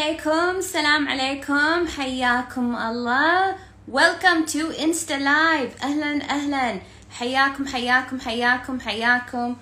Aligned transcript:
عليكم. 0.00 0.60
سلام 0.60 1.08
عليكم. 1.08 1.88
حياكم 1.88 2.76
الله. 2.76 3.56
Welcome 3.92 4.46
to 4.46 4.72
Insta 4.72 5.18
Live. 5.18 5.84
أهلا 5.84 6.30
أهلا. 6.30 6.80
حياكم 7.10 7.66
حياكم 7.66 8.20
حياكم 8.20 8.80
حياكم. 8.80 9.56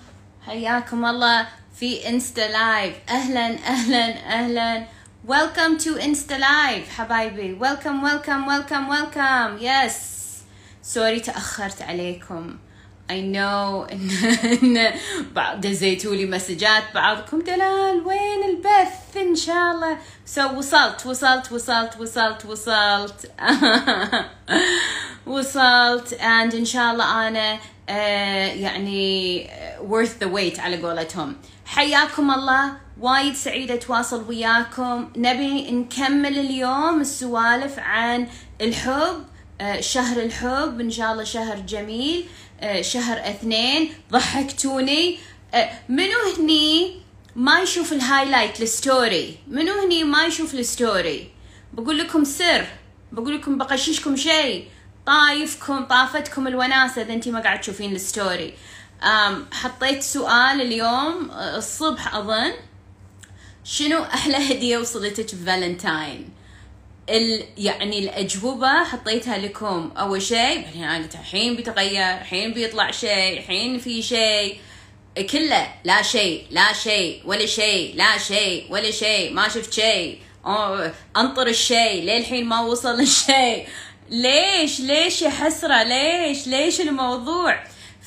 حياكم 0.45 1.05
الله 1.05 1.47
في 1.79 2.01
Insta 2.03 2.47
Live. 2.53 3.11
أهلا 3.11 3.67
أهلا 3.67 4.05
أهلا. 4.39 4.85
Welcome 5.27 5.77
to 5.83 5.99
Insta 5.99 6.37
Live 6.39 6.89
حبايبي. 6.97 7.59
Welcome 7.59 8.01
welcome 8.01 8.45
welcome 8.47 8.87
welcome. 8.89 9.59
Yes. 9.59 9.93
سوري 10.83 11.19
تأخرت 11.19 11.81
عليكم. 11.81 12.57
Know. 13.09 13.87
إن, 13.91 14.09
إن 14.63 14.93
بعض 15.35 15.61
دزيتوا 15.61 16.15
لي 16.15 16.25
مسجات 16.25 16.83
بعضكم 16.95 17.41
دلال. 17.41 18.05
وين 18.05 18.43
البث؟ 18.49 19.17
إن 19.17 19.35
شاء 19.35 19.71
الله. 19.71 19.97
So 20.35 20.57
وصلت 20.57 21.05
وصلت 21.05 21.51
وصلت 21.51 21.97
وصلت 21.99 22.45
وصلت. 22.45 23.31
وصلت. 25.27 26.13
And 26.19 26.53
إن 26.55 26.65
شاء 26.65 26.91
الله 26.91 27.27
أنا 27.27 27.57
uh, 27.57 27.91
يعني 27.91 29.47
worth 29.89 30.23
the 30.23 30.27
wait 30.27 30.59
على 30.59 30.81
قولتهم. 30.81 31.35
حياكم 31.65 32.31
الله. 32.31 32.73
وايد 33.01 33.33
سعيدة 33.33 33.73
أتواصل 33.73 34.29
وياكم. 34.29 35.09
نبي 35.17 35.71
نكمل 35.71 36.39
اليوم 36.39 37.01
السوالف 37.01 37.79
عن 37.79 38.27
الحب 38.61 39.25
شهر 39.79 40.21
الحب. 40.21 40.79
إن 40.81 40.91
شاء 40.91 41.11
الله 41.11 41.23
شهر 41.23 41.59
جميل. 41.59 42.25
شهر 42.81 43.17
اثنين 43.17 43.93
ضحكتوني. 44.11 45.19
منو 45.89 46.35
هني 46.37 46.95
ما 47.35 47.59
يشوف 47.59 47.93
ال 47.93 48.00
highlight 48.00 48.61
ال 48.61 48.74
story 48.74 49.37
منو 49.47 49.73
هني 49.73 50.03
ما 50.03 50.25
يشوف 50.25 50.53
ال 50.53 50.66
story 50.66 51.31
بقول 51.73 51.97
لكم 51.97 52.23
سر 52.23 52.65
بقول 53.11 53.35
لكم 53.35 53.57
بغششكم 53.57 54.15
شيء. 54.15 54.67
طايفكم 55.05 55.85
طافتكم 55.85 56.47
الوناسة 56.47 57.01
إذا 57.01 57.13
أنتي 57.13 57.31
ما 57.31 57.39
قاعد 57.39 57.61
تشوفين 57.61 57.95
ال 57.95 58.05
story 58.05 58.53
حطيت 59.51 60.03
سؤال 60.03 60.61
اليوم 60.61 61.31
الصبح 61.31 62.15
أظن. 62.15 62.53
شنو 63.63 64.03
أحلى 64.03 64.37
هدية 64.37 64.77
وصلتك 64.77 65.27
في 65.27 65.35
فالنتاين 65.35 66.29
ال 67.09 67.45
يعني 67.57 67.99
الأجوبة 67.99 68.83
حطيتها 68.83 69.37
لكم. 69.37 69.91
أول 69.97 70.21
شيء 70.21 70.61
بعدين 70.61 70.83
أنا 70.83 71.03
قلت 71.03 71.15
الحين 71.15 71.55
بيتغير 71.55 72.17
الحين 72.21 72.53
بيطلع 72.53 72.91
شيء 72.91 73.37
الحين 73.37 73.79
في 73.79 74.01
شيء. 74.01 74.57
كله 75.31 75.67
لا 75.83 76.01
شيء 76.01 76.45
لا 76.51 76.73
شيء 76.73 77.21
ولا 77.25 77.45
شيء 77.45 77.95
لا 77.95 78.17
شيء 78.17 78.65
ولا 78.69 78.91
شيء 78.91 79.33
ما 79.33 79.47
شفت 79.47 79.73
شيء. 79.73 80.19
أنطر 81.17 81.47
الشيء 81.47 82.03
للحين 82.03 82.45
ما 82.45 82.59
وصل 82.59 82.99
الشيء. 82.99 83.67
ليش؟ 84.09 84.79
ليش 84.79 85.21
يا 85.21 85.29
حسرة؟ 85.29 85.83
ليش؟ 85.83 86.47
ليش 86.47 86.81
الموضوع؟ 86.81 87.63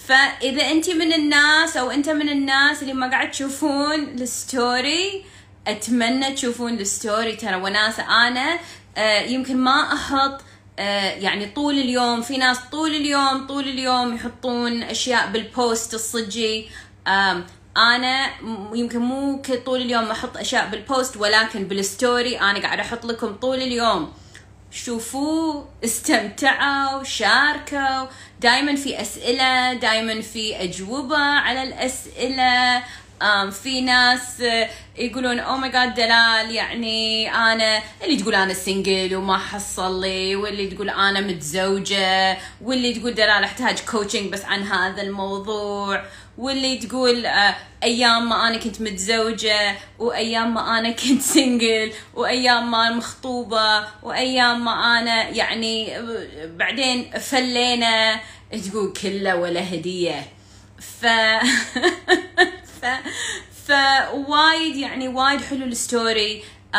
فإذا 0.06 0.70
أنت 0.70 0.90
من 0.90 1.12
الناس 1.12 1.76
أو 1.76 1.90
أنت 1.90 2.08
من 2.08 2.28
الناس 2.28 2.82
اللي 2.82 2.92
ما 2.92 3.10
قاعد 3.10 3.30
تشوفون 3.30 4.00
ال 4.04 4.24
story 4.24 5.24
أتمنى 5.66 6.32
تشوفون 6.32 6.72
ال 6.72 6.81
story. 6.81 7.36
ترى 7.36 7.54
وناسة 7.54 8.02
أنا 8.02 8.52
آه 8.52 8.58
يمكن 9.26 9.56
ما 9.56 9.92
أحط 9.92 10.40
آه 10.78 11.10
يعني 11.10 11.46
طول 11.46 11.74
اليوم 11.74 12.22
في 12.22 12.36
ناس 12.36 12.58
طول 12.72 12.94
اليوم 12.94 13.46
طول 13.46 13.68
اليوم 13.68 14.14
يحطون 14.14 14.82
أشياء 14.82 15.30
بال 15.30 15.52
post 15.52 15.94
الصجي. 15.94 16.68
آه 17.06 17.44
أنا 17.76 18.30
يمكن 18.74 18.98
مو 18.98 19.42
طول 19.66 19.80
اليوم 19.80 20.04
أحط 20.04 20.36
أشياء 20.36 20.68
بال 20.68 20.84
post 20.84 21.16
ولكن 21.16 21.64
بال 21.64 21.86
story 21.86 22.40
أنا 22.40 22.58
قاعد 22.58 22.80
أحط 22.80 23.04
لكم 23.04 23.34
طول 23.34 23.56
اليوم. 23.56 24.12
شوفوا 24.70 25.64
استمتعوا 25.84 27.02
شاركوا. 27.02 28.06
دائما 28.40 28.74
في 28.76 29.00
أسئلة 29.00 29.74
دائما 29.74 30.20
في 30.20 30.62
أجوبة 30.62 31.18
على 31.18 31.62
الأسئلة. 31.62 32.84
في 33.50 33.80
ناس 33.80 34.42
يقولون 34.98 35.38
oh 35.38 35.56
my 35.56 35.70
god 35.70 35.94
دلال 35.94 36.50
يعني 36.50 37.30
أنا 37.34 37.82
اللي 38.04 38.16
تقول 38.16 38.34
أنا 38.34 38.54
single 38.54 39.16
وما 39.16 39.38
حصل 39.38 40.00
لي 40.00 40.36
واللي 40.36 40.66
تقول 40.66 40.90
أنا 40.90 41.20
متزوجة 41.20 42.38
واللي 42.62 42.94
تقول 42.94 43.14
دلال 43.14 43.44
أحتاج 43.44 43.78
coaching 43.90 44.32
بس 44.32 44.44
عن 44.44 44.62
هذا 44.62 45.02
الموضوع 45.02 46.04
واللي 46.38 46.76
تقول 46.76 47.26
أيام 47.82 48.28
ما 48.28 48.48
أنا 48.48 48.56
كنت 48.56 48.80
متزوجة 48.80 49.76
وأيام 49.98 50.54
ما 50.54 50.78
أنا 50.78 50.90
كنت 51.02 51.22
single 51.22 51.92
وأيام 52.14 52.70
ما 52.70 52.90
مخطوبة 52.90 53.86
وأيام 54.02 54.64
ما 54.64 54.98
أنا 55.00 55.28
يعني 55.28 55.92
بعدين 56.46 57.10
فلينا 57.10 58.20
تقول 58.70 58.92
كلة 59.02 59.36
ولا 59.36 59.74
هدية. 59.74 60.26
ف 61.00 61.06
ف 62.82 62.86
فوايد 63.68 64.76
يعني 64.76 65.08
وايد 65.08 65.40
حلو 65.40 65.64
ال 65.64 65.75
story. 65.75 66.42
um, 66.74 66.76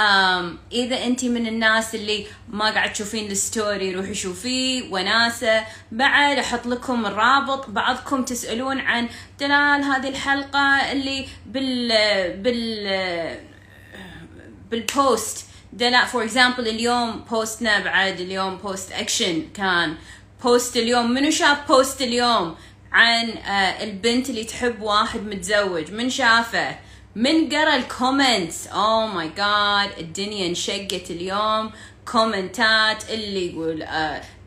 إذا 0.71 1.05
انت 1.05 1.25
من 1.25 1.47
الناس 1.47 1.95
اللي 1.95 2.25
ما 2.49 2.71
قاعد 2.71 2.93
تشوفين 2.93 3.31
ال 3.31 3.42
story 3.42 3.95
روحي 3.95 4.13
شوفيه 4.13 4.91
وناسة. 4.91 5.63
بعد 5.91 6.37
أحط 6.37 6.65
لكم 6.67 7.05
الرابط 7.05 7.69
بعضكم 7.69 8.23
تسألون 8.25 8.79
عن 8.79 9.09
دلال 9.39 9.83
هذه 9.83 10.09
الحلقة 10.09 10.91
اللي 10.91 11.27
بال 11.45 11.87
بال 12.37 13.39
بال 14.71 14.96
post 14.96 15.45
دلال 15.73 16.07
for 16.07 16.23
example 16.23 16.67
اليوم 16.67 17.25
post 17.31 17.70
نا 17.70 17.79
بعد 17.79 18.19
اليوم 18.19 18.57
post 18.57 18.91
action 18.91 19.43
كان. 19.53 19.95
post 20.43 20.77
اليوم 20.77 21.11
منو 21.11 21.31
شاف 21.31 21.67
post 21.67 22.01
اليوم؟ 22.01 22.55
عن 22.93 23.33
البنت 23.81 24.29
اللي 24.29 24.43
تحب 24.43 24.81
واحد 24.81 25.19
متزوج. 25.19 25.91
من 25.91 26.09
شافه؟ 26.09 26.75
من 27.15 27.49
قرا 27.49 27.75
ال 27.75 27.86
comments 27.86 28.67
oh 28.67 29.07
my 29.07 29.27
god 29.27 29.99
الدنيا 29.99 30.47
انشقت 30.47 31.11
اليوم. 31.11 31.71
comment 32.11 32.97
ات 32.97 33.09
اللي 33.09 33.51
يقول 33.51 33.83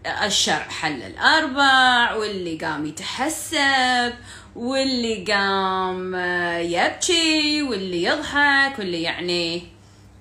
الشرع 0.06 0.68
حل 0.68 1.02
الأربع. 1.02 2.14
واللي 2.14 2.56
قام 2.56 2.86
يتحسب. 2.86 4.14
واللي 4.56 5.24
قام 5.32 6.14
يبكي. 6.60 7.62
واللي 7.62 8.02
يضحك. 8.02 8.78
واللي 8.78 9.02
يعني 9.02 9.62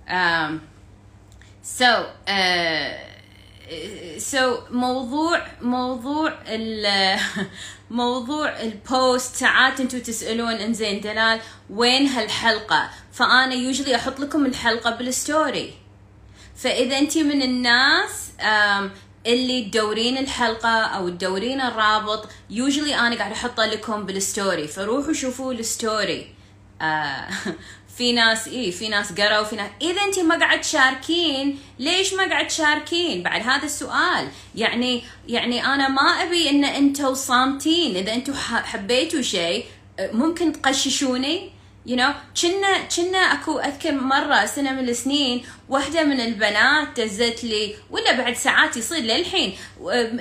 um, 0.07 0.51
so 1.79 1.85
uh, 2.27 3.14
so 4.17 4.55
so, 4.55 4.71
موضوع 4.71 5.41
موضوع 5.61 6.33
ال 6.47 7.19
موضوع 7.89 8.61
ال 8.61 8.76
post 8.76 9.35
ساعات 9.35 9.79
أنتم 9.79 9.99
تسألون 9.99 10.53
انزين 10.53 11.01
دلال 11.01 11.39
وين 11.69 12.07
هالحلقة؟ 12.07 12.89
فأنا 13.13 13.53
usually 13.53 13.95
أحط 13.95 14.19
لكم 14.19 14.45
الحلقة 14.45 14.91
بال 14.91 15.15
story 15.15 15.73
فإذا 16.55 16.97
انت 16.97 17.17
من 17.17 17.41
الناس 17.41 18.31
اللي 19.25 19.65
تدورين 19.65 20.17
الحلقة 20.17 20.69
أو 20.69 21.09
تدورين 21.09 21.61
الرابط 21.61 22.29
usually 22.49 22.95
أنا 22.95 23.15
قاعد 23.15 23.31
احطه 23.31 23.65
لكم 23.65 24.05
بال 24.05 24.23
story 24.23 24.67
فروحوا 24.67 25.13
شوفوا 25.13 25.53
ال 25.53 25.67
story 25.67 26.35
في 27.97 28.11
ناس 28.11 28.47
إيه 28.47 28.71
في 28.71 28.89
ناس 28.89 29.11
قروا 29.11 29.43
في 29.43 29.55
ناس. 29.55 29.69
إذا 29.81 30.01
انت 30.01 30.19
ما 30.19 30.39
قاعد 30.39 30.61
تشاركين 30.61 31.59
ليش 31.79 32.13
ما 32.13 32.29
قاعد 32.29 32.47
تشاركين 32.47 33.23
بعد 33.23 33.41
هذا 33.41 33.65
السؤال. 33.65 34.27
يعني 34.55 35.03
يعني 35.27 35.65
أنا 35.65 35.87
ما 35.87 36.01
أبي 36.01 36.49
إن 36.49 36.65
أنتوا 36.65 37.13
صامتين. 37.13 37.95
إذا 37.95 38.13
أنتوا 38.13 38.33
حبيتوا 38.43 39.21
شيء 39.21 39.65
ممكن 39.99 40.51
تغششوني؟ 40.51 41.55
You 41.87 41.97
know 41.97 42.13
كنا 42.41 42.77
كنا 42.95 43.17
أكو 43.17 43.59
أذكر 43.59 43.91
مرة 43.91 44.45
سنة 44.45 44.71
من 44.71 44.89
السنين 44.89 45.45
واحدة 45.69 46.03
من 46.03 46.19
البنات 46.19 46.99
دزت 46.99 47.43
لي 47.43 47.75
ولا 47.89 48.17
بعد 48.17 48.33
ساعات 48.35 48.77
يصير 48.77 49.03
للحين 49.03 49.57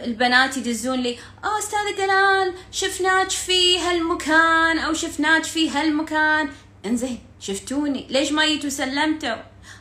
البنات 0.04 0.56
يدزون 0.56 1.00
لي 1.00 1.18
آه 1.44 1.58
أستاذة 1.58 1.96
دلال 1.96 2.54
شفناك 2.72 3.30
في 3.30 3.78
هالمكان 3.78 4.78
أو 4.78 4.92
شفناك 4.92 5.44
في 5.44 5.70
هالمكان. 5.70 6.48
إنزين. 6.86 7.18
شفتوني؟ 7.46 8.06
ليش 8.10 8.32
ما 8.32 8.46
جيتوا 8.46 8.70
سلمتوا؟ 8.70 9.36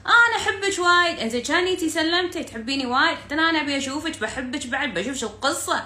أنا 0.06 0.36
أحبك 0.38 0.80
وايد. 0.80 1.19
انزين 1.19 1.42
كان 1.42 1.65
جيتي 1.65 1.89
سلمتي 1.89 2.44
تحبيني 2.44 2.86
وايد. 2.86 3.18
حتى 3.18 3.33
أنا 3.33 3.62
أبي 3.62 3.77
أشوفك 3.77 4.19
بحبك 4.19 4.68
بعد 4.68 4.94
بشوف 4.94 5.18
شو 5.18 5.27
القصة. 5.27 5.83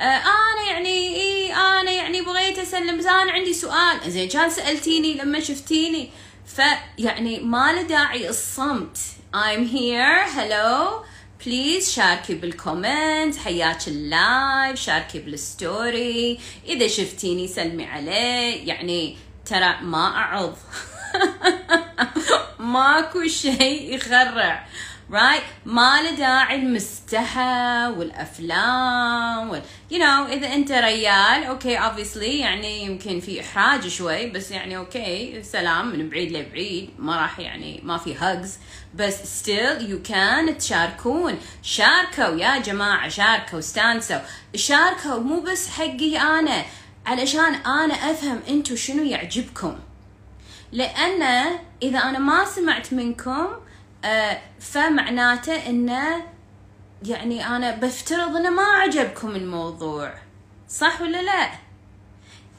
آه 0.00 0.02
أنا 0.02 0.70
يعني 0.70 1.16
إي 1.16 1.54
أنا 1.54 1.90
يعني 1.90 2.20
بغيت 2.20 2.58
أسلم. 2.58 2.98
بس 2.98 3.06
أنا 3.06 3.32
عندي 3.32 3.52
سؤال. 3.54 4.10
زين 4.10 4.28
كان 4.28 4.50
سألتيني 4.50 5.14
لما 5.14 5.40
شفتيني 5.40 6.10
فيعني 6.46 7.40
ما 7.40 7.72
له 7.72 7.82
داعي 7.82 8.28
الصمت. 8.28 8.98
I'm 9.34 9.66
here. 9.74 10.28
Hello. 10.36 11.04
please 11.46 11.92
شاركي 11.92 12.34
بال 12.34 12.57
comment 12.57 13.36
حياك 13.36 13.88
ال 13.88 14.03
live. 14.03 14.80
شاركي 14.80 15.18
بال 15.18 15.53
story 15.53 16.40
إذا 16.68 16.88
شفتيني 16.88 17.48
سلمي 17.48 17.86
عليه. 17.86 18.68
يعني 18.68 19.16
ترى 19.46 19.76
ما 19.82 20.16
اعض 20.16 20.56
ماكو 22.58 23.26
شيء 23.26 23.94
يخرع. 23.94 24.66
right 25.10 25.42
ما 25.64 26.02
له 26.02 26.10
داعي 26.10 26.56
المستحى 26.56 27.92
والأفلام 27.98 29.50
وال 29.50 29.62
you 29.90 29.94
know 29.94 30.32
إذا 30.32 30.54
أنت 30.54 30.72
ريال 30.72 31.44
okay 31.44 31.78
obviously 31.78 32.22
يعني 32.22 32.82
يمكن 32.82 33.20
في 33.20 33.40
إحراج 33.40 33.88
شوي 33.88 34.30
بس 34.30 34.50
يعني 34.50 34.76
okay 34.76 35.42
سلام 35.42 35.88
من 35.88 36.08
بعيد 36.08 36.32
لبعيد 36.32 36.90
ما 36.98 37.16
راح 37.16 37.40
يعني 37.40 37.80
ما 37.84 37.98
في 37.98 38.14
hugs 38.18 38.58
بس 38.94 39.42
still 39.42 39.80
you 39.80 40.08
can 40.10 40.56
تشاركون. 40.58 41.38
شاركوا 41.62 42.24
يا 42.24 42.58
جماعة 42.58 43.08
شاركوا 43.08 43.58
استانسوا. 43.58 44.18
شاركوا 44.54 45.18
مو 45.18 45.40
بس 45.40 45.68
حقي 45.68 46.18
أنا. 46.18 46.64
علشان 47.06 47.54
أنا 47.54 47.94
أفهم 47.94 48.40
انتو 48.48 48.76
شنو 48.76 49.02
يعجبكم. 49.02 49.76
لأن 50.74 51.22
إذا 51.82 51.98
أنا 51.98 52.18
ما 52.18 52.44
سمعت 52.44 52.92
منكم 52.92 53.46
آه، 54.04 54.40
فمعناته 54.60 55.68
انه 55.68 56.22
يعني 57.02 57.46
أنا 57.46 57.76
بفترض 57.76 58.36
انه 58.36 58.50
ما 58.50 58.62
عجبكم 58.62 59.36
الموضوع. 59.36 60.14
صح 60.68 61.00
ولا 61.00 61.22
لا؟ 61.22 61.50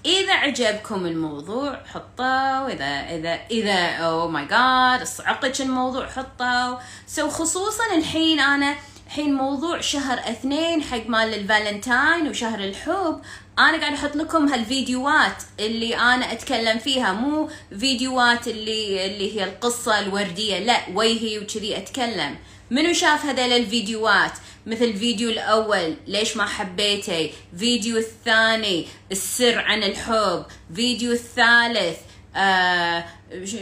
إذا 0.05 0.33
عجبكم 0.33 1.05
الموضوع 1.05 1.83
حطوا. 1.85 2.67
إذا 2.67 2.85
إذا 2.85 3.39
إذا 3.51 3.95
أو 3.95 4.27
ماي 4.27 4.45
جاد 4.45 5.03
صعقك 5.07 5.61
الموضوع 5.61 6.07
حطوا. 6.07 6.77
so 7.07 7.29
خصوصا 7.29 7.95
الحين 7.95 8.39
أنا 8.39 8.75
الحين 9.07 9.33
موضوع 9.33 9.81
شهر 9.81 10.19
اثنين 10.19 10.83
حق 10.83 11.07
مال 11.07 11.33
الفالنتاين 11.33 12.27
وشهر 12.27 12.59
الحب 12.59 13.21
أنا 13.59 13.77
قاعد 13.77 13.93
أحط 13.93 14.15
لكم 14.15 14.47
هالفيديوهات 14.47 15.43
اللي 15.59 15.95
أنا 15.95 16.31
أتكلم 16.31 16.79
فيها 16.79 17.13
مو 17.13 17.49
فيديوهات 17.79 18.47
اللي 18.47 19.05
اللي 19.05 19.35
هي 19.35 19.43
القصة 19.43 19.99
الوردية 19.99 20.59
لا 20.59 20.81
وجهي 20.93 21.39
وكذي 21.39 21.77
أتكلم. 21.77 22.35
منو 22.71 22.93
شاف 22.93 23.25
هذول 23.25 23.51
الفيديوهات؟ 23.51 24.31
مثل 24.65 24.83
الفيديو 24.83 25.29
الأول 25.29 25.95
ليش 26.07 26.37
ما 26.37 26.45
حبيته؟ 26.45 27.31
فيديو 27.57 27.97
الثاني 27.97 28.87
السر 29.11 29.59
عن 29.59 29.83
الحب. 29.83 30.45
فيديو 30.75 31.11
الثالث 31.11 31.97
آه 32.35 33.05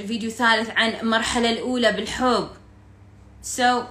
فيديو 0.07 0.29
ثالث 0.29 0.69
عن 0.69 0.89
المرحلة 0.89 1.49
الأولى 1.49 1.91
بالحب. 1.91 2.49
so 3.41 3.81
so, 3.81 3.85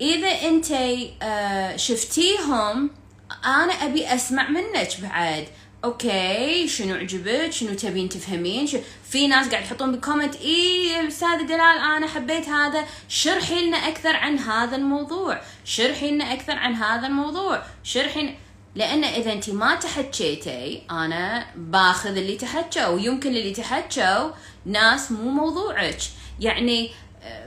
إذا 0.00 0.28
انت 0.28 0.72
آه 1.22 1.76
شفتيهم 1.76 2.90
أنا 3.44 3.72
أبي 3.72 4.14
أسمع 4.14 4.48
منك 4.48 5.00
بعد. 5.02 5.48
okay 5.84 6.68
شنو 6.68 6.94
عجبك؟ 6.94 7.52
شنو 7.52 7.74
تبين 7.74 8.08
تفهمين؟ 8.08 8.66
شوفي 8.66 9.26
ناس 9.26 9.48
قاعد 9.48 9.64
يحطون 9.64 9.92
بال 9.92 10.02
comment 10.02 10.36
اي 10.36 11.08
أستاذ 11.08 11.46
دلال 11.46 11.78
أنا 11.78 12.06
حبيت 12.06 12.48
هذا. 12.48 12.84
شرحي 13.08 13.66
لنا 13.66 13.76
أكثر 13.76 14.16
عن 14.16 14.38
هذا 14.38 14.76
الموضوع. 14.76 15.40
شرحي 15.64 16.10
لنا 16.10 16.32
أكثر 16.32 16.52
عن 16.52 16.74
هذا 16.74 17.06
الموضوع. 17.06 17.62
شرحي 17.84 18.34
لأن 18.74 19.04
إذا 19.04 19.32
انت 19.32 19.50
ما 19.50 19.74
تحكيتي 19.74 20.82
أنا 20.90 21.46
باخذ 21.56 22.16
اللي 22.16 22.36
تحكوا 22.36 22.86
ويمكن 22.86 23.30
اللي 23.30 23.52
تحكوا 23.52 24.30
ناس 24.64 25.12
مو 25.12 25.30
موضوعك. 25.30 25.98
يعني 26.40 26.90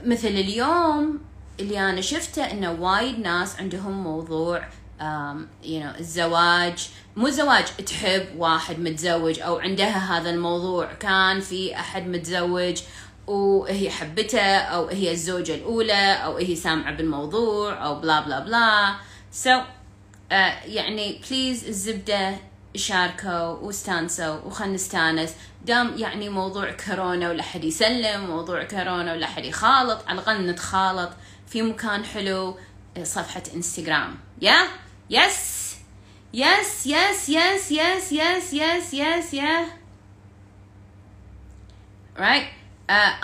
مثل 0.04 0.28
اليوم 0.28 1.20
اللي 1.60 1.90
أنا 1.90 2.00
شفته 2.00 2.50
إنه 2.50 2.72
وايد 2.72 3.18
ناس 3.18 3.56
عندهم 3.60 4.04
موضوع 4.04 4.68
you 5.00 5.80
know, 5.80 5.98
الزواج 5.98 6.88
مو 7.16 7.28
زواج 7.28 7.64
تحب 7.86 8.26
واحد 8.36 8.78
متزوج 8.78 9.40
أو 9.40 9.58
عندها 9.58 10.18
هذا 10.18 10.30
الموضوع 10.30 10.92
كان 10.92 11.40
في 11.40 11.76
أحد 11.76 12.06
متزوج 12.06 12.82
وهي 13.26 13.90
حبته 13.90 14.56
أو 14.56 14.88
هي 14.88 15.12
الزوجة 15.12 15.54
الأولى 15.54 16.12
أو 16.12 16.36
هي 16.36 16.56
سامعة 16.56 16.96
بالموضوع 16.96 17.86
أو 17.86 18.00
بلا 18.00 18.20
بلا 18.20 18.40
بلا 18.40 18.94
so 19.44 19.46
uh, 19.48 20.34
يعني 20.66 21.20
بليز 21.30 21.64
الزبدة 21.64 22.36
شاركوا 22.76 23.48
واستانسوا 23.48 24.34
وخلنا 24.34 24.74
نستانس. 24.74 25.34
دام 25.66 25.94
يعني 25.96 26.28
موضوع 26.28 26.70
كورونا 26.70 27.28
ولا 27.28 27.42
حد 27.42 27.64
يسلم 27.64 28.26
موضوع 28.26 28.64
كورونا 28.64 29.12
ولا 29.12 29.26
حد 29.26 29.44
يخالط 29.44 29.98
على 30.06 30.20
الأقل 30.20 30.46
نتخالط 30.46 31.10
في 31.46 31.62
مكان 31.62 32.04
حلو 32.04 32.56
صفحة 33.02 33.42
انستغرام 33.54 34.14
yeah 34.42 34.83
yes 35.10 35.76
yes 36.34 36.86
yes 36.86 37.28
yes 37.28 37.72
yes 37.72 38.12
yes 38.12 38.52
yes 38.52 38.94
yes 38.94 39.34
yeah 39.34 39.66
right 42.18 42.46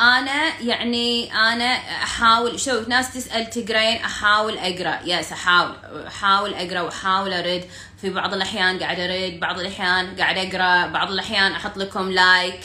أنا 0.00 0.61
يعني 0.61 1.32
أنا 1.32 1.65
أحاول 2.03 2.61
شوف 2.61 2.88
ناس 2.88 3.15
تسأل 3.15 3.50
تقرين 3.50 3.97
أحاول 4.05 4.59
أقرأ. 4.59 5.00
yes 5.05 5.32
أحاول. 5.32 5.75
أحاول 6.06 6.55
أقرأ 6.55 6.81
وأحاول 6.81 7.32
أرد. 7.32 7.65
في 8.00 8.11
بعض 8.11 8.35
الأحيان 8.35 8.79
قاعد 8.79 9.00
أرد 9.00 9.41
بعض 9.41 9.59
الأحيان 9.59 10.17
قاعد 10.17 10.38
أقرأ 10.38 10.87
بعض 10.87 11.11
الأحيان 11.11 11.53
أحط 11.53 11.76
لكم 11.76 12.11
like 12.11 12.61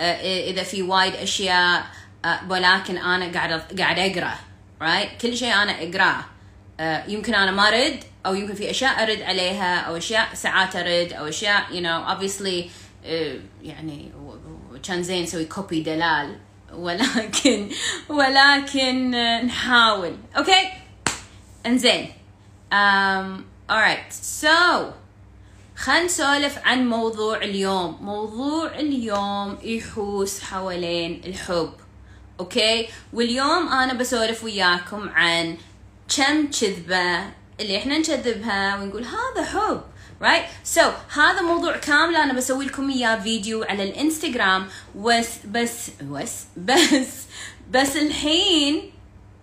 إذا 0.00 0.62
في 0.62 0.82
وايد 0.82 1.14
أشياء 1.14 1.86
ولكن 2.48 2.96
أنا 2.98 3.32
قاعد 3.32 3.78
قاعد 3.78 3.98
أقرأ. 3.98 4.34
right 4.82 5.20
كل 5.20 5.36
شيء 5.36 5.54
أنا 5.54 5.72
أقرأه. 5.82 6.24
يمكن 7.08 7.34
أنا 7.34 7.50
ما 7.50 7.68
أرد 7.68 8.04
أو 8.26 8.34
يمكن 8.34 8.54
في 8.54 8.70
أشياء 8.70 9.02
أرد 9.02 9.22
عليها 9.22 9.80
أو 9.80 9.96
أشياء 9.96 10.34
ساعات 10.34 10.76
أرد 10.76 11.12
أو 11.12 11.28
أشياء 11.28 11.62
you 11.70 11.82
know 11.82 12.10
obviously 12.12 12.70
يعني 13.62 14.12
كان 14.82 15.02
زين 15.02 15.22
نسوي 15.22 15.44
copy 15.44 15.80
دلال. 15.80 16.36
ولكن 16.72 17.70
ولكن 18.08 19.10
نحاول. 19.46 20.16
okay 20.36 20.70
انزين. 21.66 22.12
um, 22.72 23.44
alright. 23.70 24.12
So 24.42 24.48
خلينا 25.76 26.04
نسولف 26.04 26.58
عن 26.58 26.88
موضوع 26.88 27.36
اليوم. 27.36 27.98
موضوع 28.00 28.74
اليوم 28.74 29.58
يحوس 29.62 30.40
حوالين 30.40 31.22
الحب. 31.24 31.72
okay 32.40 32.88
واليوم 33.12 33.68
أنا 33.68 33.94
بسولف 33.94 34.44
وياكم 34.44 35.08
عن 35.08 35.56
كم 36.16 36.50
كذبة 36.60 37.39
اللي 37.60 37.78
إحنا 37.78 37.98
نكذبها 37.98 38.76
ونقول 38.76 39.04
هذا 39.04 39.44
حب 39.44 39.82
right 40.22 40.76
so 40.78 40.82
هذا 41.18 41.40
موضوع 41.42 41.76
كامل 41.76 42.16
أنا 42.16 42.32
بسوي 42.32 42.64
لكم 42.66 42.90
إياه 42.90 43.20
فيديو 43.20 43.62
على 43.64 43.82
الإنستغرام. 43.82 44.68
بس 44.96 45.28
بس 45.44 45.90
بس 46.02 46.44
بس 46.56 47.26
بس 47.70 47.96
الحين 47.96 48.90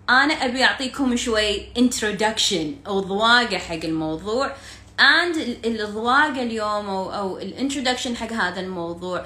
أنا 0.10 0.34
أبي 0.34 0.64
أعطيكم 0.64 1.16
شوي 1.16 1.66
introduction 1.74 2.88
أو 2.88 3.00
ضواقه 3.00 3.58
حق 3.58 3.84
الموضوع. 3.84 4.56
And 5.00 5.38
الضواقه 5.66 6.42
اليوم 6.42 6.90
أو 6.90 7.12
أو 7.14 7.38
الانترودكشن 7.38 8.16
حق 8.16 8.32
هذا 8.34 8.60
الموضوع 8.60 9.26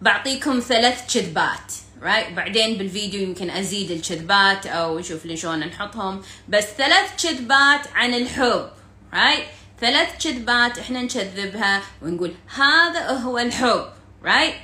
بعطيكم 0.00 0.60
ثلاث 0.60 1.14
كذبات 1.14 1.72
right? 2.02 2.32
بعدين 2.36 2.78
بالفيديو 2.78 3.20
يمكن 3.22 3.50
أزيد 3.50 3.90
الكذبات 3.90 4.66
أو 4.66 5.02
شوف 5.02 5.26
لي 5.26 5.36
شلون 5.36 5.58
نحطهم 5.58 6.22
بس 6.48 6.64
ثلاث 6.64 7.24
كذبات 7.26 7.86
عن 7.94 8.14
الحب 8.14 8.70
right? 9.12 9.42
ثلاث 9.80 10.24
كذبات 10.24 10.78
إحنا 10.78 11.02
نكذبها 11.02 11.82
ونقول 12.02 12.34
هذا 12.56 13.10
هو 13.10 13.38
الحب 13.38 13.84
right? 14.24 14.54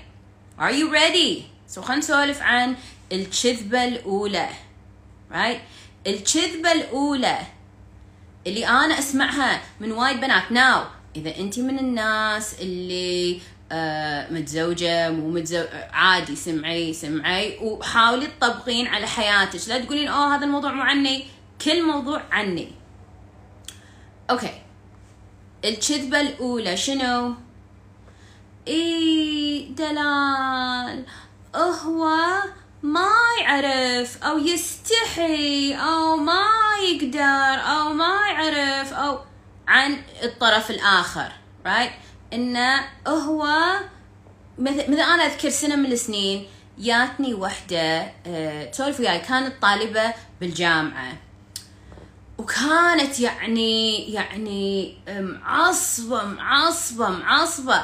are 0.61 0.73
you 0.73 0.93
ready 0.93 1.43
so 1.69 1.83
خلينا 1.83 2.03
نسولف 2.03 2.43
عن 2.43 2.77
الكذبة 3.13 3.85
الأولى 3.85 4.49
right? 5.33 5.59
الكذبة 6.07 6.73
الأولى 6.73 7.39
اللي 8.47 8.67
أنا 8.67 8.99
أسمعها 8.99 9.61
من 9.81 9.93
وايد 9.93 10.21
بنات 10.21 10.53
now 10.53 10.85
إذا 11.17 11.37
أنت 11.39 11.59
من 11.59 11.79
الناس 11.79 12.55
اللي 12.61 13.41
آه 13.73 14.33
متزوجة 14.33 15.11
مو 15.11 15.31
متزوجة 15.31 15.91
عادي 15.93 16.37
سمعي 16.37 16.93
سمعي. 16.93 17.59
وحاولي 17.59 18.27
تطبقين 18.27 18.87
على 18.87 19.07
حياتك. 19.07 19.69
لا 19.69 19.85
تقولين 19.85 20.09
oh 20.09 20.37
هذا 20.37 20.45
الموضوع 20.45 20.73
مو 20.73 20.83
عني. 20.83 21.27
كل 21.65 21.83
موضوع 21.83 22.23
عني. 22.31 22.73
okay. 24.31 24.63
الكذبة 25.65 26.21
الأولى 26.21 26.77
شنو؟ 26.77 27.35
إي 28.69 29.69
دلال. 29.71 31.05
هو 31.57 32.09
ما 32.83 33.11
يعرف 33.41 34.25
أو 34.25 34.39
يستحي 34.39 35.75
أو 35.75 36.17
ما 36.17 36.47
يقدر 36.83 37.71
أو 37.71 37.93
ما 37.93 38.19
يعرف 38.29 38.93
أو 38.93 39.19
عن 39.69 40.03
الطرف 40.23 40.71
الآخر 40.71 41.33
رايت 41.67 41.91
right? 41.91 42.08
انه 42.33 42.85
هو 43.07 43.47
مثل 44.59 44.81
أنا 44.81 45.27
أذكر 45.27 45.49
سنة 45.49 45.77
من 45.77 45.93
السنين 45.93 46.47
جاتني 46.79 47.35
وحدة 47.35 48.13
أه 48.27 48.65
تسولف 48.65 49.01
وياي 49.01 49.19
كانت 49.19 49.63
طالبة 49.63 50.15
بالجامعة. 50.41 51.17
وكانت 52.39 53.21
يعني 53.21 54.13
يعني 54.13 54.95
معصبة 55.21 56.25
معصبة 56.25 57.09
معصبة 57.09 57.83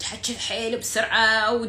تحكي 0.00 0.32
الحيل 0.32 0.78
بسرعة 0.78 1.68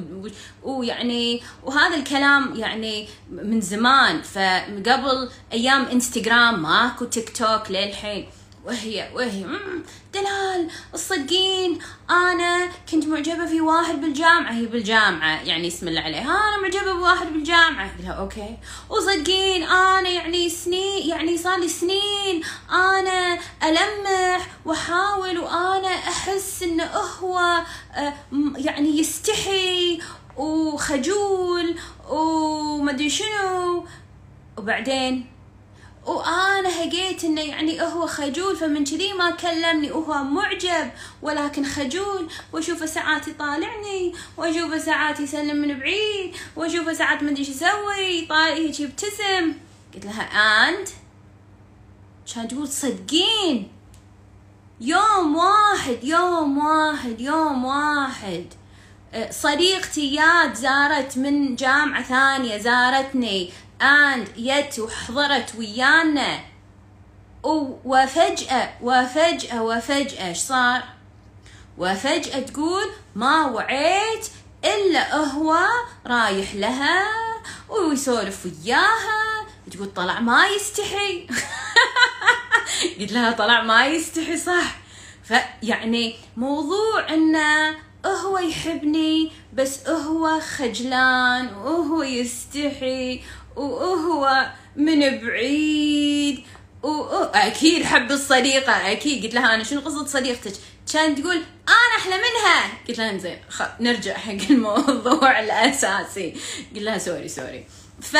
ويعني 0.63 1.41
وهذا 1.63 1.95
الكلام 1.95 2.55
يعني 2.55 3.07
من 3.31 3.61
زمان. 3.61 4.21
فقبل 4.21 5.29
أيام 5.53 5.85
إنستغرام 5.85 6.61
ماكو 6.61 7.05
تيك 7.05 7.37
توك 7.37 7.71
للحين. 7.71 8.27
وهي 8.65 9.09
وهي 9.13 9.45
دلال 10.13 10.69
الصدقين. 10.93 11.79
أنا 12.09 12.69
كنت 12.91 13.05
معجبة 13.07 13.45
في 13.45 13.61
واحد 13.61 14.01
بالجامعة 14.01 14.51
هي 14.51 14.65
بالجامعة 14.65 15.41
يعني 15.41 15.67
اسم 15.67 15.87
الله 15.87 16.01
عليه 16.01 16.21
أنا 16.21 16.61
معجبة 16.61 16.93
بواحد 16.93 17.33
بالجامعة. 17.33 17.91
قلت 17.91 18.01
لها 18.01 18.11
أوكي. 18.13 18.57
وصدقين 18.89 19.63
أنا 19.63 20.09
يعني 20.09 20.49
سنين 20.49 21.09
يعني 21.09 21.37
صار 21.37 21.59
لي 21.59 21.67
سنين. 21.69 22.41
أنا 22.71 23.39
ألمح 23.63 24.47
وأحاول 24.65 25.39
وأنا 25.39 25.87
أحس 25.87 26.63
انه 26.63 26.83
هو 26.85 27.39
آه، 27.95 28.13
يعني 28.55 28.99
يستحي 28.99 29.99
وخجول 30.37 31.75
ومدري 32.09 33.09
شنو. 33.09 33.85
وبعدين 34.57 35.32
وأنا 36.05 36.69
هقيت 36.69 37.23
إنه 37.23 37.41
يعني 37.41 37.81
هو 37.81 38.07
خجول 38.07 38.55
فمن 38.55 38.83
كذي 38.83 39.13
ما 39.13 39.31
كلمني 39.31 39.91
وهو 39.91 40.23
معجب. 40.23 40.91
ولكن 41.21 41.65
خجول 41.65 42.29
واشوفه 42.53 42.85
ساعات 42.85 43.27
يطالعني 43.27 44.13
واشوفه 44.37 44.77
ساعات 44.77 45.19
يسلم 45.19 45.57
من 45.57 45.79
بعيد 45.79 46.35
واشوفه 46.55 46.93
ساعات 46.93 47.23
ما 47.23 47.29
أدري 47.29 47.39
إيش 47.39 47.49
يسوي 47.49 48.27
هيك 48.29 48.79
يبتسم. 48.79 49.53
قلت 49.93 50.05
لها 50.05 50.23
اند 50.23 50.87
كانت 52.35 52.51
تقول 52.51 52.67
صدقين. 52.67 53.71
يوم 54.81 55.35
واحد 55.35 56.03
يوم 56.03 56.57
واحد 56.57 57.21
يوم 57.21 57.65
واحد. 57.65 58.45
صديقتي 59.29 60.15
ياد 60.15 60.53
زارت 60.53 61.17
من 61.17 61.55
جامعة 61.55 62.03
ثانية 62.03 62.57
زارتني. 62.57 63.51
And 63.83 64.27
يت 64.37 64.79
وحضرت 64.79 65.55
ويانا. 65.55 66.39
وفجأة 67.85 68.73
وفجأة 68.81 69.61
وفجأة 69.63 70.27
إيش 70.27 70.37
صار؟ 70.37 70.83
وفجأة 71.77 72.39
تقول 72.39 72.89
ما 73.15 73.45
وعيت 73.45 74.27
إلا 74.65 75.15
هو 75.15 75.57
رايح 76.07 76.55
لها 76.55 77.03
ويسولف 77.69 78.45
وياها. 78.45 79.45
تقول 79.71 79.93
طلع 79.93 80.19
ما 80.19 80.47
يستحي. 80.47 81.27
قلت 82.99 83.11
لها 83.11 83.31
طلع 83.31 83.61
ما 83.61 83.85
يستحي 83.87 84.37
صح. 84.37 84.75
فيعني 85.23 86.15
موضوع 86.37 87.09
إنه 87.09 87.75
هو 88.05 88.37
يحبني 88.37 89.31
بس 89.53 89.87
هو 89.87 90.39
خجلان 90.39 91.53
وهو 91.55 92.03
يستحي 92.03 93.21
وهو 93.55 94.51
من 94.75 94.99
بعيد. 95.17 96.43
واكيد 96.83 97.83
حب 97.83 98.11
الصديقة 98.11 98.91
أكيد. 98.91 99.23
قلت 99.23 99.33
لها 99.33 99.55
أنا 99.55 99.63
شنو 99.63 99.81
قصة 99.81 100.05
صديقتك؟ 100.05 100.53
كانت 100.93 101.19
تقول 101.19 101.35
أنا 101.67 101.97
أحلى 101.97 102.15
منها. 102.15 102.77
قلت 102.87 102.97
لها 102.97 103.17
زين 103.17 103.39
نرجع 103.79 104.17
حق 104.17 104.31
الموضوع 104.49 105.39
الأساسي. 105.39 106.35
قلت 106.75 106.83
لها 106.83 106.97
sorry 106.97 107.27
sorry. 107.27 107.65
ف 108.01 108.17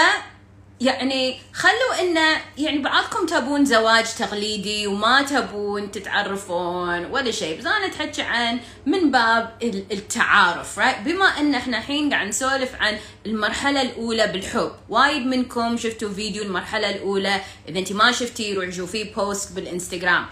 يعني 0.82 1.39
خلوا 1.53 2.01
انه 2.01 2.42
يعني 2.58 2.77
بعضكم 2.77 3.25
تبون 3.25 3.65
زواج 3.65 4.06
تقليدي 4.20 4.88
وما 4.88 5.22
تبون 5.22 5.92
تتعرفون 5.92 7.06
ولا 7.06 7.32
شيء. 7.32 7.60
بس 7.60 7.65
أنا 7.65 7.86
أتحكي 7.86 8.22
عن 8.22 8.60
من 8.86 9.12
باب 9.12 9.58
التعارف 9.92 10.80
right? 10.80 11.00
بما 11.06 11.25
إن 11.25 11.56
إحنا 11.56 11.77
الحين 11.77 12.13
قاعد 12.13 12.27
نسولف 12.27 12.75
عن 12.80 12.98
المرحلة 13.25 13.82
الأولى 13.82 14.27
بالحب. 14.27 14.72
وايد 14.89 15.25
منكم 15.25 15.77
شفتوا 15.77 16.13
فيديو 16.13 16.44
المرحلة 16.44 16.89
الأولى. 16.89 17.42
إذا 17.70 17.80
انت 17.80 17.92
ما 17.92 18.12
شفتي 18.12 18.53
روحي 18.53 18.72
شوفيه 18.72 19.13
post 19.13 19.51
بالإنستغرام. 19.51 20.25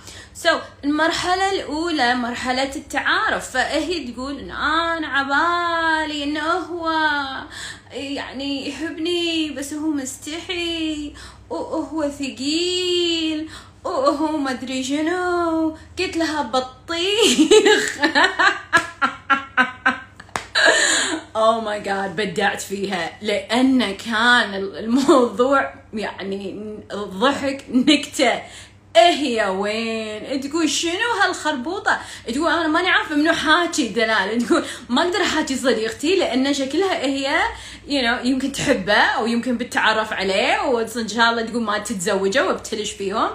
so 0.43 0.49
so, 0.49 0.61
المرحلة 0.83 1.51
الأولى 1.51 2.15
مرحلة 2.15 2.75
التعارف. 2.75 3.51
فهي 3.51 4.11
تقول 4.11 4.39
ان 4.39 4.51
أنا 4.51 5.07
عبالي 5.07 6.23
انه 6.23 6.41
هو 6.41 6.91
يعني 7.91 8.69
يحبني 8.69 9.49
بس 9.49 9.73
هو 9.73 9.89
مستحي 9.89 11.13
وهو 11.49 12.09
ثقيل 12.09 13.49
وهو 13.83 14.37
ما 14.37 14.51
أدري 14.51 14.83
شنو. 14.83 15.77
قلت 15.99 16.17
لها 16.17 16.41
بطيخ. 16.41 17.97
oh 21.35 21.61
my 21.61 21.81
God 21.81 22.15
بدعت 22.15 22.61
فيها. 22.61 23.11
لأن 23.21 23.95
كان 23.95 24.53
الموضوع 24.53 25.73
يعني 25.93 26.75
ضحك 26.93 27.65
نكتة. 27.69 28.41
إيه 28.95 29.35
يا 29.37 29.47
وين؟ 29.47 30.41
تقول 30.41 30.69
شنو 30.69 31.11
هالخربوطة؟ 31.23 31.99
تقول 32.33 32.51
أنا 32.51 32.67
ماني 32.67 32.89
عارفة 32.89 33.15
منو 33.15 33.33
حاكي 33.33 33.87
دلال. 33.87 34.47
تقول 34.47 34.65
ما 34.89 35.01
أقدر 35.01 35.21
أحاكي 35.21 35.55
صديقتي 35.55 36.15
لأن 36.15 36.53
شكلها 36.53 37.05
هي 37.05 37.41
you 37.87 38.01
know, 38.01 38.25
يمكن 38.25 38.51
تحبه 38.51 38.93
أو 38.93 39.25
يمكن 39.27 39.57
بتتعرف 39.57 40.13
عليه 40.13 40.61
وان 40.61 41.07
شاء 41.07 41.29
الله 41.31 41.41
تقول 41.41 41.63
ما 41.63 41.77
تتزوجه 41.77 42.49
وبتلش 42.49 42.91
فيهم. 42.91 43.29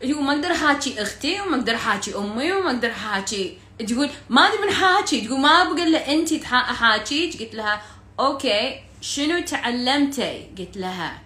تقول 0.00 0.22
ما 0.22 0.32
أقدر 0.32 0.52
أحاكي 0.52 1.02
أختي 1.02 1.40
وما 1.40 1.56
أقدر 1.56 1.74
أحاكي 1.74 2.16
أمي 2.16 2.52
وما 2.52 2.70
أقدر 2.70 2.90
أحاكي 2.90 3.58
تقول 3.88 4.10
ما 4.30 4.46
أدري 4.46 4.58
من 4.66 4.72
حاكي 4.72 5.20
تقول 5.26 5.40
ما 5.40 5.64
بقول 5.64 5.92
له 5.92 5.98
أنت 5.98 6.32
احاكيك 6.52 7.42
قلت 7.42 7.54
لها 7.54 7.82
أوكي 8.20 8.80
شنو 9.00 9.40
تعلمتي؟ 9.40 10.50
قلت 10.58 10.76
لها. 10.76 11.22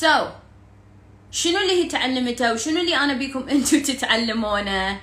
So, 0.00 0.26
شنو 1.30 1.58
اللي 1.58 1.84
هي 1.84 1.88
تعلمته 1.88 2.52
وشنو 2.52 2.80
اللي 2.80 2.96
أنا 2.96 3.14
بيكم 3.14 3.48
أنتم 3.48 3.82
تتعلمونه؟ 3.82 5.00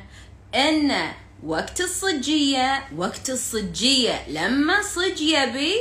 إن 0.56 1.12
وقت 1.44 1.82
الصجية 1.82 2.88
وقت 2.96 3.30
الصجية. 3.30 4.28
لما 4.30 4.82
صج 4.82 5.22
يبي 5.22 5.76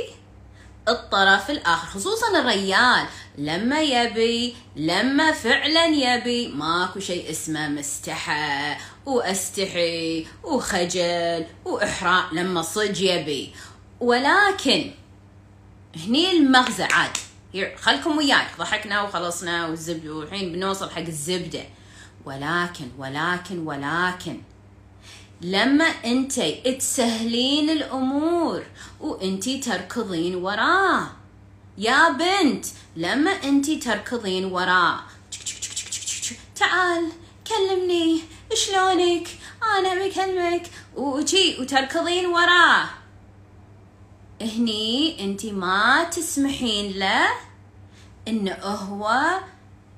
الطرف 0.87 1.49
الآخر 1.51 1.87
خصوصا 1.87 2.39
الريال. 2.39 3.05
لما 3.37 3.81
يبي 3.81 4.55
لما 4.75 5.31
فعلا 5.31 5.85
يبي 5.85 6.47
ماكو 6.47 6.99
شيء 6.99 7.29
اسمه 7.29 7.67
مستحى 7.67 8.75
وأستحي 9.05 10.25
وخجل 10.43 11.45
واحراء 11.65 12.33
لما 12.33 12.61
صج 12.61 13.01
يبي. 13.01 13.53
ولكن 13.99 14.91
هني 15.95 16.31
المغزى 16.31 16.83
عاد. 16.83 17.17
خلكم 17.77 18.17
وياي. 18.17 18.45
ضحكنا 18.59 19.01
وخلصنا 19.01 19.67
والزبده 19.67 20.13
والحين 20.13 20.53
بنوصل 20.53 20.89
حق 20.89 20.99
الزبدة. 21.01 21.63
ولكن 22.25 22.87
ولكن 22.97 23.59
ولكن 23.67 24.41
لما 25.41 25.85
انت 25.85 26.39
تسهلين 26.79 27.69
الأمور 27.69 28.63
وانت 28.99 29.49
تركضين 29.49 30.35
وراه 30.35 31.07
يا 31.77 32.09
بنت 32.09 32.65
لما 32.95 33.31
انت 33.31 33.71
تركضين 33.71 34.45
وراه 34.45 34.99
تعال 36.55 37.11
كلمني. 37.47 38.21
شلونك؟ 38.53 39.27
أنا 39.77 40.05
بكلمك 40.05 40.69
وشي 40.95 41.61
وتركضين 41.61 42.25
وراه 42.25 42.85
هني 44.41 45.23
انت 45.25 45.45
ما 45.45 46.03
تسمحين 46.03 46.91
له 46.91 47.27
انه 48.27 48.53
هو 48.63 49.29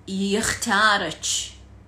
يختارك. 0.07 1.25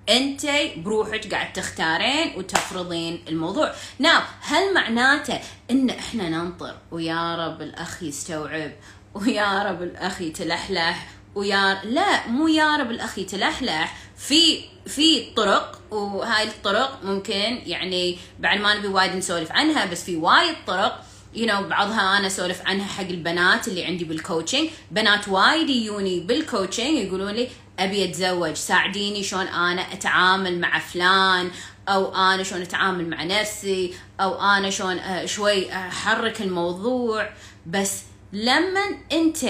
انت 0.10 0.42
بروحك 0.78 1.34
قاعد 1.34 1.54
تختارين 1.54 2.34
وتفرضين 2.38 3.24
الموضوع. 3.28 3.74
ناو 4.00 4.22
هل 4.42 4.74
معناته 4.74 5.40
إن 5.72 5.90
إحنا 5.90 6.30
ننطر 6.30 6.76
ويا 6.92 7.36
رب 7.36 7.62
الأخ 7.62 8.04
يستوعب 8.04 8.72
ويا 9.14 9.64
رب 9.64 9.82
الأخ 9.82 10.22
يتلحلح 10.22 11.08
ويا 11.36 11.82
لا 11.84 12.28
مو 12.28 12.48
يا 12.48 12.78
رب 12.78 12.92
الأخ 12.92 13.18
يتلحلح 13.18 13.98
في 14.18 14.62
في 14.88 15.34
طرق 15.34 15.82
وهاي 15.92 16.48
الطرق 16.48 17.00
ممكن 17.04 17.62
يعني 17.66 18.18
بعد 18.40 18.60
ما 18.60 18.74
نبي 18.74 18.88
وايد 18.88 19.16
نسولف 19.16 19.52
عنها 19.52 19.86
بس 19.86 20.04
في 20.04 20.16
وايد 20.16 20.56
طرق 20.68 21.04
you 21.36 21.48
know, 21.48 21.62
بعضها 21.62 22.18
أنا 22.18 22.28
أسولف 22.28 22.62
عنها 22.66 22.86
حق 22.86 23.04
البنات 23.04 23.68
اللي 23.68 23.86
عندي 23.86 24.06
بال 24.06 24.19
coaching 24.19 24.70
بنات 24.92 25.28
وايد 25.28 25.70
يجوني 25.70 26.20
بال 26.20 26.35
coaching 26.35 26.98
يقولون 26.98 27.32
لي 27.32 27.48
أبي 27.80 28.06
أتزوج 28.06 28.54
ساعديني 28.54 29.24
شلون 29.24 29.48
أنا 29.48 29.82
أتعامل 29.82 30.60
مع 30.60 30.80
فلان 30.80 31.52
أو 31.90 32.16
أنا 32.16 32.44
شلون 32.44 32.62
أتعامل 32.62 33.10
مع 33.10 33.24
نفسي 33.24 33.94
أو 34.20 34.42
أنا 34.42 34.70
شلون 34.70 35.00
آه، 35.00 35.26
شوي 35.26 35.74
أحرك 35.74 36.42
الموضوع. 36.42 37.30
بس 37.66 38.04
لما 38.34 38.82
أنت 39.12 39.40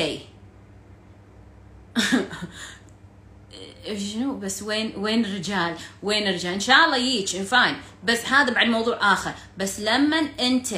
شنو؟ 4.13 4.37
بس 4.37 4.63
وين 4.63 4.93
وين 4.97 5.25
الرجال؟ 5.25 5.75
وين 6.03 6.27
الرجال؟ 6.27 6.53
إن 6.53 6.59
شاء 6.59 6.85
الله 6.85 6.97
يجيك 6.97 7.41
fine 7.41 7.75
بس 8.03 8.25
هذا 8.25 8.53
بعد 8.53 8.67
موضوع 8.67 9.13
آخر. 9.13 9.33
بس 9.57 9.79
لما 9.79 10.19
أنت 10.39 10.73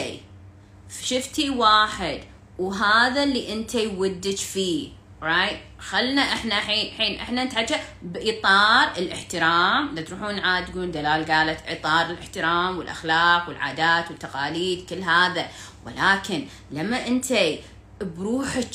شفتي 1.01 1.49
واحد. 1.49 2.19
وهذا 2.59 3.23
اللي 3.23 3.53
انت 3.53 3.75
ودك 3.75 4.37
فيه. 4.37 4.89
رايت 5.21 5.59
خلنا 5.79 6.21
إحنا 6.21 6.57
الحين 6.57 6.93
الحين 6.93 7.19
إحنا 7.19 7.43
نتحكى 7.43 7.75
بإطار 8.01 8.97
الاحترام. 8.97 9.89
اذا 9.93 10.01
تروحون 10.01 10.39
عاد 10.39 10.65
تقولون 10.65 10.91
دلال 10.91 11.25
قالت 11.25 11.59
إطار 11.67 12.05
الاحترام 12.09 12.77
والأخلاق 12.77 13.49
والعادات 13.49 14.11
والتقاليد 14.11 14.85
كل 14.89 15.01
هذا. 15.01 15.47
ولكن 15.85 16.47
لما 16.71 17.07
انت 17.07 17.33
بروحك 18.01 18.67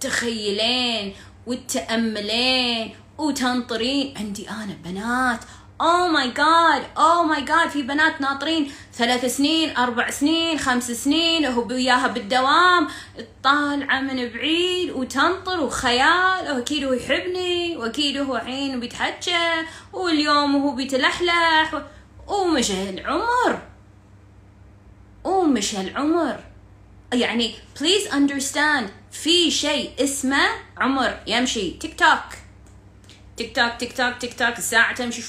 تتخيلين 0.00 1.14
وتتاملين 1.46 2.94
وتنطرين 3.18 4.14
عندي 4.18 4.50
أنا 4.50 4.76
بنات 4.84 5.40
oh 5.80 6.08
my 6.08 6.28
God 6.30 6.84
oh 6.96 7.22
my 7.22 7.42
God 7.42 7.68
في 7.68 7.82
بنات 7.82 8.20
ناطرين. 8.20 8.72
ثلاث 8.94 9.36
سنين 9.36 9.76
أربع 9.76 10.10
سنين 10.10 10.58
خمس 10.58 10.90
سنين 10.90 11.46
وهو 11.46 11.66
وياها 11.66 12.06
بالدوام. 12.06 12.88
طالعة 13.42 14.00
من 14.00 14.28
بعيد 14.28 14.90
وتنطر 14.90 15.60
وخيال. 15.60 16.52
وأكيد 16.52 16.84
هو 16.84 16.92
يحبني 16.92 17.76
وأكيد 17.76 18.16
هو 18.16 18.36
الحين 18.36 18.80
بيتحكى 18.80 19.62
واليوم 19.92 20.56
هو 20.56 20.70
بيتلحلح. 20.70 21.82
ومش 22.26 22.70
هالعمر 22.70 23.62
ومش 25.24 25.74
هالعمر. 25.74 26.40
يعني 27.12 27.54
please 27.78 28.12
understand 28.12 28.84
في 29.12 29.50
شيء 29.50 29.90
اسمه 30.00 30.48
عمر. 30.78 31.18
يمشي. 31.26 31.70
تيك 31.70 31.98
توك 31.98 32.43
تيك 33.36 33.56
توك 33.56 33.72
تيك 33.78 33.96
توك 33.96 34.18
تيك 34.20 34.38
توك 34.38 34.58
الساعة 34.58 34.94
تمشي. 34.94 35.22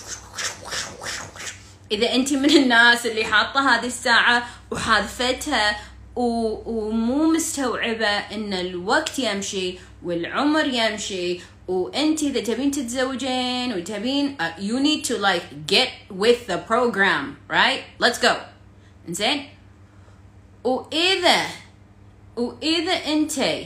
إذا 1.92 2.16
أنت 2.16 2.34
من 2.34 2.50
الناس 2.50 3.06
اللي 3.06 3.26
حاطة 3.26 3.76
هذه 3.76 3.86
الساعة 3.86 4.48
وحاذفتها 4.72 5.80
ومو 6.16 7.32
مستوعبة 7.32 8.08
إن 8.08 8.54
الوقت 8.54 9.20
يمشي 9.20 9.78
والعمر 10.04 10.66
يمشي 10.66 11.42
وانت 11.68 12.24
إذا 12.24 12.40
تبين 12.40 12.72
تتزوجين 12.72 13.74
وتبين 13.74 14.38
uh, 14.38 14.44
you 14.60 14.80
need 14.80 15.04
to 15.04 15.18
like 15.18 15.68
get 15.68 15.90
with 16.10 16.48
the 16.48 16.58
program 16.58 17.38
right? 17.50 17.84
Let's 18.00 18.20
go. 18.20 18.36
زين 19.10 19.50
وإذا 20.64 21.46
وإذا 22.36 22.94
انت 22.94 23.66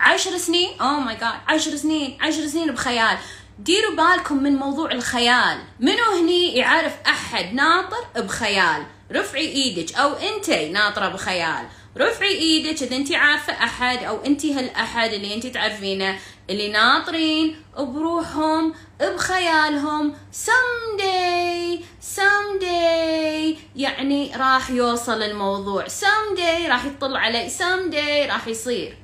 عشر 0.00 0.38
سنين 0.38 0.80
اوه 0.80 1.00
ماي 1.00 1.16
جاد 1.16 1.32
عشر 1.48 1.76
سنين 1.76 2.18
عشر 2.20 2.46
سنين 2.46 2.72
بخيال. 2.72 3.18
ديروا 3.58 3.96
بالكم 3.96 4.42
من 4.42 4.56
موضوع 4.56 4.92
الخيال. 4.92 5.58
منو 5.80 6.12
هني 6.18 6.56
يعرف 6.56 6.92
أحد 7.06 7.54
ناطر 7.54 8.04
بخيال؟ 8.16 8.86
رفعي 9.12 9.48
إيدك 9.48 9.94
أو 9.94 10.12
أنت 10.12 10.50
ناطرة 10.50 11.08
بخيال. 11.08 11.66
رفعي 11.96 12.32
إيدك 12.38 12.82
إذا 12.82 12.96
أنت 12.96 13.12
عارفة 13.12 13.52
أحد 13.52 14.04
أو 14.04 14.24
أنت 14.26 14.46
هالأحد 14.46 15.12
اللي 15.12 15.34
أنت 15.34 15.46
تعرفينه 15.46 16.18
اللي 16.50 16.68
ناطرين 16.68 17.56
بروحهم 17.78 18.74
بخيالهم. 19.00 20.14
Someday 20.32 21.84
someday 22.16 23.58
يعني 23.76 24.32
راح 24.36 24.70
يوصل 24.70 25.22
الموضوع. 25.22 25.86
Someday 25.86 26.68
راح 26.68 26.84
يطلع 26.84 27.20
عليه 27.20 27.48
someday 27.48 28.30
راح 28.32 28.48
يصير. 28.48 29.03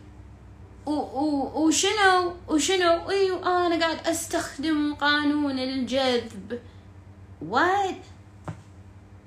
وشنو 0.87 2.37
وشنو؟ 2.49 3.11
إيوه 3.11 3.67
أنا 3.67 3.87
قاعد 3.87 4.07
أستخدم 4.07 4.95
قانون 4.95 5.59
الجذب. 5.59 6.61
What? 7.51 8.01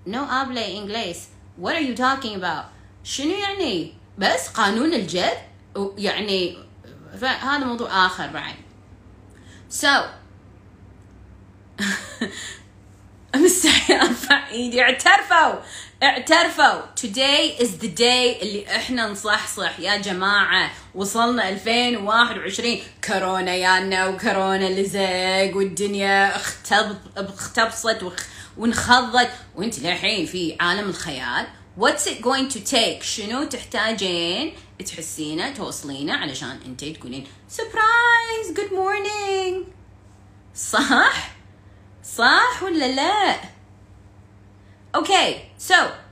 No 0.05 0.25
hable 0.25 0.57
inglés 0.57 1.30
what 1.58 1.75
are 1.75 1.82
you 1.82 1.95
talking 1.95 2.36
about? 2.36 2.65
شنو 3.04 3.34
يعني؟ 3.34 3.93
بس 4.17 4.47
قانون 4.47 4.93
الجذب؟ 4.93 5.38
يعني 5.97 6.58
هذا 7.21 7.58
موضوع 7.65 8.06
آخر 8.06 8.28
بعد. 8.28 8.56
So 9.69 9.88
مستحي 13.36 13.95
أرفع 13.95 14.49
إيدي. 14.49 14.82
اعترفوا! 14.82 15.54
اعترفوا! 16.04 16.82
Today 16.95 17.62
is 17.62 17.69
the 17.82 17.89
day 17.97 18.41
اللي 18.41 18.65
إحنا 18.75 19.08
نصحصح. 19.08 19.80
يا 19.80 19.97
جماعة 19.97 20.71
وصلنا 20.95 21.49
2021 21.49 22.77
كورونا 23.08 23.56
يانا 23.56 24.08
وكورونا 24.08 24.69
لزق 24.69 25.58
والدنيا 25.58 26.36
اختبصت 27.17 28.13
وانخضت. 28.58 29.29
وانت 29.56 29.79
للحين 29.79 30.25
في 30.25 30.58
عالم 30.60 30.89
الخيال. 30.89 31.47
What's 31.79 32.06
it 32.08 32.21
going 32.21 32.49
to 32.53 32.60
take 32.60 33.03
شنو 33.03 33.43
تحتاجين؟ 33.43 34.53
تحسينه 34.86 35.49
توصلينه 35.53 36.13
علشان 36.13 36.60
انت 36.65 36.86
تقولين 36.86 37.27
surprise 37.58 38.53
good 38.53 38.71
morning. 38.71 39.67
صح؟ 40.56 41.32
صح 42.03 42.63
ولا 42.63 42.95
لا؟ 42.95 43.36
Okay, 44.95 45.49
so 45.58 45.73
oh, 45.73 46.03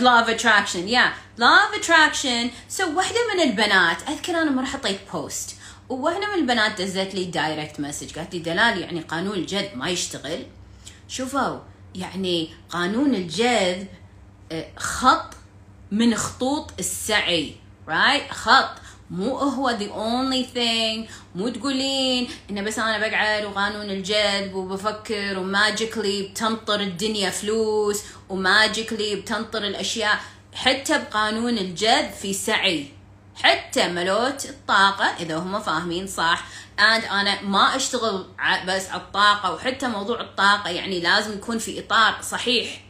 law 0.00 0.22
of 0.22 0.28
attraction. 0.28 0.88
Yeah 0.88 1.10
law 1.40 1.68
of 1.68 1.74
attraction. 1.80 2.50
So 2.68 2.84
واحدة 2.96 3.18
من 3.34 3.40
البنات 3.40 4.08
أذكر 4.08 4.42
أنا 4.42 4.50
مرة 4.50 4.64
حطيت 4.64 4.98
post 5.12 5.56
وواحدة 5.88 6.26
من 6.26 6.34
البنات 6.34 6.82
دزت 6.82 7.14
لي 7.14 7.24
direct 7.24 7.80
message 7.80 8.18
قالت 8.18 8.34
لي 8.34 8.40
دلال 8.40 8.78
يعني 8.78 9.00
قانون 9.00 9.34
الجذب 9.34 9.76
ما 9.76 9.88
يشتغل. 9.88 10.46
شوفوا 11.08 11.58
يعني 11.94 12.50
قانون 12.70 13.14
الجذب 13.14 13.86
آه، 14.52 14.66
خط 14.76 15.34
من 15.90 16.14
خطوط 16.14 16.70
السعي 16.78 17.54
right 17.88 18.32
خط. 18.32 18.76
مو 19.10 19.36
هو 19.36 19.78
the 19.78 19.90
only 19.90 20.56
thing. 20.56 21.10
مو 21.34 21.48
تقولين 21.48 22.28
انه 22.50 22.62
بس 22.62 22.78
أنا 22.78 22.98
بقعد 22.98 23.44
وقانون 23.44 23.90
الجذب 23.90 24.54
وبفكر 24.54 25.38
و 25.38 25.46
magically 25.46 26.22
بتنطر 26.22 26.80
الدنيا 26.80 27.30
فلوس 27.30 28.02
وماجيكلي 28.30 29.16
بتنطر 29.16 29.64
الأشياء 29.64 30.20
حتى 30.54 30.98
بقانون 30.98 31.58
الجذب 31.58 32.10
في 32.10 32.32
سعي. 32.32 32.86
حتى 33.34 33.88
ملوت 33.88 34.44
الطاقة 34.44 35.04
إذا 35.04 35.36
هم 35.36 35.60
فاهمين 35.60 36.06
صح. 36.06 36.44
And 36.78 37.12
أنا 37.12 37.42
ما 37.42 37.76
أشتغل 37.76 38.26
بس 38.66 38.88
على 38.88 39.00
الطاقة 39.00 39.54
وحتى 39.54 39.88
موضوع 39.88 40.20
الطاقة 40.20 40.70
يعني 40.70 41.00
لازم 41.00 41.32
يكون 41.32 41.58
في 41.58 41.80
إطار 41.80 42.22
صحيح. 42.22 42.84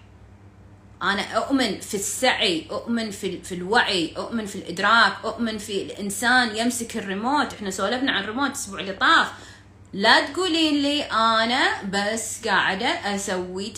أنا 1.03 1.23
أؤمن 1.23 1.81
في 1.81 1.95
السعي 1.95 2.67
أؤمن 2.71 3.11
في 3.11 3.43
في 3.43 3.55
الوعي 3.55 4.15
أؤمن 4.17 4.47
في 4.47 4.57
الإدراك 4.57 5.13
أؤمن 5.25 5.59
في 5.59 5.83
الإنسان 5.83 6.57
يمسك 6.57 6.97
الريموت. 6.97 7.53
إحنا 7.55 7.71
سولفنا 7.71 8.13
عن 8.13 8.23
الريموت 8.23 8.49
الأسبوع 8.49 8.81
اللي 8.81 8.93
طاف. 8.93 9.29
لا 9.93 10.27
تقولين 10.27 10.83
لي 10.83 11.03
أنا 11.03 11.83
بس 11.83 12.47
قاعدة 12.49 12.87
أسوي 12.87 13.71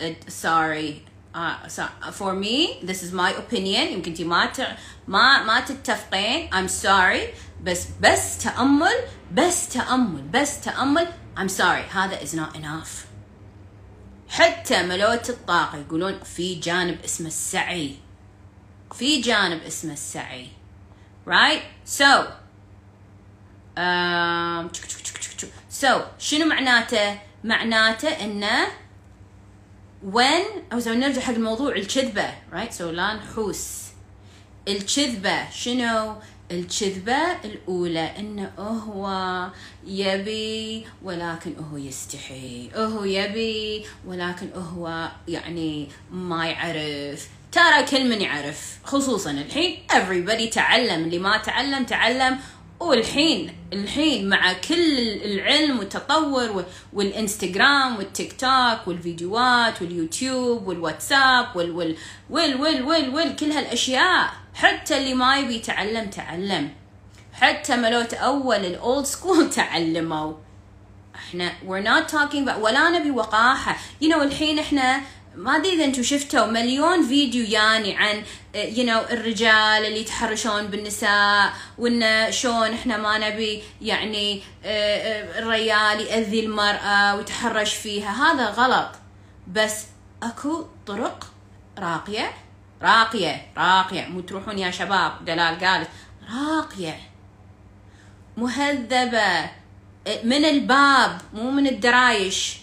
تامل 0.00 0.16
سوري 0.28 1.02
uh, 1.34 2.12
for 2.12 2.34
me 2.34 2.80
this 2.82 3.02
is 3.02 3.12
my 3.12 3.30
opinion. 3.30 3.92
يمكن 3.92 4.10
انت 4.10 4.20
ما 4.20 4.68
ما 5.08 5.42
ما 5.42 5.60
تتفقين. 5.60 6.50
I'm 6.50 6.68
sorry. 6.68 7.34
بس 7.62 7.86
بس 8.00 8.38
تأمل. 8.38 9.04
بس 9.32 9.68
تأمل. 9.68 10.22
بس 10.22 10.60
تأمل. 10.60 11.08
I'm 11.36 11.48
sorry. 11.48 11.88
هذا 11.92 12.20
is 12.20 12.34
not 12.34 12.56
enough. 12.56 13.06
حتى 14.28 14.82
ملوت 14.82 15.30
الطاقة 15.30 15.78
يقولون 15.78 16.20
في 16.20 16.54
جانب 16.54 16.98
اسمه 17.04 17.26
السعي. 17.26 17.96
في 18.94 19.20
جانب 19.20 19.62
اسمه 19.62 19.92
السعي. 19.92 20.48
Right? 21.26 21.62
So 21.84 22.26
um, 23.76 24.70
so 25.68 25.88
شنو 26.18 26.46
معناته؟ 26.46 27.18
معناته 27.44 28.08
إنه 28.08 28.66
when 30.02 30.72
أو 30.72 30.78
زو 30.78 30.92
نرجع 30.92 31.20
حق 31.20 31.34
الموضوع 31.34 31.72
الكذبة 31.76 32.30
right? 32.52 32.72
So 32.78 32.82
لا 32.82 33.14
نحوس 33.14 33.80
الكذبة 34.68 35.50
شنو؟ 35.50 36.16
الكذبة 36.50 37.32
الأولى 37.44 38.18
إنه 38.18 38.52
هو 38.58 39.46
يبي 39.86 40.86
ولكن 41.02 41.52
هو 41.72 41.76
يستحي. 41.76 42.70
هو 42.74 43.04
يبي 43.04 43.86
ولكن 44.06 44.48
هو 44.54 45.10
يعني 45.28 45.88
ما 46.12 46.46
يعرف. 46.46 47.28
ترى 47.52 47.82
كل 47.90 48.10
من 48.10 48.20
يعرف 48.20 48.78
خصوصا 48.84 49.30
الحين 49.30 49.78
everybody 49.92 50.54
تعلم. 50.54 51.04
اللي 51.04 51.18
ما 51.18 51.38
تعلم 51.38 51.84
تعلم 51.84 52.38
والحين 52.80 53.52
الحين 53.72 54.28
مع 54.28 54.52
كل 54.52 54.98
العلم 55.24 55.78
والتطور 55.78 56.64
والإنستغرام 56.92 57.96
والتيك 57.96 58.32
توك 58.40 58.88
والفيديوهات 58.88 59.82
واليوتيوب 59.82 60.66
والواتساب 60.68 61.56
وال 61.56 61.70
وال 61.70 61.96
وال 62.30 62.60
وال 62.60 62.82
وال, 62.84 63.14
وال 63.14 63.36
كل 63.36 63.52
هالأشياء. 63.52 64.30
حتى 64.54 64.98
اللي 64.98 65.14
ما 65.14 65.38
يبي 65.38 65.54
يتعلم 65.54 66.10
تعلم. 66.10 66.70
حتى 67.32 67.76
ملوت 67.76 68.14
أول 68.14 68.56
ال 68.56 68.68
old 68.68 69.04
school 69.04 69.50
تعلموا. 69.56 70.32
إحنا 71.14 71.52
we're 71.66 71.84
not 71.84 72.08
talking 72.12 72.44
about 72.48 72.58
ولا 72.58 72.90
نبي 72.90 73.10
وقاحة. 73.10 73.76
You 74.02 74.06
know 74.08 74.22
الحين 74.22 74.58
إحنا 74.58 75.00
ما 75.34 75.56
أدري 75.56 75.72
إذا 75.72 75.84
أنتم 75.84 76.02
شفتوا 76.02 76.46
مليون 76.46 77.08
فيديو 77.08 77.44
يعني 77.44 77.96
عن 77.96 78.24
you 78.54 78.86
know 78.86 79.12
الرجال 79.12 79.86
اللي 79.86 80.00
يتحرشون 80.00 80.66
بالنساء 80.66 81.52
وإن 81.78 82.32
شلون 82.32 82.72
إحنا 82.72 82.96
ما 82.96 83.18
نبي 83.18 83.62
يعني 83.82 84.42
الرجال 84.64 86.00
يأذي 86.00 86.40
المرأة 86.40 87.16
ويتحرش 87.16 87.74
فيها. 87.74 88.32
هذا 88.32 88.50
غلط. 88.50 88.90
بس 89.48 89.84
أكو 90.22 90.66
طرق 90.86 91.26
راقية 91.78 92.32
راقية 92.82 93.46
راقية. 93.56 94.06
مو 94.06 94.20
تروحون 94.20 94.58
يا 94.58 94.70
شباب 94.70 95.24
دلال 95.24 95.64
قالت 95.64 95.88
راقية. 96.34 97.00
مهذبة. 98.36 99.50
من 100.24 100.44
الباب 100.44 101.20
مو 101.34 101.50
من 101.50 101.66
الدرايش. 101.66 102.59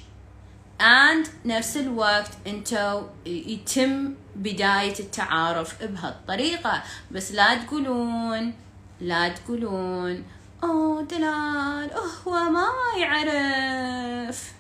And 0.79 1.27
نفس 1.45 1.77
الوقت 1.77 2.31
أنتو 2.47 3.01
يتم 3.25 4.13
بداية 4.35 4.99
التعارف 4.99 5.83
بهالطريقة. 5.83 6.83
بس 7.11 7.31
لا 7.31 7.55
تقولون 7.55 8.53
لا 9.01 9.29
تقولون 9.29 10.25
oh 10.63 11.01
دلال 11.01 11.91
هو 12.27 12.33
ما 12.33 12.67
يعرف. 12.97 14.51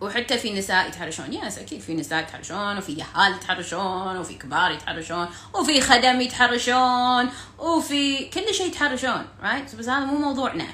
وحتى 0.00 0.38
في 0.38 0.58
نساء 0.58 0.88
يتحرشون. 0.88 1.32
yes 1.32 1.58
أكيد 1.58 1.80
في 1.80 1.94
نساء 1.94 2.22
يتحرشون 2.22 2.78
وفي 2.78 2.92
يهال 2.92 3.34
يتحرشون 3.34 4.16
وفي 4.16 4.34
كبار 4.34 4.70
يتحرشون 4.70 5.28
وفي 5.54 5.80
خدم 5.80 6.20
يتحرشون 6.20 7.30
وفي 7.58 8.28
كل 8.28 8.54
شيء 8.54 8.66
يتحرشون 8.66 9.26
right 9.42 9.74
بس 9.74 9.88
هذا 9.88 10.04
مو 10.04 10.18
موضوعنا. 10.18 10.66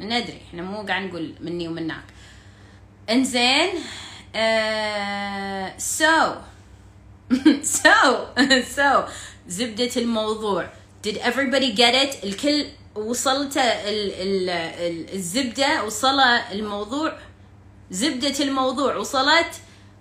إحنا 0.00 0.18
ندري 0.20 0.40
إحنا 0.48 0.62
مو 0.62 0.82
قاعد 0.82 1.02
نقول 1.02 1.34
مني 1.40 1.68
ومنك. 1.68 2.04
انزين 3.10 3.68
so 5.78 6.34
so 7.82 7.96
so 8.76 9.08
زبدة 9.48 9.90
الموضوع. 9.96 10.68
Did 11.06 11.16
everybody 11.18 11.72
get 11.76 11.94
it 11.94 12.24
الكل 12.24 12.66
وصلت 12.94 13.56
ال 13.56 14.12
ال 14.12 14.50
ال 14.50 15.14
الزبدة 15.14 15.84
وصل 15.84 16.20
الموضوع. 16.52 17.18
زبدة 17.90 18.44
الموضوع 18.44 18.96
وصلت. 18.96 19.50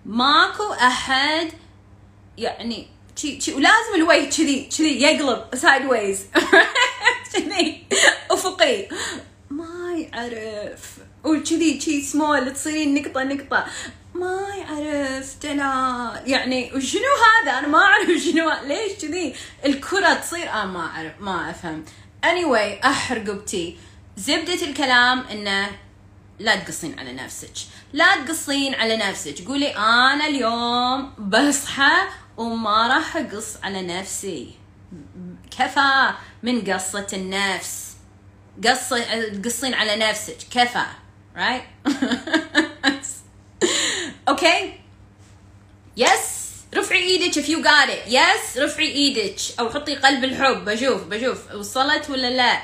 ماكو 0.05 0.73
أحد 0.73 1.47
يعني 2.37 2.87
شي 3.15 3.41
شي 3.41 3.53
ولازم 3.53 3.95
الوجه 3.95 4.29
كذي 4.29 4.69
كذي 4.77 5.01
يقلب 5.01 5.55
sideways 5.55 6.25
كذي 7.33 7.83
أفقي. 8.31 8.87
ما 9.55 9.95
يعرف 9.97 10.97
وكذي 11.23 11.81
شي 11.81 12.01
سمول 12.01 12.53
تصيرين 12.53 12.95
نقطة 12.95 13.23
نقطة. 13.23 13.65
ما 14.15 14.41
يعرف 14.57 15.35
دلال 15.43 16.21
يعني 16.25 16.71
وشنو 16.73 17.01
هذا؟ 17.25 17.59
أنا 17.59 17.67
ما 17.67 17.77
أعرف 17.77 18.09
شنو 18.25 18.51
ليش 18.67 18.91
كذي 19.01 19.35
الكرة 19.65 20.13
تصير؟ 20.13 20.49
أنا 20.49 20.65
ما 20.65 20.79
أعرف 20.79 21.13
ما 21.19 21.49
أفهم. 21.49 21.85
Anyway 22.25 22.85
احرقبتي 22.85 23.77
زبدة 24.17 24.67
الكلام 24.67 25.19
إنه 25.19 25.69
لا 26.39 26.55
تقصين 26.55 26.99
على 26.99 27.13
نفسك. 27.13 27.53
لا 27.93 28.25
تقصين 28.25 28.75
على 28.75 28.97
نفسك. 28.97 29.47
قولي 29.47 29.67
أنا 29.77 30.27
اليوم 30.27 31.13
بصحى 31.17 32.07
وما 32.37 32.87
راح 32.87 33.17
أقص 33.17 33.57
على 33.63 33.81
نفسي. 33.81 34.51
كفى 35.57 36.13
من 36.43 36.61
قصة 36.61 37.07
النفس. 37.13 37.84
قص 38.63 38.89
تقصين 39.43 39.73
على 39.73 39.95
نفسك. 39.95 40.37
كفى. 40.51 40.85
Right? 41.35 41.63
Okay? 44.27 44.81
Yes? 45.95 46.45
رفعي 46.73 47.03
إيدك 47.03 47.39
if 47.39 47.47
you 47.47 47.63
got 47.63 47.89
it. 47.89 48.11
Yes? 48.11 48.57
رفعي 48.57 48.87
إيدك. 48.91 49.39
أو 49.59 49.69
حطي 49.69 49.95
قلب 49.95 50.23
الحب. 50.23 50.65
بشوف 50.65 51.03
بشوف. 51.03 51.51
وصلت 51.51 52.09
ولا 52.09 52.29
لا؟ 52.29 52.61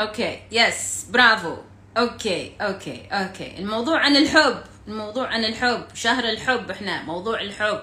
okay 0.00 0.42
yes 0.52 1.06
برافو 1.10 1.56
okay 1.96 2.52
okay 2.60 3.08
okay 3.12 3.58
الموضوع 3.58 3.98
عن 3.98 4.16
الحب. 4.16 4.62
الموضوع 4.88 5.26
عن 5.26 5.44
الحب. 5.44 5.86
شهر 5.94 6.24
الحب 6.24 6.70
إحنا. 6.70 7.02
موضوع 7.02 7.40
الحب. 7.40 7.80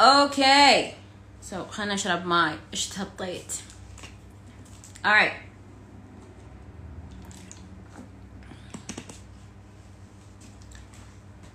okay 0.00 0.92
so 1.42 1.64
so, 1.64 1.70
خلنا 1.70 1.94
نشرب 1.94 2.26
ماي. 2.26 2.52
إيش 2.74 2.88
تهطيت 5.04 5.32
alright 5.32 5.50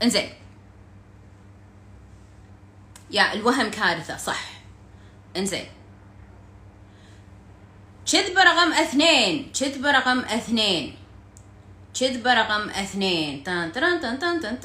انزين. 0.03 0.29
يا 3.11 3.33
الوهم 3.33 3.71
كارثة 3.71 4.17
صح. 4.17 4.41
انزين. 5.37 5.65
كذبة 8.11 8.43
رقم 8.43 8.73
اثنين. 8.73 9.51
كذبة 9.59 9.91
رقم 9.91 10.19
اثنين. 10.19 10.95
كذبة 11.99 12.33
رقم 12.33 12.69
اثنين. 12.69 13.43
تان 13.43 13.71
تان 13.71 13.99
تان 13.99 14.19
تان 14.19 14.39
تان 14.39 14.59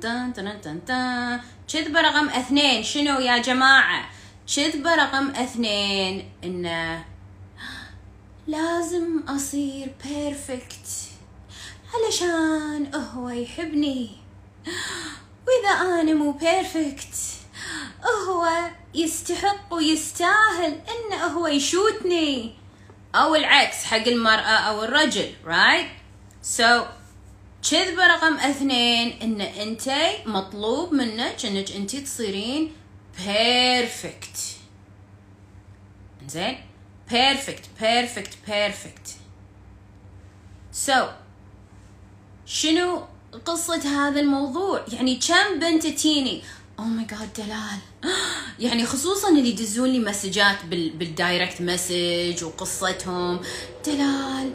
تان 0.00 0.62
تان 0.62 0.84
تان 0.84 1.40
كذبة 1.72 2.00
رقم 2.00 2.28
اثنين. 2.28 2.82
شنو 2.82 3.18
يا 3.18 3.38
جماعة؟ 3.38 4.10
كذبة 4.56 4.94
رقم 4.94 5.30
اثنين 5.30 6.30
إنه 6.44 7.04
لازم 8.46 9.22
أصير 9.28 9.94
perfect 10.04 10.88
علشان 11.94 12.94
هو 12.94 13.28
يحبني. 13.28 14.10
وإذا 15.46 16.00
أنا 16.00 16.14
مو 16.14 16.32
perfect 16.32 17.14
هو 18.28 18.70
يستحق 18.94 19.74
ويستاهل 19.74 20.80
انه 20.88 21.24
هو 21.26 21.46
يشوتني. 21.46 22.54
أو 23.14 23.34
العكس 23.34 23.84
حق 23.84 24.08
المرأة 24.08 24.56
أو 24.68 24.84
الرجل 24.84 25.32
right 25.46 25.88
so 26.58 26.84
كذبة 27.70 28.06
رقم 28.06 28.34
اثنين 28.34 29.22
إن 29.22 29.40
أنت 29.40 29.92
مطلوب 30.26 30.92
منك 30.92 31.46
إنك 31.46 31.72
أنت 31.72 31.96
تصيرين 31.96 32.72
perfect 33.18 34.38
زين 36.28 36.58
perfect 37.10 37.64
perfect 37.80 38.36
perfect 38.48 39.16
so 40.86 41.06
شنو 42.46 43.02
قصة 43.44 44.08
هذا 44.08 44.20
الموضوع؟ 44.20 44.84
يعني 44.92 45.16
كم 45.28 45.58
بنت 45.60 45.86
تيني؟ 45.86 46.42
oh 46.78 46.84
my 46.84 47.04
God 47.04 47.32
دلال 47.36 48.12
يعني 48.58 48.86
خصوصا 48.86 49.28
اللي 49.28 49.48
يدزون 49.48 49.88
لي 49.88 49.98
مسجات 49.98 50.64
بال 50.64 50.90
بال 50.90 51.08
direct 51.08 51.60
message 51.60 52.44
وقصتهم. 52.44 53.40
دلال 53.86 54.52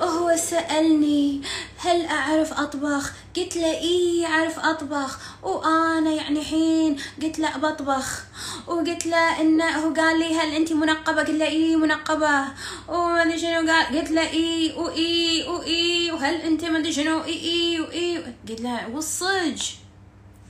هو 0.00 0.36
سألني 0.36 1.42
هل 1.78 2.06
أعرف 2.06 2.52
أطبخ؟ 2.52 3.12
قلت 3.36 3.56
له 3.56 3.72
إيه 3.72 4.26
أعرف 4.26 4.58
أطبخ. 4.58 5.18
وأنا 5.42 6.10
يعني 6.10 6.44
حين 6.44 6.96
قلت 7.22 7.38
له 7.38 7.56
بطبخ 7.56 8.24
وقلت 8.66 9.06
له 9.06 9.40
إنه 9.40 9.64
هو 9.64 9.94
قال 9.94 10.18
لي 10.18 10.34
هل 10.34 10.54
أنت 10.54 10.72
منقبة؟ 10.72 11.18
قلت 11.20 11.30
له 11.30 11.46
إيه 11.46 11.76
منقبة. 11.76 12.44
وما 12.88 13.22
أدري 13.22 13.38
شنو 13.38 13.72
قال 13.72 13.98
قلت 13.98 14.10
له 14.10 14.30
إيه 14.30 14.78
وإيه 14.78 15.48
وإيه 15.48 16.12
وهل 16.12 16.34
أنت 16.34 16.64
ما 16.64 16.78
أدري 16.78 16.92
شنو؟ 16.92 17.24
إيه 17.24 17.40
إيه 17.40 17.80
وإيه. 17.80 18.36
قلت 18.48 18.60
له 18.60 18.88
والصج. 18.88 19.62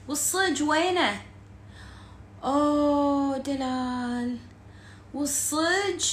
والصج 0.09 0.63
وينه؟ 0.63 1.21
أوه 2.45 3.39
دلال. 3.39 4.37
والصج؟ 5.15 6.05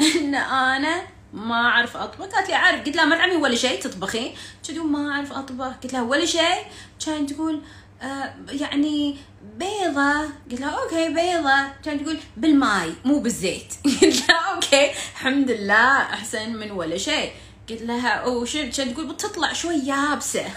إن 0.00 0.34
أنا 0.34 1.02
ما 1.32 1.54
أعرف 1.54 1.96
أطبخ. 1.96 2.26
قالت 2.26 2.48
لي 2.48 2.54
أعرف. 2.54 2.84
قلت 2.84 2.96
لها 2.96 3.04
ما 3.04 3.16
تعلمي 3.16 3.36
ولا 3.36 3.54
شيء 3.54 3.80
تطبخين 3.80 4.34
تقول 4.64 4.86
ما 4.86 5.12
أعرف 5.12 5.32
أطبخ. 5.32 5.72
قلت 5.82 5.92
لها 5.92 6.02
ولا 6.02 6.24
شيء؟ 6.24 6.64
كانت 7.06 7.32
تقول 7.32 7.62
آه 8.02 8.34
يعني 8.48 9.16
بيضة. 9.56 10.22
قلت 10.50 10.60
لها 10.60 10.70
okay 10.70 11.08
بيضة. 11.08 11.68
كانت 11.84 12.02
تقول 12.02 12.18
بالماي 12.36 12.94
مو 13.04 13.18
بالزيت. 13.18 13.74
قلت 14.02 14.28
لها 14.28 14.54
okay 14.54 14.90
الحمد 14.90 15.50
لله 15.50 16.02
أحسن 16.02 16.52
من 16.52 16.70
ولا 16.70 16.98
شيء. 16.98 17.32
قلت 17.70 17.82
لها 17.82 18.26
وش 18.26 18.56
كانت 18.56 18.80
تقول 18.80 19.06
بتطلع 19.06 19.52
شوي 19.52 19.74
يابسة. 19.74 20.44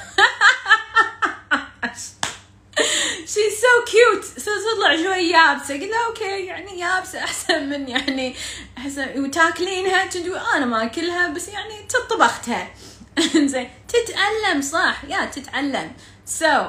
she's 3.31 3.57
so 3.63 3.73
cute. 3.91 4.25
تطلع 4.45 4.95
شوي 5.03 5.29
يابسة. 5.29 5.73
قلت 5.73 5.83
لها 5.83 6.05
okay 6.07 6.45
يعني 6.45 6.79
يابسة 6.79 7.19
أحسن 7.23 7.69
من 7.69 7.87
يعني 7.89 8.35
أحسن. 8.77 9.23
وتاكلينها 9.23 10.05
تقول 10.05 10.37
أنا 10.55 10.65
ما 10.65 10.83
اكلها 10.83 11.27
بس 11.27 11.47
يعني 11.47 11.87
طبختها 12.09 12.67
زين. 13.51 13.69
تتعلم 13.87 14.61
صح. 14.61 15.03
يا 15.07 15.25
تتعلم 15.25 15.91
so 16.25 16.63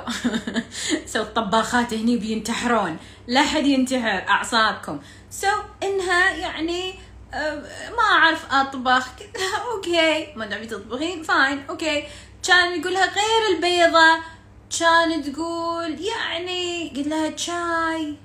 so 1.07 1.23
الطباخات 1.23 1.95
هني 1.95 2.17
بينتحرون. 2.17 2.97
لا 3.27 3.43
حد 3.43 3.67
ينتحر 3.67 4.29
أعصابكم. 4.29 5.01
so 5.31 5.53
إنها 5.83 6.31
يعني 6.31 6.95
آه، 7.35 7.55
ما 7.97 8.03
أعرف 8.03 8.53
أطبخ. 8.53 9.07
okay. 9.73 10.33
ما 10.37 10.47
تبي 10.47 10.67
تطبخين 10.67 11.23
fine 11.23 11.65
okay. 11.71 12.05
كان 12.49 12.81
يقولها 12.81 13.07
غير 13.07 13.57
البيضة. 13.57 14.36
كانت 14.71 15.29
تقول 15.29 16.01
يعني؟ 16.01 16.89
قلت 16.97 17.07
لها 17.07 17.37
شاي 17.37 18.17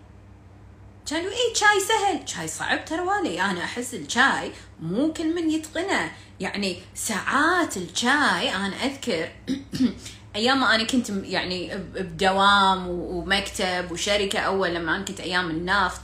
كان 1.09 1.25
اي 1.25 1.55
شاي 1.55 1.79
سهل. 1.79 2.29
شاي 2.29 2.47
صعب 2.47 2.85
ترى 2.85 2.99
والي 2.99 3.41
أنا 3.41 3.63
أحس 3.63 3.93
الشاي 3.93 4.51
مو 4.79 5.13
كل 5.13 5.35
من 5.35 5.49
يتقنه. 5.51 6.11
يعني 6.39 6.81
ساعات 6.95 7.77
الشاي 7.77 8.55
أنا 8.55 8.75
أذكر 8.85 9.31
أيام 10.35 10.59
ما 10.59 10.75
أنا 10.75 10.83
كنت 10.83 11.09
يعني 11.09 11.77
بدوام 11.77 12.87
ومكتب 12.87 13.91
وشركة 13.91 14.39
أول 14.39 14.75
لما 14.75 14.95
أنا 14.95 15.05
كنت 15.05 15.19
أيام 15.19 15.49
النفط. 15.49 16.01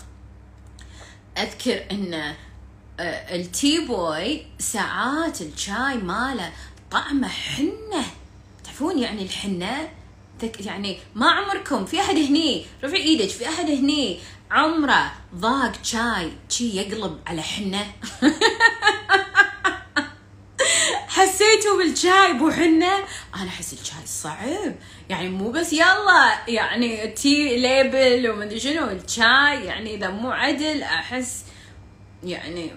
أذكر 1.38 1.84
إن 1.92 2.14
آه، 3.00 3.36
التي 3.36 3.86
بوي 3.86 4.46
ساعات 4.60 5.42
الشاي 5.42 5.98
ماله 5.98 6.52
طعمه 6.92 7.28
حنة. 7.28 8.06
تعرفون 8.64 9.00
يعني 9.00 9.24
الحنة؟ 9.24 9.90
يعني 10.44 11.00
ما 11.16 11.32
عمركم 11.32 11.86
في 11.86 12.00
أحد 12.02 12.16
هني 12.16 12.66
رفع 12.84 12.96
إيدك 12.96 13.30
في 13.30 13.50
أحد 13.50 13.70
هني. 13.70 14.20
عمره 14.52 15.12
ذاق 15.36 15.72
شاي 15.84 16.32
شاي 16.50 16.78
يقلب 16.78 17.20
على 17.28 17.42
حنة. 17.42 17.86
حسيتوا 21.08 21.78
بالشاي 21.78 22.34
بو 22.34 22.52
حنة؟ 22.52 22.98
أنا 23.36 23.48
أحس 23.48 23.74
الشاي 23.74 24.06
صعب. 24.06 24.76
يعني 25.10 25.30
مو 25.30 25.52
بس 25.52 25.74
يلا 25.74 26.38
يعني 26.48 27.08
tea 27.08 27.58
label 27.58 28.30
ومدري 28.30 28.60
شنو 28.60 28.90
الشاي 28.90 29.66
يعني 29.66 29.96
إذا 29.96 30.10
مو 30.10 30.32
عدل 30.32 30.84
أحس 30.84 31.44
يعني 32.24 32.72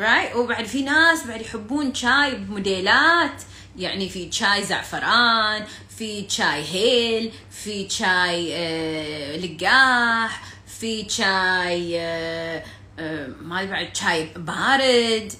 right 0.00 0.36
وبعد 0.36 0.64
في 0.64 0.82
ناس 0.82 1.26
بعد 1.26 1.40
يحبون 1.40 1.94
شاي 1.94 2.34
بموديلات. 2.34 3.42
يعني 3.76 4.08
في 4.08 4.32
شاي 4.32 4.64
زعفران 4.64 5.64
في 5.98 6.26
شاي 6.28 6.64
هيل 6.64 7.32
في 7.50 7.88
شاي 7.90 8.56
آه 8.56 9.36
لقاح 9.36 10.42
في 10.80 11.08
شاي 11.08 12.00
آه 12.00 12.64
آه 12.98 13.26
ما 13.26 13.64
بعد 13.64 13.96
شاي 13.96 14.28
بارد 14.36 15.32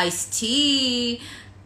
iced 0.00 0.30
tea 0.30 1.20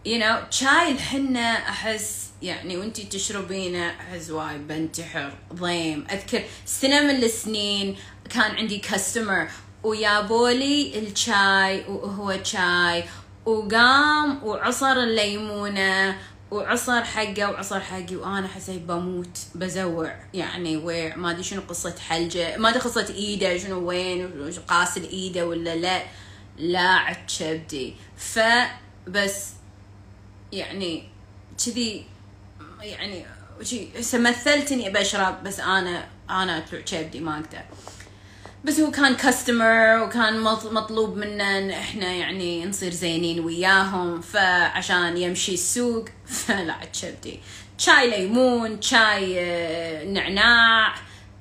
you 0.06 0.18
know 0.18 0.38
شاي 0.50 0.92
الحنة 0.92 1.52
أحس 1.52 2.30
يعني 2.42 2.76
وانتي 2.76 3.04
تشربينه 3.04 3.90
أحس 3.90 4.30
واي 4.30 4.59
بنتحر 4.59 5.33
ضيم. 5.54 6.06
أذكر 6.11 6.42
سنة 6.66 7.00
من 7.00 7.22
السنين 7.24 7.96
كان 8.30 8.50
عندي 8.56 8.78
customer 8.78 9.48
ويابوا 9.82 10.60
لي 10.60 10.98
الشاي 10.98 11.85
وهو 11.88 12.38
شاي 12.44 13.04
وقام 13.46 14.44
وعصر 14.44 14.92
الليمونة 14.92 16.18
وعصر 16.50 17.05
حقه 17.05 17.50
وعصر 17.50 17.81
حقي 17.81 18.16
وأنا 18.16 18.48
حسيت 18.48 18.83
بموت 18.83 19.38
بزوع. 19.55 20.14
يعني 20.35 20.76
ويع 20.76 21.16
ما 21.16 21.31
أدري 21.31 21.42
شنو 21.42 21.61
قصة 21.68 21.94
حلجة 22.09 22.57
ما 22.57 22.68
أدري 22.68 22.81
قصة 22.81 23.09
إيده 23.09 23.59
شنو 23.59 23.88
وين 23.88 24.50
قاسل 24.68 25.03
ايده 25.03 25.46
ولا 25.46 25.76
لا. 25.76 26.03
لا 26.59 26.88
عتشبدي 26.88 27.94
فبس 28.16 29.46
يعني 30.53 31.09
كذي 31.64 32.05
يعني 32.81 33.26
شي 33.62 33.88
مثلت 34.14 34.72
اني 34.72 34.90
بشرب 34.90 35.44
بس 35.44 35.61
أنا 35.61 36.09
أنا 36.31 36.59
أطلع 36.59 36.81
كبدي 36.81 37.20
ما 37.20 37.35
أقدر. 37.35 37.62
بس 38.64 38.80
هو 38.80 38.90
كان 38.90 39.14
customer 39.14 40.02
وكان 40.02 40.40
مطلوب 40.72 41.16
منا 41.16 41.58
ان 41.58 41.70
إحنا 41.70 42.06
يعني 42.06 42.66
نصير 42.66 42.92
زينين 42.92 43.40
وياهم 43.40 44.20
فعشان 44.20 45.16
يمشي 45.16 45.54
السوق 45.54 46.04
فلا 46.46 46.74
شبدي 46.92 47.40
شاي 47.78 48.10
ليمون 48.10 48.82
شاي 48.82 49.36
آه، 49.40 50.04
نعناع 50.04 50.94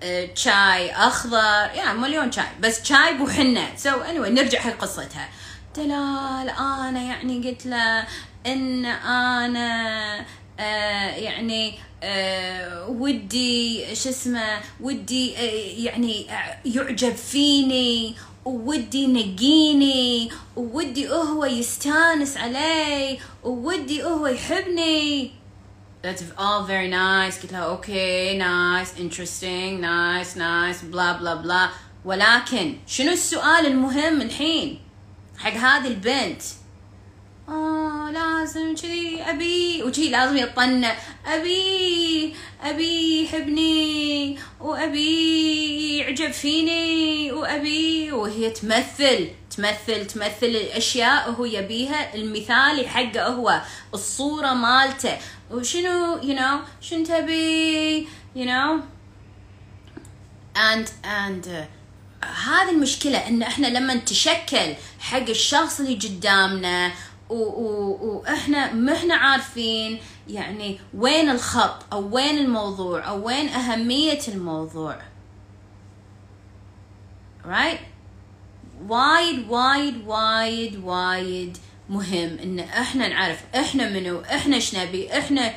آه، 0.04 0.30
شاي 0.36 0.92
أخضر 0.92 1.70
يعني 1.76 2.00
مليون 2.00 2.32
شاي 2.32 2.46
بس 2.62 2.84
شاي 2.84 3.14
بو 3.14 3.28
حنه 3.28 3.76
so 3.76 3.90
so 3.90 3.94
anyway 3.94 4.30
نرجع 4.30 4.60
حق 4.60 4.78
قصتها. 4.78 5.30
دلال 5.76 6.50
أنا 6.60 7.02
يعني 7.02 7.50
قلت 7.50 7.66
له 7.66 8.08
إن 8.46 8.86
أنا 8.86 10.26
آه 10.60 11.10
يعني 11.16 11.74
آه 12.04 12.90
ودي 12.90 13.86
شو 13.96 14.10
اسمه 14.10 14.60
ودي 14.82 15.38
آه 15.38 15.42
يعني 15.86 16.26
يعجب 16.66 17.16
فيني 17.16 18.16
وودي 18.46 19.04
ينقيني 19.04 20.32
وودي 20.56 21.10
هو 21.10 21.46
يستانس 21.46 22.38
علي 22.38 23.20
وودي 23.44 24.04
هو 24.04 24.28
يحبني. 24.28 25.32
That's 26.04 26.22
all 26.38 26.64
very 26.68 26.90
nice. 26.90 27.42
قلت 27.42 27.52
لها 27.52 27.60
okay 27.60 28.40
nice 28.40 28.90
interesting 28.98 29.82
nice 29.82 30.36
nice 30.38 30.86
بلا 30.86 31.12
بلا 31.12 31.36
بلا 31.36 31.70
ولكن 32.06 32.76
شنو 32.88 33.12
السؤال 33.12 33.66
المهم 33.66 34.22
الحين 34.22 34.80
حق 35.38 35.54
هذه 35.54 35.88
البنت؟ 35.88 36.42
آه 37.50 38.12
لازم 38.12 38.76
كذي 38.76 39.22
أبي 39.22 39.84
وكذي 39.84 40.10
لازم 40.10 40.38
يطنع 40.38 40.96
أبي 41.26 42.36
أبي 42.64 43.24
يحبني 43.24 44.38
وأبي 44.62 45.98
يعجب 45.98 46.32
فيني 46.32 47.32
وأبي 47.32 48.12
وهي 48.12 48.50
تمثل 48.50 49.30
تمثل 49.58 50.08
تمثل 50.08 50.46
الأشياء 50.46 51.30
وهو 51.30 51.46
يبيها. 51.46 52.16
المثالي 52.16 52.88
حقه 52.88 53.28
هو 53.28 53.62
الصورة 53.94 54.54
مالته. 54.54 55.18
وشنو 55.52 56.22
you 56.22 56.36
know 56.40 56.82
شنو 56.82 57.06
تبي 57.06 58.08
know. 58.36 58.82
And 60.56 60.88
and 61.04 61.48
uh, 61.48 61.80
هذه 62.26 62.70
المشكلة 62.70 63.28
إن 63.28 63.42
إحنا 63.42 63.68
لما 63.68 63.94
نتشكل 63.94 64.74
حق 65.00 65.30
الشخص 65.30 65.80
اللي 65.80 65.96
قدامنا 65.96 66.92
وإحنا 67.30 68.74
ما 68.74 68.94
إحنا 68.94 69.16
عارفين 69.16 70.00
يعني 70.28 70.80
وين 70.98 71.30
الخط 71.30 71.94
أو 71.94 72.16
وين 72.16 72.38
الموضوع 72.38 73.10
أو 73.10 73.28
وين 73.28 73.50
أهمية 73.50 74.20
الموضوع. 74.28 75.02
Right? 77.46 77.80
وايد 78.88 79.50
وايد 79.50 80.08
وايد 80.08 80.84
وايد 80.84 81.58
مهم 81.90 82.38
إن 82.44 82.60
إحنا 82.60 83.08
نعرف 83.08 83.44
إحنا 83.56 83.90
منو 83.90 84.22
إحنا 84.22 84.56
إيش 84.56 84.76
نبي 84.76 85.18
إحنا 85.20 85.54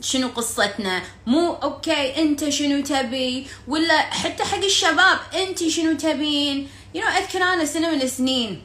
شنو 0.00 0.28
قصتنا. 0.28 1.02
مو 1.26 1.52
okay 1.52 2.22
أنت 2.22 2.48
شنو 2.48 2.82
تبي 2.82 3.46
ولا 3.68 4.00
حتى 4.00 4.44
حق 4.44 4.64
الشباب 4.64 5.18
أنت 5.34 5.68
شنو 5.68 5.96
تبين. 5.96 6.68
You 6.94 7.00
know 7.00 7.06
أذكر 7.06 7.42
أنا 7.42 7.64
سنة 7.64 7.90
من 7.90 8.02
السنين 8.02 8.62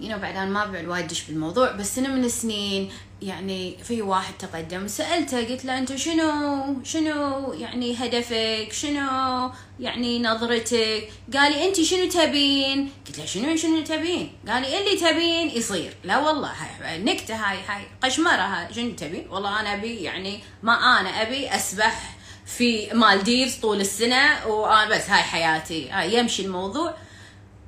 you 0.00 0.08
know 0.08 0.16
بعد 0.16 0.36
أنا 0.36 0.44
ما 0.44 0.64
بعد 0.64 0.84
وايد 0.84 1.06
دش 1.06 1.22
بالموضوع 1.22 1.72
بس 1.72 1.96
سنه 1.96 2.08
من 2.08 2.24
السنين 2.24 2.90
يعني 3.22 3.76
في 3.84 4.02
واحد 4.02 4.34
تقدم 4.38 4.88
سألته 4.88 5.48
قلت 5.48 5.64
له 5.64 5.78
أنت 5.78 5.96
شنو؟ 5.96 6.76
شنو 6.84 7.52
يعني 7.52 7.96
هدفك؟ 7.96 8.72
شنو 8.72 9.50
يعني 9.80 10.22
نظرتك؟ 10.22 11.08
قال 11.34 11.52
لي 11.52 11.68
أنت 11.68 11.80
شنو 11.80 12.08
تبين؟ 12.08 12.90
قلت 13.06 13.18
له 13.18 13.24
شنو 13.24 13.56
شنو 13.56 13.80
تبين؟ 13.84 14.32
قال 14.48 14.62
لي 14.62 14.78
اللي 14.78 14.96
تبين 14.96 15.48
يصير. 15.48 15.96
لا 16.04 16.18
والله 16.18 16.52
هاي 16.82 16.98
نكتة 16.98 17.34
هاي 17.34 17.58
هاي 17.68 17.82
قشمرة 18.02 18.30
هاي 18.30 18.74
شنو 18.74 18.90
تبين؟ 18.90 19.26
والله 19.30 19.60
أنا 19.60 19.74
أبي 19.74 19.96
يعني 19.96 20.40
ما 20.62 21.00
أنا 21.00 21.22
أبي 21.22 21.54
أسبح 21.54 22.16
في 22.46 22.88
مالديفز 22.92 23.54
طول 23.56 23.80
السنة 23.80 24.46
وأنا 24.46 24.96
بس 24.96 25.10
هاي 25.10 25.22
حياتي. 25.22 25.90
هاي 25.90 26.14
يمشي 26.14 26.44
الموضوع. 26.44 26.94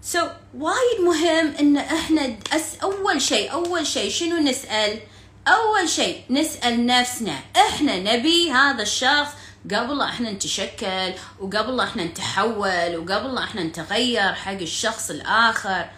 so 0.04 0.18
so, 0.18 0.22
وايد 0.54 1.00
مهم 1.00 1.54
إن 1.60 1.76
إحنا 1.76 2.36
أس 2.52 2.76
أول 2.82 3.22
شيء 3.22 3.52
أول 3.52 3.86
شيء 3.86 4.10
شنو 4.10 4.36
نسأل؟ 4.36 5.00
أول 5.48 5.88
شيء 5.88 6.22
نسأل 6.30 6.86
نفسنا. 6.86 7.38
إحنا 7.56 7.98
نبي 7.98 8.52
هذا 8.52 8.82
الشخص 8.82 9.32
قبل 9.64 10.00
إحنا 10.00 10.32
نتشكل 10.32 11.12
وقبل 11.40 11.80
إحنا 11.80 12.04
نتحول 12.04 12.96
وقبل 12.96 13.38
إحنا 13.38 13.62
نتغير 13.62 14.34
حق 14.34 14.52
الشخص 14.52 15.10
الآخر. 15.10 15.90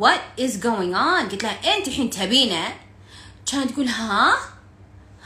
What 0.00 0.40
is 0.40 0.52
going 0.56 0.94
on 0.94 1.30
قلت 1.30 1.42
لها 1.42 1.76
أنت 1.76 1.88
الحين 1.88 2.10
تبينه 2.10 2.74
كانت 3.52 3.70
تقول 3.70 3.88
ها؟ 3.88 4.36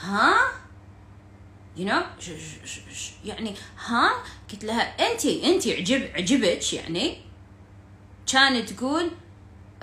ها؟ 0.00 0.34
You 1.76 1.84
know 1.84 2.28
يعني 3.24 3.54
ها؟ 3.86 4.10
قلت 4.52 4.64
لها 4.64 5.12
أنت 5.12 5.26
أنت 5.26 5.68
عجب 5.68 6.10
عجبك 6.14 6.72
يعني 6.72 7.25
كانت 8.32 8.70
تقول 8.70 9.10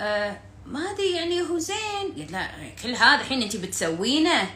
آه 0.00 0.40
ما 0.66 0.90
أدري 0.90 1.10
يعني 1.10 1.40
هو 1.42 1.58
زين. 1.58 2.26
لا 2.30 2.48
كل 2.82 2.94
هذا 2.94 3.20
الحين 3.20 3.42
أنت 3.42 3.56
بتسوينه 3.56 4.50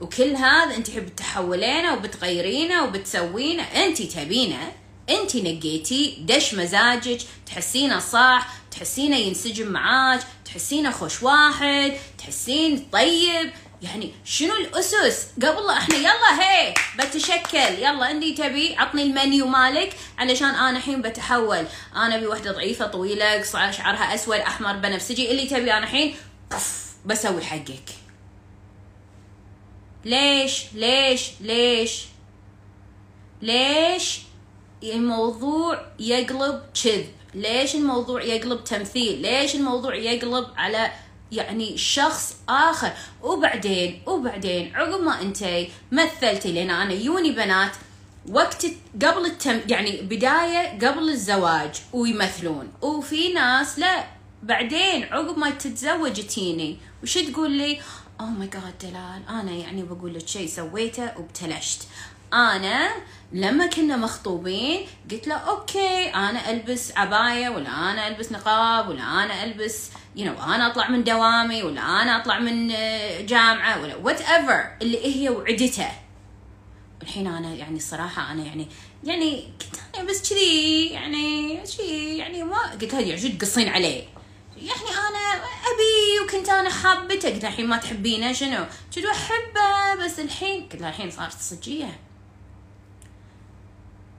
وكل 0.00 0.36
هذا 0.36 0.76
أنت 0.76 0.90
بتحولينه 0.90 1.94
وبتغيرينه 1.94 2.84
وبتسوينه. 2.84 3.62
أنت 3.62 4.02
تبينه 4.02 4.72
أنت 5.10 5.36
نقيتي 5.36 6.18
دش 6.20 6.54
مزاجك 6.54 7.18
تحسينه 7.46 7.98
صح 7.98 8.48
تحسينه 8.70 9.16
ينسجم 9.16 9.66
معاك 9.72 10.20
تحسينه 10.44 10.90
خوش 10.90 11.22
واحد 11.22 11.92
تحسين 12.18 12.88
طيب. 12.92 13.50
يعني 13.82 14.14
شنو 14.24 14.54
الأسس؟ 14.56 15.28
قبل 15.42 15.70
إحنا 15.70 15.96
يلا 15.96 16.40
هي 16.40 16.74
بتشكل. 16.98 17.74
يلا 17.78 18.10
إني 18.10 18.32
تبي 18.32 18.76
عطني 18.76 19.02
المنيو 19.02 19.46
مالك 19.46 19.96
علشان 20.18 20.48
أنا 20.48 20.78
الحين 20.78 21.02
بتحول. 21.02 21.64
أنا 21.96 22.16
أبي 22.16 22.26
وحدة 22.26 22.52
ضعيفة 22.52 22.86
طويلة 22.86 23.38
قصيره 23.40 23.70
شعرها 23.70 24.14
أسود 24.14 24.38
أحمر 24.38 24.72
بنفسجي. 24.72 25.30
إللي 25.30 25.46
تبي 25.46 25.72
أنا 25.72 25.84
الحين 25.84 26.14
بسوي 27.04 27.42
حقك. 27.42 27.90
ليش؟ 30.04 30.64
ليش؟ 30.74 31.30
ليش؟ 31.40 32.04
ليش 33.42 34.18
الموضوع 34.82 35.86
يقلب 35.98 36.62
كذب؟ 36.84 37.06
ليش 37.34 37.74
الموضوع 37.74 38.22
يقلب 38.22 38.64
تمثيل؟ 38.64 39.22
ليش 39.22 39.54
الموضوع 39.54 39.94
يقلب 39.94 40.46
على 40.56 40.92
يعني 41.32 41.78
شخص 41.78 42.36
آخر. 42.48 42.92
وبعدين 43.22 44.02
وبعدين 44.06 44.76
عقب 44.76 45.00
ما 45.00 45.22
انت 45.22 45.66
مثلتي 45.92 46.64
لنا 46.64 46.82
أنا 46.82 46.92
يوني 46.92 47.30
بنات 47.30 47.72
وقت 48.28 48.66
قبل 49.02 49.26
التم 49.26 49.60
يعني 49.68 50.00
بداية 50.00 50.88
قبل 50.88 51.08
الزواج 51.10 51.80
ويمثلون. 51.92 52.72
وفي 52.82 53.32
ناس 53.32 53.78
لا. 53.78 54.04
بعدين 54.42 55.04
عقب 55.04 55.38
ما 55.38 55.50
تتزوج 55.50 56.20
تيني. 56.20 56.78
وش 57.02 57.18
تقول 57.18 57.50
لي؟ 57.50 57.80
اوه 58.20 58.30
ماي 58.30 58.48
جاد 58.48 58.78
دلال 58.82 59.22
أنا 59.28 59.50
يعني 59.52 59.82
بقول 59.82 60.14
لك 60.14 60.28
شيء 60.28 60.48
سويته 60.48 61.18
وابتلشت 61.18 61.82
أنا 62.32 62.90
لما 63.32 63.66
كنا 63.66 63.96
مخطوبين 63.96 64.86
قلت 65.10 65.28
له 65.28 65.34
okay 65.34 66.08
أنا 66.14 66.50
ألبس 66.50 66.92
عباية 66.96 67.48
ولا 67.48 67.68
أنا 67.68 68.08
ألبس 68.08 68.32
نقاب 68.32 68.88
ولا 68.88 69.02
أنا 69.02 69.44
ألبس 69.44 69.90
you 70.16 70.24
know, 70.24 70.42
أنا 70.44 70.66
أطلع 70.66 70.88
من 70.88 71.04
دوامي 71.04 71.62
ولا 71.62 71.80
أنا 71.80 72.20
أطلع 72.20 72.38
من 72.38 72.70
آه، 72.70 73.20
جامعة 73.20 73.82
ولا 73.82 73.96
whatever 73.96 74.64
اللي 74.82 75.16
هي 75.16 75.28
وعدته. 75.28 75.88
الحين 77.02 77.26
أنا 77.26 77.54
يعني 77.54 77.76
الصراحة 77.76 78.32
أنا 78.32 78.44
يعني 78.44 78.68
يعني 79.04 79.52
كنت 79.60 79.80
أنا 79.96 80.04
بس 80.04 80.30
كذي 80.30 80.86
يعني 80.86 81.60
شيء 81.66 82.16
يعني 82.16 82.44
ما 82.44 82.72
قلت 82.72 82.92
لها 82.92 83.00
يعني 83.00 83.28
تقصين 83.28 83.68
عليه؟ 83.68 84.04
يعني 84.56 84.88
أنا 85.08 85.44
أبي 85.44 86.24
وكنت 86.24 86.48
أنا 86.48 86.70
حابته 86.70 87.28
قلت 87.30 87.44
الحين 87.44 87.66
ما 87.66 87.76
تحبينه 87.76 88.32
شنو؟ 88.32 88.64
قلت 88.96 89.06
أحبه 89.06 90.04
بس 90.04 90.20
الحين 90.20 90.68
قلت 90.68 90.82
الحين 90.82 91.10
صارت 91.10 91.40
صجية. 91.40 92.00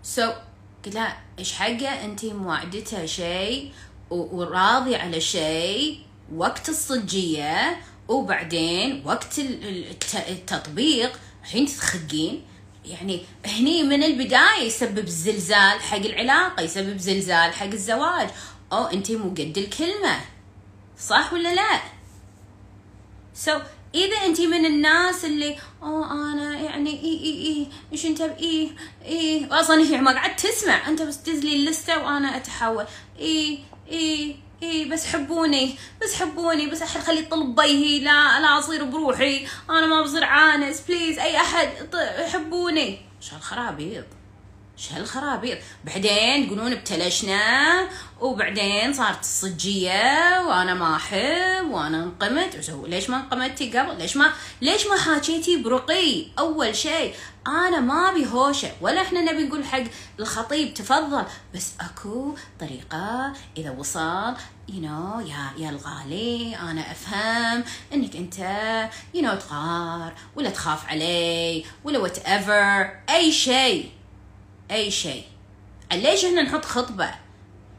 سو 0.04 0.22
so, 0.22 0.34
قلت 0.86 0.96
لها 0.96 1.22
إيش 1.40 1.54
حقه؟ 1.54 2.06
انت 2.06 2.26
موعدته 2.26 3.06
شيء 3.06 3.72
وراضي 4.10 4.96
على 4.96 5.22
شيء 5.22 6.00
وقت 6.36 6.70
الصجية 6.70 7.78
وبعدين 8.08 9.04
وقت 9.06 9.40
التطبيق 10.30 11.20
الحين 11.44 11.66
تتخقين. 11.66 12.44
يعني 12.86 13.22
هني 13.46 13.84
من 13.84 14.04
البداية 14.04 14.62
يسبب 14.62 15.06
زلزال 15.06 15.82
حق 15.82 15.98
العلاقة 15.98 16.64
يسبب 16.64 16.98
زلزال 16.98 17.54
حق 17.54 17.66
الزواج. 17.66 18.30
أو 18.72 18.86
انت 18.86 19.12
مو 19.12 19.30
قد 19.30 19.58
الكلمة. 19.58 20.20
صح 21.00 21.34
ولا 21.34 21.56
لا؟ 21.56 21.82
so, 23.34 23.62
إذا 23.96 24.18
انت 24.26 24.42
من 24.42 24.66
الناس 24.66 25.26
اللي 25.26 25.58
أوه 25.84 26.12
أنا 26.34 26.60
يعني 26.60 26.90
إي 26.90 27.24
إي 27.24 27.46
إي 27.46 27.68
إيش 27.94 28.06
أنت 28.06 28.22
إي 28.22 28.72
إي 29.06 29.48
أصلا 29.52 29.82
هي 29.82 30.02
ما 30.02 30.12
قعدت 30.12 30.40
تسمع. 30.40 30.88
أنت 30.88 31.02
بس 31.02 31.24
تدز 31.24 31.40
لي 31.40 31.56
اللستة 31.56 32.04
وأنا 32.04 32.38
أتحول. 32.38 32.86
إي 33.20 33.60
اي 33.92 34.36
اي 34.64 34.86
بس 34.86 35.06
حبوني 35.06 35.76
بس 36.02 36.22
حبوني 36.22 36.68
بس 36.68 36.82
أحد 36.82 37.02
خلي 37.02 37.20
يطلب 37.20 37.56
بيهي 37.56 38.00
لا 38.00 38.40
لا 38.40 38.60
أصير 38.60 38.84
بروحي. 38.84 39.48
أنا 39.70 39.88
ما 39.88 40.02
بصير 40.02 40.24
عانس 40.24 40.82
please 40.82 41.20
أي 41.20 41.38
أحد 41.38 41.70
حبوني. 42.34 43.00
شو 43.22 43.36
هالخرابيط 43.36 44.06
شو 44.78 44.96
هالخرابيط 44.96 45.58
بعدين 45.86 46.44
يقولون 46.44 46.72
ابتلشنا 46.72 47.88
وبعدين 48.20 48.94
صارت 48.94 49.20
الصجية 49.20 50.46
وأنا 50.48 50.74
ما 50.74 50.96
أحب 50.96 51.72
وأنا 51.72 52.04
انقمت. 52.04 52.70
ليش 52.86 53.10
ما 53.10 53.18
انقمتي 53.18 53.78
قبل؟ 53.78 53.98
ليش 53.98 54.18
ما 54.18 54.34
ليش 54.62 54.88
ما 54.88 54.98
حاكيتي 54.98 55.58
برقي؟ 55.58 56.26
أول 56.40 56.76
شيء 56.76 57.14
أنا 57.48 57.80
ما 57.80 58.10
أبي 58.10 58.28
هوشة. 58.28 58.72
ولا 58.82 59.02
إحنا 59.02 59.22
نبي 59.22 59.44
نقول 59.44 59.66
حق 59.66 59.84
الخطيب 60.20 60.74
تفضل. 60.74 61.24
بس 61.56 61.72
أكو 61.82 62.36
طريقة 62.60 63.34
إذا 63.58 63.72
وصل 63.72 64.34
you 64.70 64.84
know, 64.86 65.30
يا 65.30 65.66
يا 65.66 65.70
الغالي 65.70 66.56
أنا 66.56 66.92
أفهم 66.92 67.64
إنك 67.94 68.16
أنت 68.16 68.40
you 69.14 69.26
know, 69.26 69.44
تغار 69.44 70.14
ولا 70.36 70.50
تخاف 70.50 70.90
علي 70.90 71.66
ولا 71.84 72.00
whatever 72.00 72.90
أي 73.10 73.32
شيء. 73.32 73.97
أي 74.72 74.92
شيء. 74.92 75.24
ليش 75.94 76.26
إحنا 76.26 76.42
نحط 76.42 76.66
خطبة؟ 76.66 77.10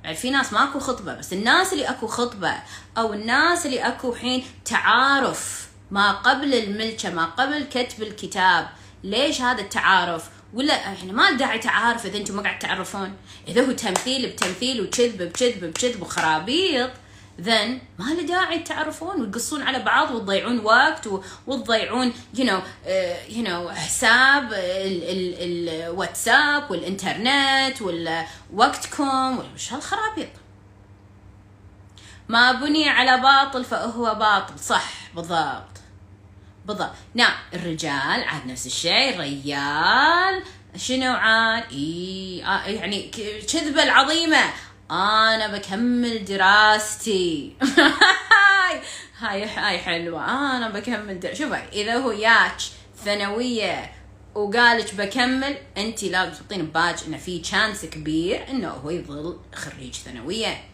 يعني 0.05 0.17
في 0.17 0.31
ناس 0.31 0.53
ماكو 0.53 0.79
خطبة 0.79 1.15
بس 1.15 1.33
الناس 1.33 1.73
اللي 1.73 1.85
أكو 1.85 2.07
خطبة 2.07 2.55
أو 2.99 3.13
الناس 3.13 3.67
اللي 3.67 3.81
أكو 3.81 4.15
حين 4.15 4.45
تعارف 4.65 5.69
ما 5.91 6.13
قبل 6.13 6.55
الملكة 6.55 7.11
ما 7.11 7.25
قبل 7.25 7.65
كتب 7.65 8.03
الكتاب 8.03 8.69
ليش 9.05 9.41
هذا 9.41 9.61
التعارف؟ 9.61 10.29
ولا 10.55 10.75
يعني 10.75 11.13
ما 11.13 11.31
داعي 11.31 11.59
تعارف 11.59 12.07
إذا 12.07 12.17
أنتم 12.17 12.37
ما 12.37 12.43
قاعد 12.43 12.59
تعرفون. 12.59 13.17
إذا 13.49 13.67
هو 13.67 13.73
تمثيل 13.73 14.31
بتمثيل 14.31 14.81
وكذب 14.81 15.23
بكذب 15.23 15.65
بكذب 15.65 16.03
وخرابيط. 16.03 16.91
Then 17.39 17.81
ما 17.99 18.15
له 18.15 18.23
داعي 18.23 18.59
تعرفون 18.59 19.21
وتقصون 19.21 19.63
على 19.63 19.79
بعض 19.79 20.11
وتضيعون 20.11 20.61
وقت 20.61 21.09
وتضيعون 21.47 22.13
you 22.35 22.41
know 22.41 22.61
uh, 22.87 23.33
you 23.33 23.49
know 23.49 23.69
حساب 23.69 24.53
الواتساب 25.43 26.71
والإنترنت 26.71 27.83
ولا 27.83 28.27
وقتكم 28.55 29.39
وش 29.55 29.73
هالخرابيط 29.73 30.29
ما 32.29 32.53
بني 32.53 32.89
على 32.89 33.23
باطل 33.23 33.65
فهو 33.65 34.15
باطل. 34.15 34.59
صح 34.59 34.93
بالضبط. 35.15 35.65
بالضبط. 36.67 36.91
نعم 37.15 37.33
الرجال 37.55 37.93
عاد 38.25 38.47
نفس 38.47 38.67
الشيء 38.67 39.15
الرجال 39.15 40.43
شنو 40.77 41.13
عاد؟ 41.13 41.65
إي 41.73 42.43
آه 42.45 42.67
يعني 42.67 43.11
كذبة 43.53 43.83
العظيمة. 43.83 44.43
أنا 44.91 45.57
بكمل 45.57 46.25
دراستي. 46.25 47.53
هاي 49.21 49.45
هاي 49.45 49.79
حلوة. 49.79 50.25
أنا 50.57 50.69
بكمل 50.69 51.21
در... 51.21 51.35
شوفي 51.35 51.63
إذا 51.73 51.95
هو 51.95 52.11
ياك 52.11 52.57
ثانوية 53.05 53.93
وقالك 54.35 54.95
بكمل 54.95 55.57
انت 55.77 56.05
لازم 56.05 56.33
تحطين 56.33 56.67
ببالج 56.67 56.97
إنه 57.07 57.17
في 57.17 57.39
chance 57.39 57.85
كبير 57.85 58.49
إنه 58.51 58.69
هو 58.69 58.91
يظل 58.91 59.39
خريج 59.55 59.95
ثانوية. 59.95 60.65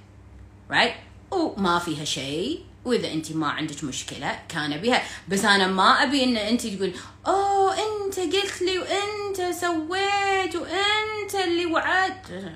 right? 0.71 1.35
وما 1.35 1.79
فيها 1.79 2.05
شيء. 2.05 2.65
وإذا 2.85 3.13
انت 3.13 3.33
ما 3.33 3.49
عندك 3.49 3.85
مشكلة 3.85 4.39
كان 4.49 4.77
بها. 4.77 5.03
بس 5.29 5.45
أنا 5.45 5.67
ما 5.67 6.03
أبي 6.03 6.25
إن 6.25 6.37
انت 6.37 6.67
تقول 6.67 6.93
أوه 7.27 7.73
أنت 7.73 8.19
قلت 8.19 8.63
لي 8.63 8.79
وأنت 8.79 9.55
سويت 9.55 10.57
وأنت 10.57 11.35
اللي 11.45 11.67
وعدت. 11.67 12.55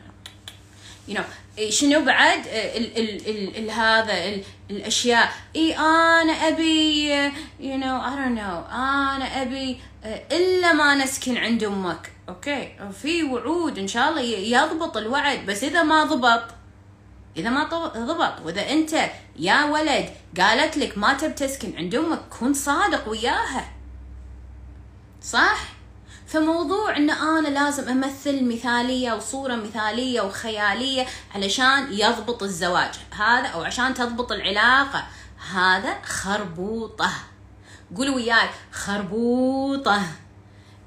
You 1.09 1.15
know 1.15 1.25
شنو 1.69 2.05
بعد؟ 2.05 2.47
ال 2.47 2.99
ال 2.99 3.29
ال 3.29 3.57
ال 3.57 3.71
هذا 3.71 4.29
ال 4.29 4.43
الأشياء. 4.71 5.33
إي 5.57 5.77
أنا 5.77 6.33
أبي 6.33 7.31
you 7.61 7.79
know 7.81 8.01
I 8.03 8.15
don't 8.17 8.39
know. 8.39 8.73
أنا 8.73 9.43
أبي 9.43 9.81
إلا 10.33 10.73
ما 10.73 10.95
نسكن 10.95 11.37
عند 11.37 11.65
أمك. 11.65 12.13
أوكي؟ 12.29 12.73
في 13.03 13.23
وعود 13.23 13.79
إن 13.79 13.89
شاء 13.89 14.09
الله 14.11 14.21
يضبط 14.21 14.97
الوعد. 14.97 15.47
بس 15.47 15.65
إذا 15.65 15.83
ما 15.83 16.05
ضبط 16.05 16.45
إذا 17.37 17.51
ما 17.51 17.65
ضبط. 17.95 18.47
وإذا 18.47 18.71
أنت 18.71 19.11
يا 19.37 19.65
ولد 19.65 20.09
قالت 20.41 20.77
لك 20.77 20.99
ما 20.99 21.15
تب 21.15 21.35
تسكن 21.35 21.77
عند 21.77 21.95
أمك 21.95 22.21
كن 22.41 22.55
صادق 22.55 23.09
وياها. 23.09 23.73
صح؟ 25.23 25.78
فموضوع 26.29 26.97
إن 26.97 27.11
أنا 27.11 27.49
لازم 27.49 27.89
أمثل 27.89 28.45
مثالية 28.45 29.13
وصورة 29.13 29.55
مثالية 29.55 30.21
وخيالية 30.21 31.07
علشان 31.35 31.93
يضبط 31.93 32.43
الزواج 32.43 32.95
هذا 33.11 33.49
أو 33.49 33.63
عشان 33.63 33.95
تضبط 33.95 34.33
العلاقة 34.33 35.05
هذا 35.53 36.03
خربوطة. 36.03 37.11
قولوا 37.97 38.15
وياي 38.17 38.49
خربوطة. 38.73 40.03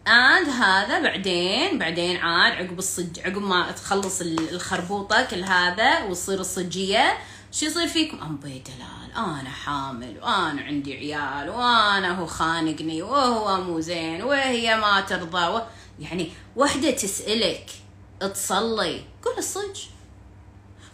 اند 0.08 0.50
هذا 0.50 1.00
بعدين 1.00 1.80
بعدين 1.80 2.18
عاد 2.18 2.54
عقب 2.54 2.80
الصج 2.80 3.20
عقب 3.20 3.42
ما 3.42 3.72
تخلص 3.72 4.22
الخربوطة 4.22 5.22
كل 5.24 5.44
هذا 5.44 6.04
وتصير 6.04 6.39
الصجية. 6.39 7.18
شو 7.52 7.66
يصير 7.66 7.88
فيكم؟ 7.88 8.22
أم 8.22 8.39
دلال 8.43 9.12
أنا 9.16 9.49
حامل 9.49 10.18
وأنا 10.22 10.62
عندي 10.62 10.93
عيال 10.93 11.49
وأنا 11.49 12.20
هو 12.20 12.26
خانقني 12.26 13.02
وهو 13.02 13.64
مو 13.64 13.80
زين 13.80 14.24
وهي 14.24 14.76
ما 14.76 15.02
ترضى 15.02 15.47
و... 15.47 15.62
يعني 15.99 16.32
وحدة 16.56 16.91
تسألك 16.91 17.72
تصلي 18.20 19.04
قول 19.24 19.38
الصج. 19.38 19.80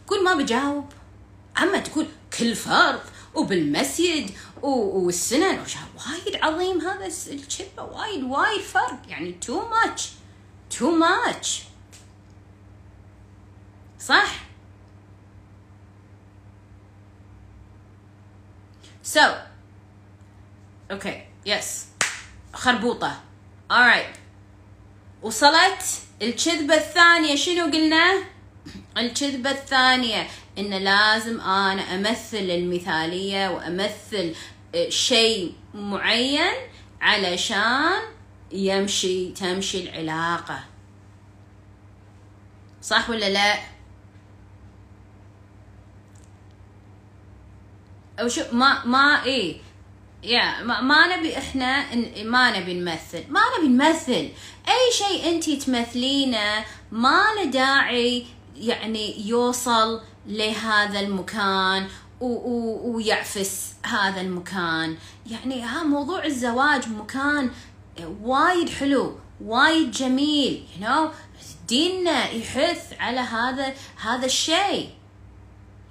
قول 0.08 0.24
ما 0.24 0.36
بجاوب. 0.36 0.86
أما 1.62 1.80
تقول 1.80 2.08
كل 2.40 2.56
فرض 2.56 3.00
وبالمسجد 3.36 4.32
والسنن 4.62 5.64
وايد 5.98 6.36
عظيم 6.36 6.82
هذا 6.82 7.06
الكذبه 7.06 7.84
وايد 7.84 8.24
وايد 8.24 8.62
فرق 8.62 9.00
يعني 9.08 9.32
too 9.32 9.70
much 9.70 10.10
too 10.78 10.92
much 10.92 11.64
صح؟ 14.00 14.47
So 19.14 19.20
okay 20.92 21.26
بس 21.46 21.86
خربوطة. 22.54 23.22
Alright 23.72 24.18
وصلت 25.22 25.82
الكذبة 26.22 26.76
الثانية. 26.76 27.36
شنو 27.36 27.66
قلنا؟ 27.66 28.24
الكذبة 28.98 29.52
الثانية. 29.52 30.28
إن 30.58 30.74
لازم 30.74 31.42
أنا 31.42 31.96
أمثل 31.96 32.38
المثالية 32.38 33.50
وأمثل 33.50 34.36
آه، 34.76 34.90
شيء 34.90 35.54
معين 35.74 36.54
علشان 37.02 38.02
يمشي 38.52 39.32
تمشي 39.32 39.90
العلاقة. 39.90 40.60
صح 42.82 43.10
ولا 43.10 43.30
لا؟ 43.30 43.77
أو 48.20 48.28
شو 48.28 48.42
ما 48.52 48.86
ما 48.86 49.24
إيه. 49.24 49.58
يا 50.24 50.64
ما, 50.64 50.82
ما 50.82 51.18
نبي 51.18 51.38
إحنا 51.38 51.96
ما 52.24 52.60
نبي 52.60 52.74
نمثل. 52.74 53.24
ما 53.30 53.42
نبي 53.58 53.68
نمثل. 53.68 54.30
أي 54.68 54.92
شيء 54.98 55.30
أنت 55.30 55.50
تمثلينه 55.50 56.66
ما 56.92 57.24
له 57.36 57.44
داعي 57.44 58.26
يعني 58.56 59.28
يوصل 59.28 60.02
لهذا 60.28 61.00
المكان 61.00 61.88
ويعفس 62.22 63.74
هذا 63.86 64.22
المكان. 64.22 64.98
يعني 65.28 65.62
ها 65.62 65.84
موضوع 65.84 66.26
الزواج 66.26 66.90
مكان 66.90 67.52
وايد 68.22 68.70
حلو 68.70 69.18
وايد 69.42 69.92
جميل 69.92 70.64
you 70.76 70.84
know. 70.84 71.08
ديننا 71.68 72.30
يحث 72.30 72.94
على 73.00 73.20
هذا 73.20 73.74
هذا 74.02 74.26
الشيء 74.26 74.90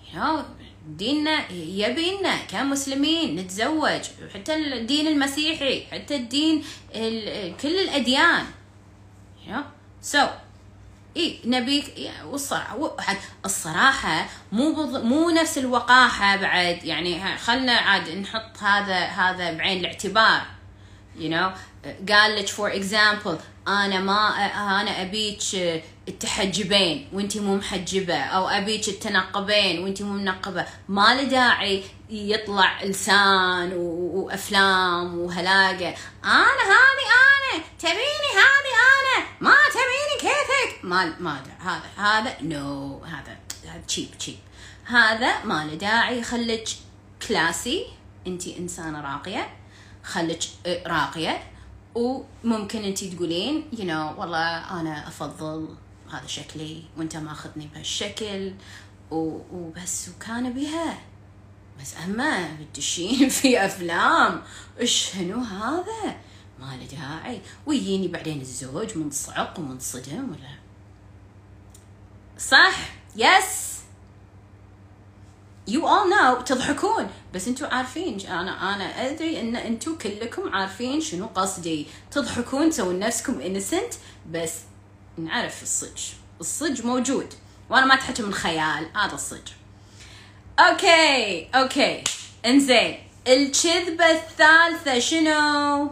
you 0.06 0.16
know. 0.16 0.42
ديننا 0.86 1.52
يبينا 1.52 2.36
كمسلمين 2.36 3.36
نتزوج 3.36 4.00
حتى 4.34 4.54
الدين 4.54 5.06
المسيحي 5.06 5.86
حتى 5.86 6.16
الدين 6.16 6.64
كل 7.62 7.78
الأديان 7.80 8.44
you 9.46 9.50
know? 9.50 9.64
so 10.12 10.28
إي 11.16 11.40
نبيك 11.44 11.94
الصراحة 13.44 14.26
مو. 14.52 14.86
مو 14.86 15.30
نفس 15.30 15.58
الوقاحة 15.58 16.36
بعد 16.36 16.84
يعني 16.84 17.38
خلنا 17.38 17.72
عاد 17.72 18.10
نحط 18.10 18.58
هذا 18.58 18.98
هذا 18.98 19.52
بعين 19.52 19.80
الاعتبار 19.80 20.42
you 21.18 21.30
know 21.30 21.58
قال 22.12 22.36
لك 22.36 22.46
for 22.48 22.74
example 22.74 23.38
أنا 23.68 24.00
ما 24.00 24.28
أنا 24.80 25.02
أبيك 25.02 25.42
تتحجبين 26.08 27.08
وأنت 27.12 27.36
مو 27.36 27.56
محجبة 27.56 28.16
أو 28.16 28.48
أبيك 28.48 28.88
تتنقبين 28.88 29.84
وأنت 29.84 30.02
مو 30.02 30.12
منقبة. 30.12 30.66
ما 30.88 31.14
له 31.14 31.22
داعي 31.22 31.84
يطلع 32.10 32.82
لسان 32.82 33.72
وأفلام 33.74 35.18
وهلاقة. 35.18 35.94
أنا 36.24 36.62
هذه 36.72 37.06
أنا 37.26 37.64
تبيني 37.78 38.30
هذه 38.34 38.72
أنا. 38.96 39.26
ما 39.40 39.54
تبيني 39.70 40.16
كيفك. 40.20 40.84
ما 40.84 41.16
ما 41.20 41.42
هذا 41.60 42.06
هذا 42.06 42.36
no 42.42 43.04
هذا 43.04 43.38
cheap 43.88 44.18
cheap 44.18 44.38
هذا 44.84 45.44
ما 45.44 45.64
له 45.64 45.74
داعي. 45.74 46.22
خليك 46.22 46.68
classy 47.28 47.86
أنت 48.26 48.46
إنسانة 48.46 49.00
راقية. 49.00 49.56
خليك 50.04 50.42
راقية. 50.86 51.55
وممكن 51.96 52.82
انت 52.82 53.04
تقولين 53.04 53.64
يو 53.72 53.78
you 53.78 53.88
know, 53.88 54.18
والله 54.18 54.80
أنا 54.80 55.08
أفضل 55.08 55.68
هذا 56.10 56.26
شكلي 56.26 56.82
وأنت 56.96 57.16
ماخذني 57.16 57.68
بهالشكل 57.74 58.52
وبس 59.10 60.08
وكان 60.08 60.52
بها. 60.52 60.98
بس 61.80 61.94
أما 62.04 62.56
بتدشين 62.60 63.28
في 63.38 63.66
أفلام 63.66 64.42
شنو 64.84 65.38
هذا؟ 65.40 66.16
ما 66.60 66.76
له 66.76 66.86
داعي. 66.86 67.40
ويجيني 67.66 68.08
بعدين 68.08 68.40
الزوج 68.40 68.98
منصعق 68.98 69.58
ومنصدم 69.58 70.28
ولا 70.30 70.56
صح؟ 72.38 72.76
يس 73.16 73.65
you 75.68 75.80
all 75.80 76.06
know 76.06 76.42
تضحكون. 76.44 77.10
بس 77.34 77.48
أنتم 77.48 77.66
عارفين 77.66 78.20
أنا 78.20 78.74
أنا 78.74 78.84
أدري 78.84 79.40
إن 79.40 79.56
أنتم 79.56 79.98
كلكم 79.98 80.54
عارفين 80.54 81.00
شنو 81.00 81.26
قصدي. 81.26 81.86
تضحكون 82.10 82.70
تسوون 82.70 82.98
نفسكم 82.98 83.40
innocent 83.40 83.94
بس 84.30 84.52
نعرف 85.18 85.62
الصج. 85.62 86.12
الصج 86.40 86.86
موجود. 86.86 87.34
وأنا 87.70 87.86
ما 87.86 87.94
اتحكي 87.94 88.22
من 88.22 88.34
خيال 88.34 88.90
هذا 88.96 89.14
الصج. 89.14 89.48
okay 90.58 91.48
okay. 91.54 92.04
إنزين. 92.46 92.98
الكذبة 93.28 94.10
الثالثة 94.10 94.98
شنو؟ 94.98 95.90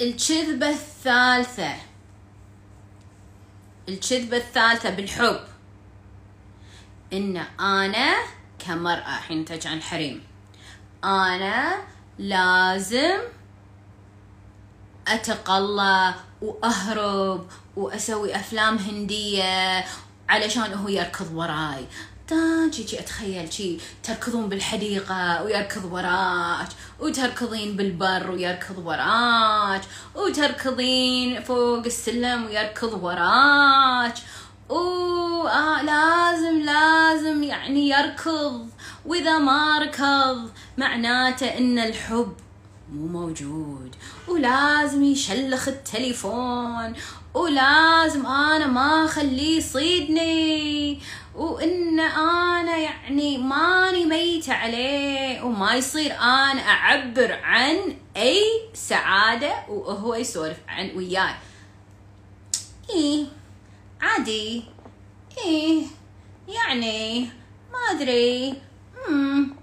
الكذبة 0.00 0.70
الثالثة. 0.70 1.74
الكذبة 3.88 4.36
الثالثة 4.36 4.90
بالحب. 4.90 5.49
إن 7.12 7.36
آنا 7.60 8.14
كمرأة 8.58 9.20
حين 9.28 9.44
تجي 9.44 9.68
عن 9.68 9.76
الحريم. 9.76 10.22
آنا 11.04 11.76
لازم 12.18 13.18
أتقلى 15.08 16.14
وأهرب 16.42 17.46
وأسوي 17.76 18.36
أفلام 18.36 18.76
هندية 18.76 19.84
علشان 20.28 20.74
هو 20.74 20.88
يركض 20.88 21.34
وراي. 21.34 21.86
جي 22.70 23.00
أتخيل 23.00 23.52
شي 23.52 23.78
تركضون 24.02 24.48
بالحديقة 24.48 25.42
ويركض 25.42 25.92
وراك 25.92 26.68
وتركضين 27.00 27.76
بالبر 27.76 28.30
ويركض 28.30 28.78
وراك 28.78 29.80
وتركضين 30.14 31.42
فوق 31.42 31.84
السلم 31.84 32.44
ويركض 32.44 33.02
وراك. 33.02 34.14
أوه 34.70 35.50
آه 35.50 35.82
لازم 35.82 36.62
لازم 36.62 37.42
يعني 37.42 37.88
يركض. 37.88 38.68
وإذا 39.06 39.38
ما 39.38 39.78
ركض 39.78 40.50
معناته 40.78 41.58
إن 41.58 41.78
الحب 41.78 42.34
مو 42.92 43.06
موجود. 43.06 43.96
ولازم 44.28 45.04
يشلخ 45.04 45.68
التليفون. 45.68 46.94
ولازم 47.34 48.26
أنا 48.26 48.66
ما 48.66 49.04
أخليه 49.04 49.58
يصيدني. 49.58 51.00
وإن 51.34 52.00
أنا 52.00 52.76
يعني 52.76 53.38
ماني 53.38 54.04
ميتة 54.04 54.52
عليه. 54.52 55.42
وما 55.42 55.74
يصير 55.74 56.12
أنا 56.12 56.60
أعبر 56.60 57.32
عن 57.42 57.96
أي 58.16 58.42
سعادة. 58.74 59.52
وهو 59.68 60.14
يسولف 60.14 60.58
عن 60.68 60.90
وياي. 60.96 61.34
إيه. 62.94 63.39
عادي. 64.02 64.64
إيه 65.38 65.82
يعني 66.48 67.20
ما 67.72 67.78
أدري. 67.90 68.54
امم 69.08 69.56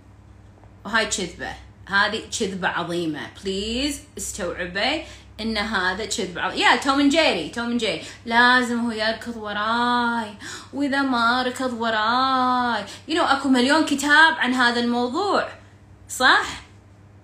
وهاي 0.86 1.06
كذبة. 1.06 1.54
هذه 1.88 2.22
كذبة 2.40 2.68
عظيمة. 2.68 3.20
please 3.44 4.02
استوعبي 4.18 5.04
إن 5.42 5.58
هذا 5.58 6.06
كذب 6.06 6.38
يا 6.38 6.76
توم 6.76 7.10
جيري 7.10 7.50
توم 7.50 7.78
جيري 7.78 8.02
لازم 8.26 8.80
هو 8.80 8.92
يركض 8.92 9.38
وراي. 9.38 10.34
وإذا 10.74 11.02
ما 11.02 11.44
ركض 11.44 11.74
وراي. 11.74 12.86
you 13.08 13.28
know, 13.28 13.32
أكو 13.32 13.50
مليون 13.50 13.86
كتاب 13.86 14.34
عن 14.38 14.54
هذا 14.54 14.80
الموضوع. 14.80 15.50
صح؟ 16.10 16.46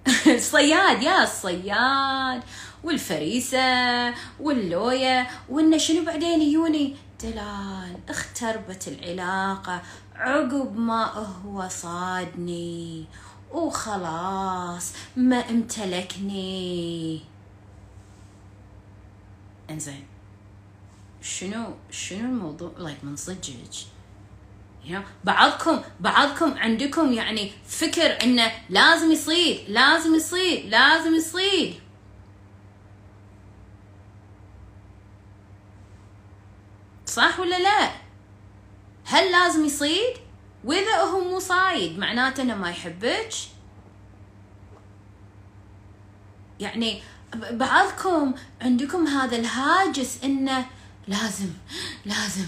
الصياد 0.28 1.04
يا 1.04 1.24
الصياد 1.24 2.44
والفريسة 2.84 4.14
واللوية. 4.40 5.28
وإنه 5.50 5.78
شنو 5.78 6.06
بعدين 6.06 6.42
يوني؟ 6.42 6.96
دلال 7.24 7.98
اختربت 8.10 8.88
العلاقة 8.88 9.82
عقب 10.16 10.78
ما 10.78 11.06
هو 11.46 11.68
صادني. 11.70 13.06
وخلاص 13.52 14.94
ما 15.16 15.50
امتلكني. 15.50 17.22
إنزين 19.70 20.06
شنو 21.22 21.74
شنو 21.92 22.20
الموضوع؟ 22.20 22.72
لايك 22.78 23.04
من 23.04 23.16
صدقك? 23.16 23.88
بعضكم 25.24 25.82
بعضكم 26.00 26.54
عندكم 26.58 27.14
يعني 27.14 27.52
فكر 27.68 28.24
إنه 28.24 28.52
لازم 28.70 29.12
يصير 29.12 29.66
لازم 29.68 30.16
يصير 30.16 30.66
لازم 30.66 31.16
يصير. 31.16 31.83
صح 37.14 37.40
ولا 37.40 37.60
لا؟ 37.60 37.92
هل 39.06 39.32
لازم 39.32 39.66
يصيد؟ 39.66 40.18
وإذا 40.64 40.98
هو 40.98 41.20
مو 41.20 41.40
صايد 41.40 42.00
معناته 42.00 42.44
إنه 42.44 42.56
ما 42.56 42.70
يحبك؟ 42.70 43.30
يعني 46.60 47.02
بعضكم 47.52 48.34
عندكم 48.62 49.08
هذا 49.08 49.36
الهاجس 49.36 50.24
إنه 50.24 50.66
لازم 51.08 51.50
لازم 52.06 52.46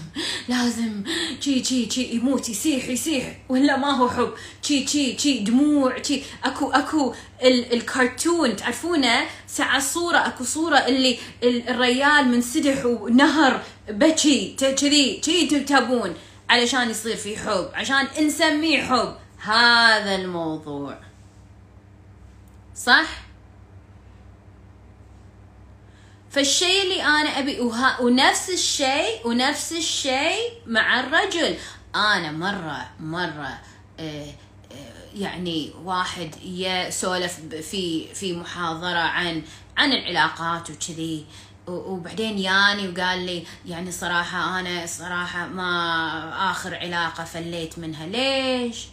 لازم. 0.48 1.04
شي 1.40 1.64
شي 1.64 1.90
شي 1.90 2.02
يموت 2.02 2.48
يسيح 2.48 2.88
يسيح 2.88 3.36
ولا 3.48 3.76
ما 3.76 3.90
هو 3.90 4.08
حب. 4.08 4.32
شي 4.62 4.86
شي 4.86 5.18
شي 5.18 5.38
دموع 5.38 6.02
شي 6.02 6.22
اكو 6.44 6.70
اكو 6.70 7.14
ال 7.42 7.72
الكرتون. 7.72 8.56
تعرفونه؟ 8.56 9.26
ساعة 9.46 9.80
صورة 9.80 10.18
اكو 10.18 10.44
صورة 10.44 10.76
اللي 10.76 11.18
الريال 11.42 12.28
منسدح 12.28 12.86
ونهر 12.86 13.62
بكي. 13.88 14.56
كذي 14.58 15.20
شي 15.24 15.46
تبون. 15.46 16.14
علشان 16.50 16.90
يصير 16.90 17.16
في 17.16 17.36
حب. 17.36 17.70
عشان 17.74 18.08
نسميه 18.20 18.82
حب. 18.82 19.16
هذا 19.38 20.14
الموضوع. 20.14 20.98
صح؟ 22.74 23.25
فالشيء 26.30 26.82
اللي 26.82 27.02
أنا 27.02 27.38
أبي 27.38 27.60
وها 27.60 28.00
ونفس 28.00 28.50
الشيء 28.50 29.20
ونفس 29.24 29.72
الشيء 29.72 30.52
مع 30.66 31.00
الرجل. 31.00 31.56
أنا 31.94 32.32
مرة 32.32 32.88
مرة 33.00 33.58
آه، 34.00 34.26
آه، 34.72 35.06
يعني 35.14 35.72
واحد 35.84 36.30
يسولف 36.44 37.40
في 37.70 38.14
في 38.14 38.32
محاضرة 38.32 38.98
عن 38.98 39.42
عن 39.76 39.92
العلاقات 39.92 40.70
وكذي. 40.70 41.26
وبعدين 41.66 42.38
ياني 42.38 42.88
وقال 42.88 43.26
لي 43.26 43.44
يعني 43.66 43.92
صراحة 43.92 44.60
أنا 44.60 44.86
صراحة 44.86 45.46
ما 45.46 46.50
آخر 46.50 46.74
علاقة 46.74 47.24
فليت 47.24 47.78
منها. 47.78 48.06
ليش؟ 48.06 48.86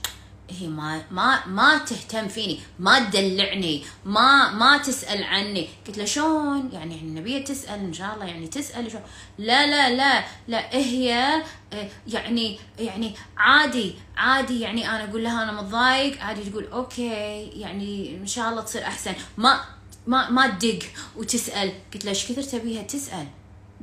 هي 0.59 0.67
ما 0.67 1.01
ما 1.11 1.45
ما 1.45 1.77
تهتم 1.77 2.27
فيني 2.27 2.59
ما 2.79 2.99
تدلعني 2.99 3.83
ما 4.05 4.51
ما 4.51 4.77
تسأل 4.77 5.23
عني. 5.23 5.69
قلت 5.87 5.97
له 5.97 6.05
شلون 6.05 6.69
يعني 6.73 6.95
النبيه 6.95 7.43
تسأل 7.43 7.79
إن 7.79 7.93
شاء 7.93 8.13
الله 8.13 8.25
يعني 8.25 8.47
تسأل 8.47 8.91
شو؟ 8.91 8.97
لا 9.37 9.67
لا 9.67 9.89
لا 9.95 10.23
لا 10.47 10.75
هي 10.75 11.43
آه، 11.73 11.89
يعني 12.07 12.59
يعني 12.79 13.13
عادي 13.37 13.95
عادي 14.17 14.59
يعني 14.59 14.89
أنا 14.89 15.09
أقول 15.09 15.23
لها 15.23 15.43
أنا 15.43 15.61
متضايق. 15.61 16.21
عادي 16.23 16.49
تقول 16.49 16.67
أوكي 16.67 17.43
يعني 17.53 18.17
إن 18.17 18.27
شاء 18.27 18.49
الله 18.49 18.61
تصير 18.61 18.83
أحسن. 18.83 19.13
ما 19.37 19.61
ما 20.07 20.29
ما 20.29 20.47
تدق 20.47 20.79
وتسأل. 21.15 21.71
قلت 21.93 22.05
له 22.05 22.09
إيش 22.11 22.31
كثر 22.31 22.41
تبيها 22.41 22.83
تسأل؟ 22.83 23.27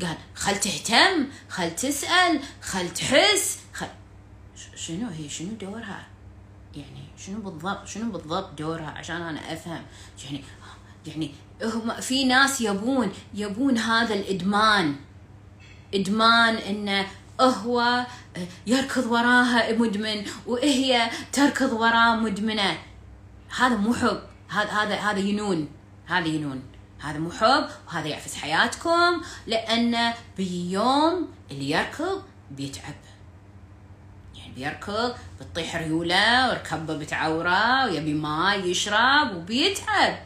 قال 0.00 0.16
خل 0.34 0.60
تهتم 0.60 1.26
خل 1.48 1.76
تسأل 1.76 2.40
خل 2.62 2.90
تحس 2.94 3.58
خل 3.74 3.86
شنو 4.76 5.08
هي؟ 5.08 5.28
شنو 5.28 5.48
دورها؟ 5.60 6.06
يعني 6.74 7.04
شنو 7.18 7.38
بالضبط 7.40 7.86
شنو 7.86 8.12
بالضبط 8.12 8.58
دورها 8.58 8.90
عشان 8.90 9.22
أنا 9.22 9.52
أفهم؟ 9.52 9.82
يعني 10.24 10.44
يعني 11.06 11.30
هم 11.64 12.00
في 12.00 12.24
ناس 12.24 12.60
يبون 12.60 13.12
يبون 13.34 13.78
هذا 13.78 14.14
الإدمان. 14.14 14.96
إدمان 15.94 16.54
انه 16.54 17.06
هو 17.40 18.06
يركض 18.66 19.06
وراها 19.06 19.72
مدمن 19.72 20.24
وهي 20.46 21.10
تركض 21.32 21.72
وراه 21.72 22.16
مدمنة. 22.16 22.78
هذا 23.56 23.76
مو 23.76 23.94
حب. 23.94 24.20
هذا 24.48 24.70
هذا 24.70 24.94
هذا 24.94 25.18
ينون. 25.18 25.68
هذا 26.06 26.26
ينون. 26.26 26.62
هذا 26.98 27.18
مو 27.18 27.30
حب. 27.30 27.68
وهذا 27.88 28.06
يعفس 28.06 28.34
حياتكم. 28.34 29.22
لأن 29.46 30.12
بيوم 30.36 31.28
اللي 31.50 31.70
يركض 31.70 32.22
بيتعب. 32.50 32.94
بيركض 34.56 35.14
بتطيح 35.40 35.76
ريولة 35.76 36.48
وركبه 36.48 36.96
بتعورة 36.96 37.84
ويبي 37.84 38.14
ماي 38.14 38.70
يشرب 38.70 39.36
وبيتعب. 39.36 40.18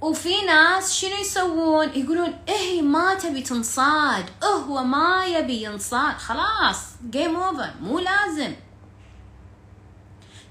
وفي 0.00 0.42
ناس 0.46 0.94
شنو 0.94 1.16
يسوون؟ 1.20 1.88
يقولون 1.88 2.38
إيه 2.48 2.82
ما 2.82 3.14
تبي 3.14 3.42
تنصاد. 3.42 4.24
هو 4.44 4.84
ما 4.84 5.24
يبي 5.26 5.62
ينصاد. 5.64 6.16
خلاص 6.16 6.86
game 7.10 7.36
over 7.36 7.70
مو 7.80 7.98
لازم. 7.98 8.54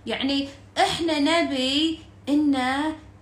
يعني 0.05 0.49
إحنا 0.77 1.19
نبي 1.19 1.99
إن 2.29 2.57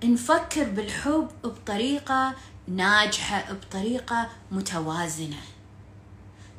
نفكر 0.03 0.63
بالحب 0.63 1.29
بطريقة 1.43 2.33
ناجحة 2.67 3.53
بطريقة 3.53 4.29
متوازنة. 4.51 5.37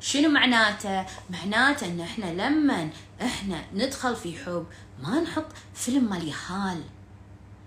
شنو 0.01 0.29
معناته؟ 0.29 1.05
معناته 1.29 1.87
إن 1.87 2.01
إحنا 2.01 2.25
لما 2.25 2.89
إحنا 3.21 3.61
ندخل 3.73 4.15
في 4.15 4.37
حب 4.37 4.65
ما 5.03 5.21
نحط 5.21 5.45
فيلم 5.75 6.09
مال 6.09 6.27
يهال. 6.27 6.83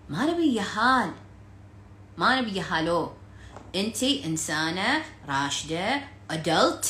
ما 0.09 0.25
نبي 0.25 0.55
يهال. 0.55 1.11
ما 2.19 2.41
نبي 2.41 2.57
يهالو. 2.57 3.13
إنتي 3.75 4.25
إنسانة 4.27 5.03
راشدة 5.29 6.01
ادلت 6.31 6.87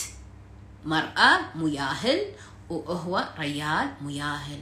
مرأة 0.84 1.40
مياهل 1.54 2.20
وهو 2.70 3.28
ريال 3.38 3.90
مياهل. 4.02 4.60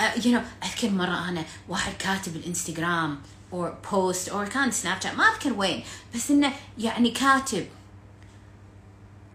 uh, 0.00 0.20
you 0.20 0.32
know 0.34 0.64
أذكر 0.64 0.90
مرة 0.90 1.28
أنا 1.28 1.44
واحد 1.68 1.92
كاتب 1.98 2.36
الإنستغرام 2.36 3.18
أو 3.52 3.72
بوست 3.92 4.28
أو 4.28 4.44
كان 4.44 4.70
سناب 4.70 5.00
شات 5.02 5.14
ما 5.14 5.24
أذكر 5.24 5.52
وين 5.52 5.84
بس 6.14 6.30
إنه 6.30 6.52
يعني 6.78 7.10
كاتب 7.10 7.66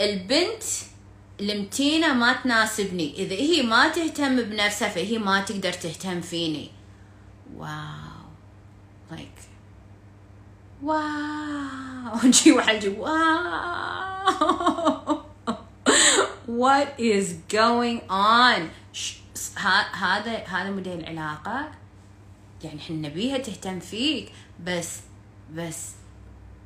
البنت 0.02 0.64
المتينة 1.40 2.14
ما 2.14 2.34
تناسبني. 2.34 3.14
إذا 3.14 3.36
هي 3.36 3.64
ما 3.64 3.88
تهتم 3.88 4.42
بنفسها 4.42 4.90
فهي 4.90 5.18
ما 5.18 5.42
تقدر 5.42 5.74
تهتم 5.74 6.22
فيني. 6.22 6.72
wow. 7.56 7.76
Like 9.12 9.42
wow. 10.84 12.20
نجي 12.28 12.52
واحد 12.52 12.86
wow. 12.86 13.16
What 16.64 17.00
is 17.00 17.28
going 17.50 18.00
on? 18.10 18.62
هذا 19.94 20.38
هذا 20.46 20.72
موديل 20.72 21.00
العلاقة 21.00 21.72
يعني 22.64 22.80
إحنا 22.80 22.96
نبيها 22.96 23.38
تهتم 23.38 23.80
فيك. 23.80 24.32
بس 24.66 25.00
بس 25.54 25.90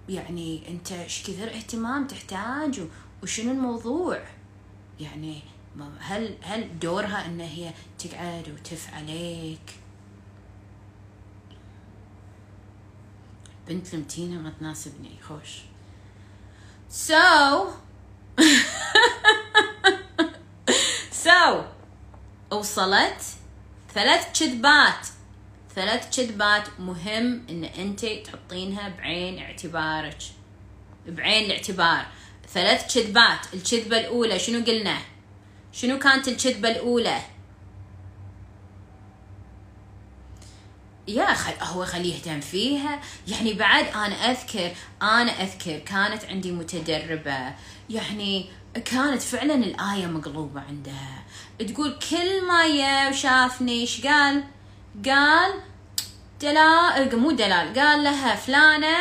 يعني 0.10 0.68
أنت 0.68 0.92
إيش 0.92 1.24
كثر 1.24 1.48
اهتمام 1.48 2.08
تحتاج 2.08 2.82
وشنو 3.24 3.52
الموضوع؟ 3.52 4.22
يعني 5.00 5.42
هل 6.00 6.38
هل 6.42 6.80
دورها 6.80 7.26
إن 7.26 7.40
هي 7.40 7.74
تقعد 8.00 8.50
وتف 8.50 8.94
عليك؟ 8.94 9.76
بنت 13.68 13.94
المتينة 13.94 14.42
ما 14.42 14.54
تناسبني 14.60 15.22
خوش. 15.22 15.62
So 16.90 17.68
so 21.26 21.64
وصلت 22.52 23.22
ثلاث 23.94 24.40
كذبات. 24.40 25.08
ثلاث 25.76 26.18
كذبات 26.18 26.80
مهم 26.80 27.46
إن 27.50 27.64
انت 27.64 28.06
تحطينها 28.06 28.90
بعين 28.90 29.40
اعتبارك. 29.40 30.18
بعين 31.08 31.46
الاعتبار. 31.46 32.06
ثلاث 32.54 32.96
كذبات. 32.96 33.40
الكذبة 33.54 34.00
الأولى 34.00 34.40
شنو 34.40 34.66
قلنا؟ 34.66 34.98
شنو 35.72 36.00
كانت 36.00 36.28
الكذبة 36.28 36.70
الأولى؟ 36.70 37.20
يا 41.08 41.34
خل 41.34 41.54
هو 41.62 41.86
خليه 41.86 42.16
يهتم 42.16 42.40
فيها. 42.40 43.02
يعني 43.28 43.54
بعد 43.54 43.86
أنا 43.86 44.32
أذكر 44.32 44.72
أنا 45.02 45.32
أذكر 45.32 45.80
كانت 45.80 46.26
عندي 46.26 46.52
متدربة. 46.52 47.54
يعني 47.90 48.50
كانت 48.86 49.22
فعلا 49.22 49.56
الآية 49.56 50.06
مقلوبة 50.06 50.62
عندها. 50.62 51.24
تقول 51.60 52.00
كل 52.10 52.48
ما 52.48 52.66
يا 52.66 53.10
وشافني 53.10 53.72
إيش 53.72 54.08
قال؟ 54.08 54.44
قال 55.06 55.54
دلال 56.42 57.20
مو 57.20 57.32
دلال 57.32 57.80
قال 57.80 58.04
لها 58.04 58.36
فلانة 58.36 58.98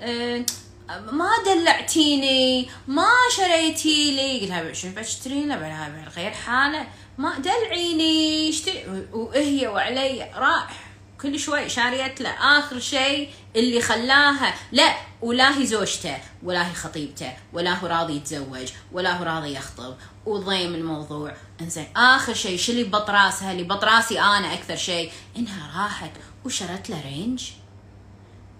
أه 0.00 0.44
ما 0.88 1.30
دلعتيني 1.46 2.68
ما 2.86 3.08
شريتي 3.36 4.16
لي. 4.16 4.40
قلت 4.40 4.50
لها 4.50 4.72
شنو 4.72 4.92
بشتري 4.92 5.44
لها 5.44 6.10
غير 6.16 6.30
حاله 6.30 6.86
ما 7.18 7.38
دلعيني. 7.38 8.48
اشتري 8.48 9.06
وهي 9.12 9.66
وعلي 9.66 10.30
راح. 10.34 10.88
كل 11.20 11.38
شوي 11.38 11.68
شاريت 11.68 12.20
له 12.20 12.30
آخر 12.30 12.80
شيء 12.80 13.30
اللي 13.56 13.80
خلاها. 13.80 14.54
لا 14.72 14.96
ولا 15.22 15.58
هي 15.58 15.66
زوجته 15.66 16.18
ولا 16.42 16.70
هي 16.70 16.74
خطيبته 16.74 17.32
ولا 17.52 17.74
هو 17.74 17.86
راضي 17.86 18.16
يتزوج 18.16 18.68
ولا 18.92 19.12
هو 19.12 19.24
راضي 19.24 19.52
يخطب. 19.54 19.96
وضيم 20.26 20.74
الموضوع. 20.74 21.34
إنزين 21.60 21.86
آخر 21.96 22.34
شيء 22.34 22.58
شو 22.58 22.72
اللي 22.72 22.84
بط 22.84 23.11
راسها 23.11 23.52
اللي 23.52 23.62
بط 23.62 23.85
راسي 23.85 24.20
أنا 24.20 24.54
أكثر 24.54 24.76
شيء. 24.76 25.12
إنها 25.36 25.82
راحت 25.82 26.10
وشرت 26.44 26.90
له 26.90 27.02
Range. 27.04 27.42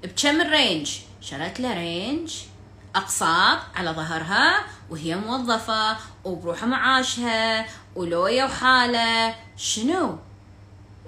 بكم 0.03 0.41
ال 0.41 0.49
Range؟ 0.49 0.99
شرت 1.31 1.61
له 1.61 1.75
Range 1.75 2.35
أقساط 2.95 3.59
على 3.75 3.91
ظهرها 3.91 4.65
وهي 4.91 5.17
موظفة 5.17 5.97
وبروح 6.25 6.65
معاشها 6.65 7.67
ولوية 7.97 8.45
وحالة. 8.45 9.35
شنو؟ 9.57 10.19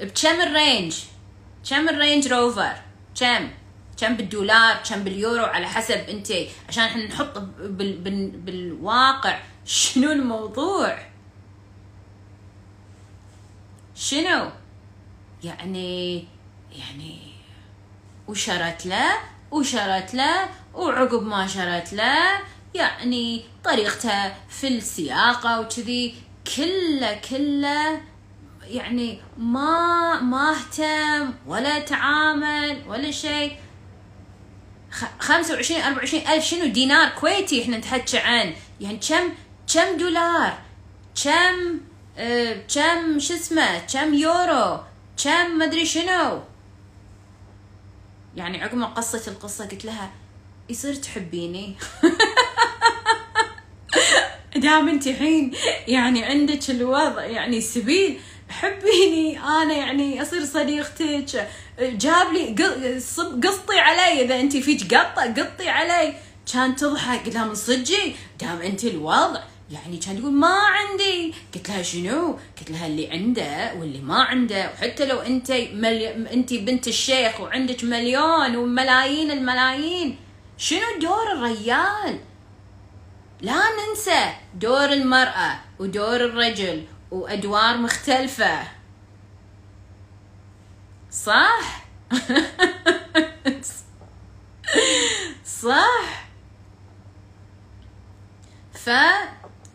بكم 0.00 0.40
ال 0.40 0.48
Range؟ 0.48 0.96
كم 1.70 1.88
ال 1.88 1.95
Range 1.95 2.28
Rover؟ 2.28 2.76
كم؟ 3.20 3.50
كم 4.00 4.16
بالدولار؟ 4.16 4.76
كم 4.76 5.04
باليورو؟ 5.04 5.44
على 5.44 5.66
حسب 5.66 5.94
أنت 6.08 6.32
عشان 6.68 6.84
إحنا 6.84 7.06
نحط 7.06 7.38
بال 7.38 7.98
بال 7.98 8.30
بالواقع. 8.30 9.40
شنو 9.64 10.12
الموضوع؟ 10.12 10.98
شنو؟ 13.94 14.50
يعني 15.44 16.24
يعني 16.72 17.32
وشرت 18.28 18.86
له 18.86 19.39
وشرت 19.50 20.14
له 20.14 20.48
وعقب 20.74 21.22
ما 21.22 21.46
شرت 21.46 21.92
له 21.92 22.40
يعني 22.74 23.44
طريقتها 23.64 24.36
في 24.48 24.68
السياقة 24.68 25.60
وكذي 25.60 26.14
كله 26.56 27.20
كله 27.30 28.00
يعني 28.62 29.20
ما 29.38 30.20
ما 30.20 30.52
اهتم 30.52 31.34
ولا 31.46 31.78
تعامل 31.78 32.82
ولا 32.88 33.10
شيء. 33.10 33.52
25 35.18 35.80
24 35.82 36.26
ألف 36.26 36.44
شنو؟ 36.44 36.66
دينار 36.66 37.08
كويتي 37.08 37.62
إحنا 37.62 37.76
نتحكى 37.76 38.18
عن. 38.18 38.54
يعني 38.80 39.00
كم 39.08 39.28
كم 39.74 39.96
دولار؟ 39.96 40.58
كم 41.24 41.80
آه 42.18 42.62
كم 42.74 43.18
شو 43.18 43.34
اسمه؟ 43.34 43.78
كم 43.78 44.14
يورو؟ 44.14 44.80
كم 45.24 45.58
مدري 45.58 45.86
شنو؟ 45.86 46.40
يعني 48.36 48.62
عقب 48.62 48.74
ما 48.74 48.86
قصت 48.86 49.28
القصة 49.28 49.66
قلت 49.66 49.84
لها 49.84 50.10
يصير 50.68 50.94
تحبيني؟ 50.94 51.76
دام 54.56 54.88
انت 54.88 55.06
الحين 55.06 55.52
يعني 55.88 56.24
عندك 56.24 56.70
الوضع 56.70 57.24
يعني 57.24 57.60
سبيل 57.60 58.20
حبيني 58.48 59.40
أنا 59.40 59.74
يعني 59.74 60.22
أصير 60.22 60.44
صديقتك 60.44 61.48
جاب 61.80 62.32
لي 62.32 62.56
قسطي 63.44 63.78
علي 63.78 64.24
إذا 64.24 64.40
أنت 64.40 64.56
فيك 64.56 64.94
قطة 64.94 65.42
قطي 65.42 65.68
علي. 65.68 66.14
كان 66.52 66.76
تضحك 66.76 67.24
قلت 67.24 67.34
لها 67.34 67.44
من 67.44 67.54
صدقي 67.54 68.12
دام 68.40 68.62
أنت 68.62 68.84
الوضع 68.84 69.40
يعني 69.70 69.96
كان 69.96 70.20
تقول 70.20 70.32
ما 70.32 70.58
عندي. 70.58 71.34
قلت 71.54 71.68
لها 71.68 71.82
شنو؟ 71.82 72.38
قلت 72.58 72.70
لها 72.70 72.86
اللي 72.86 73.10
عنده 73.10 73.74
واللي 73.74 74.00
ما 74.00 74.22
عنده. 74.22 74.70
وحتى 74.72 75.06
لو 75.06 75.18
أنت 75.18 75.50
ملي... 75.52 76.32
أنت 76.32 76.54
بنت 76.54 76.88
الشيخ 76.88 77.40
وعندك 77.40 77.84
مليون 77.84 78.56
وملايين 78.56 79.30
الملايين 79.30 80.16
شنو 80.56 80.98
دور 81.00 81.32
الرجال؟ 81.32 82.20
لا 83.40 83.54
ننسى 83.54 84.34
دور 84.54 84.92
المرأة 84.92 85.60
ودور 85.78 86.16
الرجل 86.16 86.84
وأدوار 87.10 87.76
مختلفة. 87.76 88.62
صح؟ 91.10 91.84
صح. 95.62 96.24
ف 98.74 98.90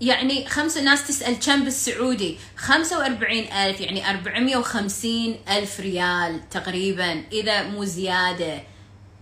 يعني 0.01 0.47
خمسة 0.47 0.81
ناس 0.81 1.07
تسأل 1.07 1.39
كم 1.39 1.63
بالسعودي؟ 1.63 2.37
خمسة 2.57 2.99
وأربعين 2.99 3.53
ألف 3.53 3.81
يعني 3.81 4.09
أربعمية 4.09 4.57
وخمسين 4.57 5.39
ألف 5.49 5.79
ريال 5.79 6.49
تقريبا 6.49 7.23
إذا 7.31 7.63
مو 7.63 7.83
زيادة. 7.83 8.63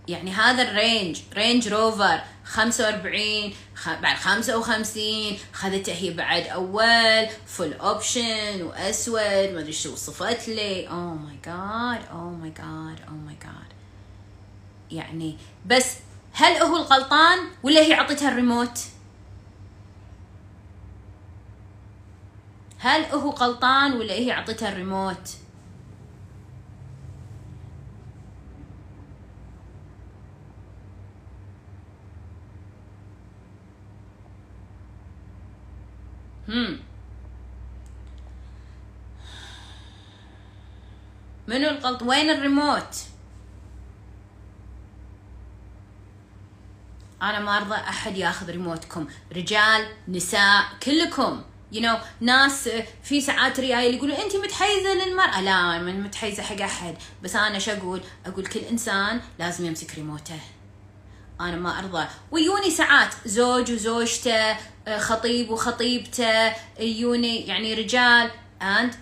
يعني 0.08 0.30
هذا 0.30 0.62
الرينج 0.62 1.18
رينج 1.34 1.68
روفر. 1.68 2.20
45 2.44 3.54
بعد 4.02 4.16
55 4.16 5.38
خذته 5.52 5.92
هي 5.92 6.10
بعد 6.10 6.46
أول 6.46 7.26
full 7.46 7.72
option 7.72 8.62
وأسود 8.62 9.52
ما 9.52 9.60
أدري 9.60 9.72
شو 9.72 9.92
وصفت 9.92 10.48
لي. 10.48 10.88
oh 10.88 11.14
my 11.14 11.38
god 11.44 12.08
oh 12.12 12.30
my 12.30 12.50
god 12.50 13.00
oh 13.08 13.16
my 13.26 13.36
god 13.42 13.74
يعني 14.90 15.36
بس 15.66 15.86
هل 16.32 16.52
هو 16.52 16.76
الغلطان 16.76 17.38
ولا 17.62 17.80
هي 17.80 17.92
عطتها 17.92 18.28
الريموت؟ 18.28 18.78
هل 22.84 23.04
هو 23.04 23.30
غلطان 23.30 23.92
ولا 23.92 24.14
هي 24.14 24.32
عطتها 24.32 24.68
الريموت؟ 24.68 25.36
هم. 36.48 36.80
منو 41.48 41.68
الغلط 41.68 42.02
وين 42.02 42.30
الريموت؟ 42.30 42.96
أنا 47.22 47.40
ما 47.40 47.56
أرضى 47.56 47.74
أحد 47.74 48.16
ياخذ 48.16 48.50
ريموتكم. 48.50 49.06
رجال 49.32 49.86
نساء 50.08 50.64
كلكم. 50.82 51.42
you 51.74 51.82
you 51.82 51.86
know, 51.86 51.98
ناس 52.20 52.68
في 53.02 53.20
ساعات 53.20 53.60
ريايل 53.60 53.94
يقولوا 53.94 54.24
انت 54.24 54.36
متحيزة 54.36 54.94
للمرأة. 54.94 55.40
لا 55.40 55.78
من 55.78 56.02
متحيزة 56.02 56.42
حق 56.42 56.60
أحد. 56.60 56.94
بس 57.22 57.36
أنا 57.36 57.58
شو 57.58 57.70
أقول؟ 57.70 58.00
أقول 58.26 58.46
كل 58.46 58.60
إنسان 58.60 59.20
لازم 59.38 59.66
يمسك 59.66 59.94
ريموته. 59.94 60.40
أنا 61.40 61.56
ما 61.56 61.78
أرضى. 61.78 62.06
و 62.30 62.35
you 62.35 62.50
know 62.50 62.70
ساعات 62.70 63.14
زوج 63.26 63.72
وزوجته 63.72 64.56
خطيب 64.98 65.50
وخطيبته 65.50 66.52
you 66.80 67.08
know 67.08 67.46
يعني 67.46 67.74
رجال. 67.74 68.30
and 68.62 68.94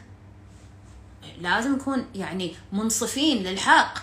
لازم 1.40 1.74
نكون 1.74 2.06
يعني 2.14 2.54
منصفين 2.72 3.42
للحق. 3.42 3.98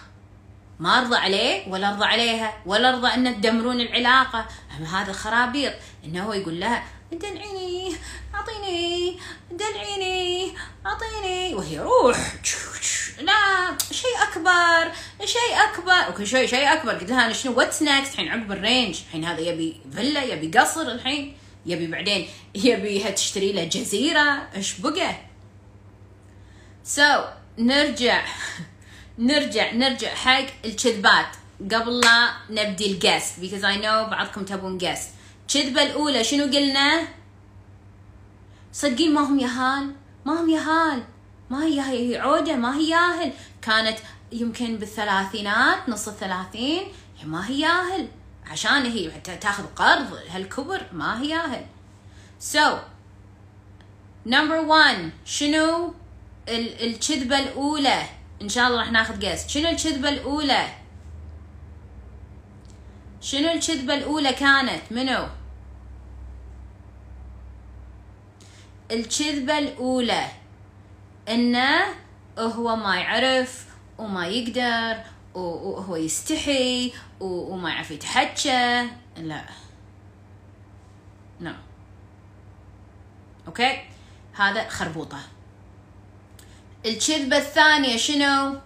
ما 0.79 0.99
أرضى 0.99 1.15
عليه 1.15 1.69
ولا 1.69 1.89
أرضى 1.89 2.05
عليها 2.05 2.53
ولا 2.65 2.89
أرضى 2.89 3.07
أن 3.07 3.41
تدمرون 3.41 3.81
العلاقة. 3.81 4.45
هذا 4.69 5.13
خرابيط 5.13 5.73
إنه 6.05 6.23
هو 6.23 6.33
يقول 6.33 6.59
لها 6.59 6.83
دلعيني 7.11 7.95
أعطيني 8.35 9.19
دلعيني 9.51 10.53
أعطيني. 10.85 11.55
وهي 11.55 11.79
روح. 11.79 12.33
لا 13.19 13.77
شيء 13.91 14.23
أكبر 14.23 14.93
شيء 15.25 15.63
أكبر. 15.69 15.91
okay 15.91 16.25
شيء 16.25 16.47
شيء 16.47 16.73
أكبر. 16.73 16.91
قلت 16.91 17.09
لها 17.09 17.25
أنا 17.25 17.33
شنو 17.33 17.57
what's 17.57 17.81
next 17.81 18.13
الحين 18.13 18.27
عقب 18.27 18.51
الرينج. 18.51 18.99
الحين 19.07 19.25
هذا 19.25 19.39
يبي 19.39 19.81
فيلا 19.95 20.23
يبي 20.23 20.59
قصر 20.59 20.81
الحين 20.81 21.37
يبي 21.65 21.87
بعدين 21.87 22.29
يبيها 22.55 23.09
تشتري 23.09 23.51
له 23.51 23.63
جزيرة. 23.63 24.49
إيش 24.55 24.79
بقى؟ 24.79 25.15
سو 26.83 27.01
so, 27.01 27.21
نرجع 27.57 28.25
نرجع 29.17 29.73
نرجع 29.73 30.15
حق 30.15 30.45
الكذبات. 30.65 31.27
قبل 31.59 31.99
لا 31.99 32.33
نبدي 32.49 32.91
الجست 32.91 33.33
because 33.41 33.63
I 33.63 33.77
know 33.81 34.09
بعضكم 34.11 34.45
تبون 34.45 34.77
جست 34.77 35.09
الكذبة 35.49 35.83
الأولى 35.83 36.23
شنو 36.23 36.43
قلنا؟ 36.43 37.07
صدقين 38.73 39.13
ما 39.13 39.21
هم 39.21 39.39
يهال 39.39 39.95
ما 40.25 40.41
هم 40.41 40.49
يهال 40.49 41.03
ما 41.49 41.63
هي 41.63 41.81
هي 41.81 42.17
عودة 42.17 42.55
ما 42.55 42.77
هي 42.77 42.89
ياهل. 42.89 43.33
كانت 43.61 43.97
يمكن 44.31 44.75
بالثلاثينات 44.75 45.89
نص 45.89 46.07
الثلاثين 46.07 46.83
ما 47.23 47.47
هي 47.47 47.59
ياهل. 47.59 48.07
عشان 48.47 48.85
هي 48.85 49.11
تاخذ 49.21 49.63
قرض 49.75 50.13
هالكبر 50.29 50.85
ما 50.93 51.21
هي 51.21 51.29
ياهل. 51.29 51.65
So 52.53 52.79
number 54.25 54.61
one 54.67 55.09
شنو 55.25 55.93
الكذبة 56.49 57.39
الأولى؟ 57.39 58.03
إن 58.41 58.49
شاء 58.49 58.67
الله 58.67 58.79
راح 58.79 58.91
ناخذ 58.91 59.19
جيس 59.19 59.47
شنو 59.47 59.69
الكذبة 59.69 60.09
الأولى؟ 60.09 60.67
شنو 63.21 63.51
الكذبة 63.51 63.93
الأولى 63.93 64.33
كانت؟ 64.33 64.81
منو؟ 64.91 65.38
الكذبة 68.91 69.57
الأولى. 69.57 70.25
إنه 71.29 71.85
هو 72.39 72.75
ما 72.75 72.95
يعرف 72.95 73.65
وما 73.97 74.27
يقدر 74.27 75.03
وهو 75.33 75.95
يستحي 75.95 76.93
وما 77.19 77.69
يعرف 77.69 77.91
يتحكى 77.91 78.87
لا. 79.17 79.45
no 81.41 81.53
okay؟ 83.47 83.81
هذا 84.33 84.69
خربوطة. 84.69 85.19
الكذبة 86.85 87.37
الثانية 87.37 87.97
شنو؟ 87.97 88.59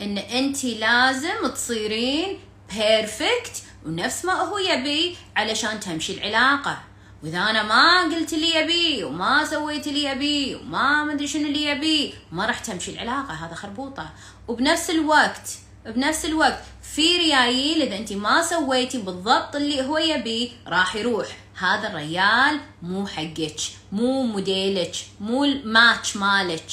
إن 0.00 0.18
أنت 0.18 0.64
لازم 0.64 1.48
تصيرين 1.54 2.38
perfect 2.74 3.62
ونفس 3.86 4.24
ما 4.24 4.32
هو 4.32 4.58
يبي 4.58 5.16
علشان 5.36 5.80
تمشي 5.80 6.14
العلاقة. 6.14 6.82
وإذا 7.22 7.38
أنا 7.38 7.62
ما 7.62 8.02
قلت 8.14 8.32
اللي 8.32 8.56
يبي 8.56 9.04
وما 9.04 9.44
سويت 9.44 9.86
اللي 9.86 10.04
يبي 10.04 10.54
وما 10.54 11.04
مدري 11.04 11.26
شنو 11.26 11.46
اللي 11.46 11.64
يبي 11.64 12.14
ما 12.32 12.46
راح 12.46 12.58
تمشي 12.58 12.90
العلاقة 12.90 13.34
هذا 13.34 13.54
خربوطة. 13.54 14.10
وبنفس 14.48 14.90
الوقت 14.90 15.50
بنفس 15.86 16.24
الوقت 16.24 16.62
في 16.94 17.16
ريايل 17.16 17.82
إذا 17.82 17.96
انت 17.96 18.12
ما 18.12 18.42
سويتي 18.42 18.98
بالضبط 18.98 19.56
اللي 19.56 19.86
هو 19.86 19.98
يبيه 19.98 20.50
راح 20.66 20.96
يروح. 20.96 21.26
هذا 21.58 21.88
الريال 21.88 22.60
مو 22.82 23.06
حقك 23.06 23.60
مو 23.92 24.22
موديلك 24.22 24.94
مو 25.20 25.44
الماتش 25.44 26.16
مالك. 26.16 26.70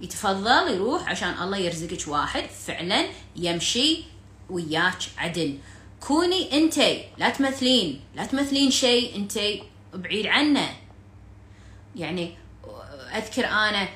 يتفضل 0.00 0.74
يروح 0.74 1.08
عشان 1.08 1.34
الله 1.42 1.56
يرزقك 1.56 2.08
واحد 2.08 2.44
فعلا 2.66 3.06
يمشي 3.36 4.04
وياك 4.50 4.98
عدل. 5.18 5.58
كوني 6.06 6.58
انتي 6.58 7.04
لا 7.18 7.30
تمثلين 7.30 8.00
لا 8.14 8.26
تمثلين 8.26 8.70
شيء 8.70 9.16
انتي 9.16 9.62
بعيد 9.94 10.26
عنه. 10.26 10.68
يعني 11.96 12.36
أذكر 13.14 13.46
أنا 13.46 13.88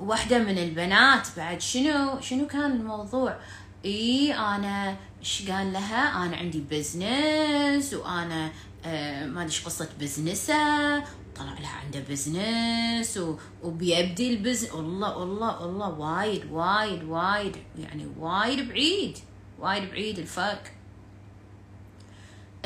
واحدة 0.00 0.38
من 0.38 0.58
البنات 0.58 1.28
بعد 1.36 1.60
شنو 1.60 2.20
شنو 2.20 2.46
كان 2.46 2.72
الموضوع؟ 2.72 3.36
إي 3.84 4.34
أنا 4.34 4.96
إيش 5.20 5.50
قال 5.50 5.72
لها؟ 5.72 6.26
أنا 6.26 6.36
عندي 6.36 6.64
business 6.70 7.94
وأنا 7.94 8.50
آه 8.84 9.26
ما 9.26 9.42
أدري 9.42 9.56
قصة 9.64 9.88
business 10.00 10.87
ه 10.87 10.98
طلع 11.36 11.58
لها 11.60 11.80
عنده 11.84 12.00
business 12.00 13.20
وبيبدي 13.62 14.30
ال 14.30 14.35
business 14.35 14.72
والله 14.72 15.16
والله 15.16 15.66
والله 15.66 15.88
وايد 15.88 16.52
وايد 16.52 17.04
وايد 17.04 17.56
يعني 17.78 18.06
وايد 18.18 18.68
بعيد 18.68 19.18
وايد 19.58 19.90
بعيد 19.90 20.18
الفرق. 20.18 20.74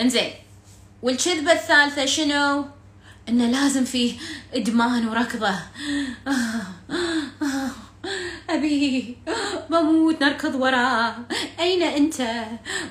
انزين 0.00 0.32
والكذبة 1.02 1.52
الثالثة 1.52 2.06
شنو؟ 2.06 2.64
إنه 3.28 3.46
لازم 3.46 3.84
فيه 3.84 4.18
إدمان 4.54 5.08
وركضة. 5.08 5.54
أبي 8.50 9.16
بموت 9.70 10.22
نركض 10.22 10.54
وراه. 10.54 11.16
أين 11.60 11.82
أنت؟ 11.82 12.44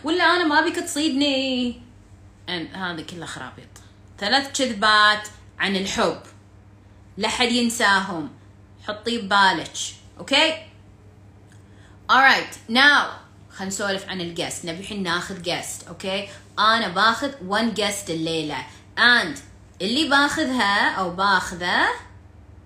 ولا 0.03 0.23
أنا 0.23 0.43
ما 0.43 0.61
بيك 0.61 0.75
تصيدني. 0.75 1.81
هذا 2.73 3.01
كله 3.01 3.25
خرابيط. 3.25 3.67
ثلاث 4.19 4.61
كذبات 4.61 5.27
عن 5.59 5.75
الحب. 5.75 6.21
لا 7.17 7.27
حد 7.29 7.51
ينساهم. 7.51 8.29
حطيه 8.87 9.21
ببالك. 9.21 9.73
أوكي؟ 10.19 10.53
Alright 12.11 12.71
now 12.71 13.05
خلينا 13.51 13.65
نسولف 13.65 14.09
عن 14.09 14.21
ال 14.21 14.28
guest 14.28 14.65
نبي 14.65 14.79
الحين 14.79 15.03
ناخذ 15.03 15.41
guest 15.41 15.87
okay؟ 15.87 16.27
أنا 16.59 16.87
باخذ 16.87 17.31
one 17.31 17.77
guest 17.77 18.09
الليلة. 18.09 18.57
And 18.97 19.37
اللي 19.81 20.07
باخذها 20.09 20.89
أو 20.91 21.09
باخذة 21.09 21.87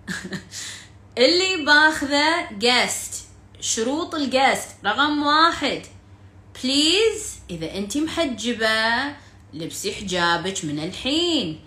اللي 1.18 1.66
باخذة 1.66 2.52
guest 2.52 3.26
شروط 3.60 4.16
ال 4.16 4.25
guest 4.25 4.70
رقم 4.86 5.24
واحد. 5.24 5.82
please 6.64 7.36
إذا 7.50 7.78
انت 7.78 7.98
محجبة 7.98 9.16
لبسي 9.54 9.94
حجابك 9.94 10.66
من 10.66 10.84
الحين. 10.84 11.60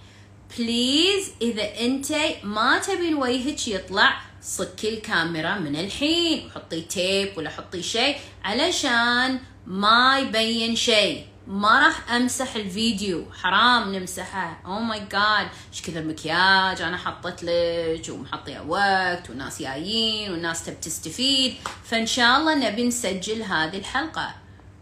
بليز 0.59 1.31
إذا 1.43 1.81
أنت 1.81 2.13
ما 2.43 2.79
تبين 2.79 3.15
وجهك 3.15 3.69
يطلع 3.69 4.21
صكي 4.43 4.89
الكاميرا 4.89 5.59
من 5.59 5.77
الحين. 5.77 6.47
وحطي 6.47 6.81
tape 6.81 7.39
ولا 7.39 7.51
حطي 7.51 7.83
شيء 7.83 8.17
علشان 8.45 9.39
ما 9.67 10.19
يبين 10.19 10.77
شيء. 10.77 11.34
ما 11.47 11.87
راح 11.87 12.13
امسح 12.13 12.57
الفيديو 12.57 13.33
حرام 13.33 13.95
نمسحه. 13.95 14.61
oh 14.67 14.81
my 14.81 15.01
god 15.01 15.49
إيش 15.73 15.83
كثر 15.83 16.03
مكياج 16.03 16.83
أنا 16.83 16.97
حطيت 16.97 17.43
لك 17.43 18.09
ومحطيه 18.09 18.61
وقت 18.61 19.31
والناس 19.31 19.63
جايين 19.63 20.33
والناس 20.33 20.65
تبي 20.65 20.77
تستفيد. 20.77 21.55
فإن 21.85 22.07
شاء 22.07 22.37
الله 22.37 22.55
نبي 22.55 22.87
نسجل 22.87 23.43
هذه 23.43 23.79
الحلقة. 23.79 24.35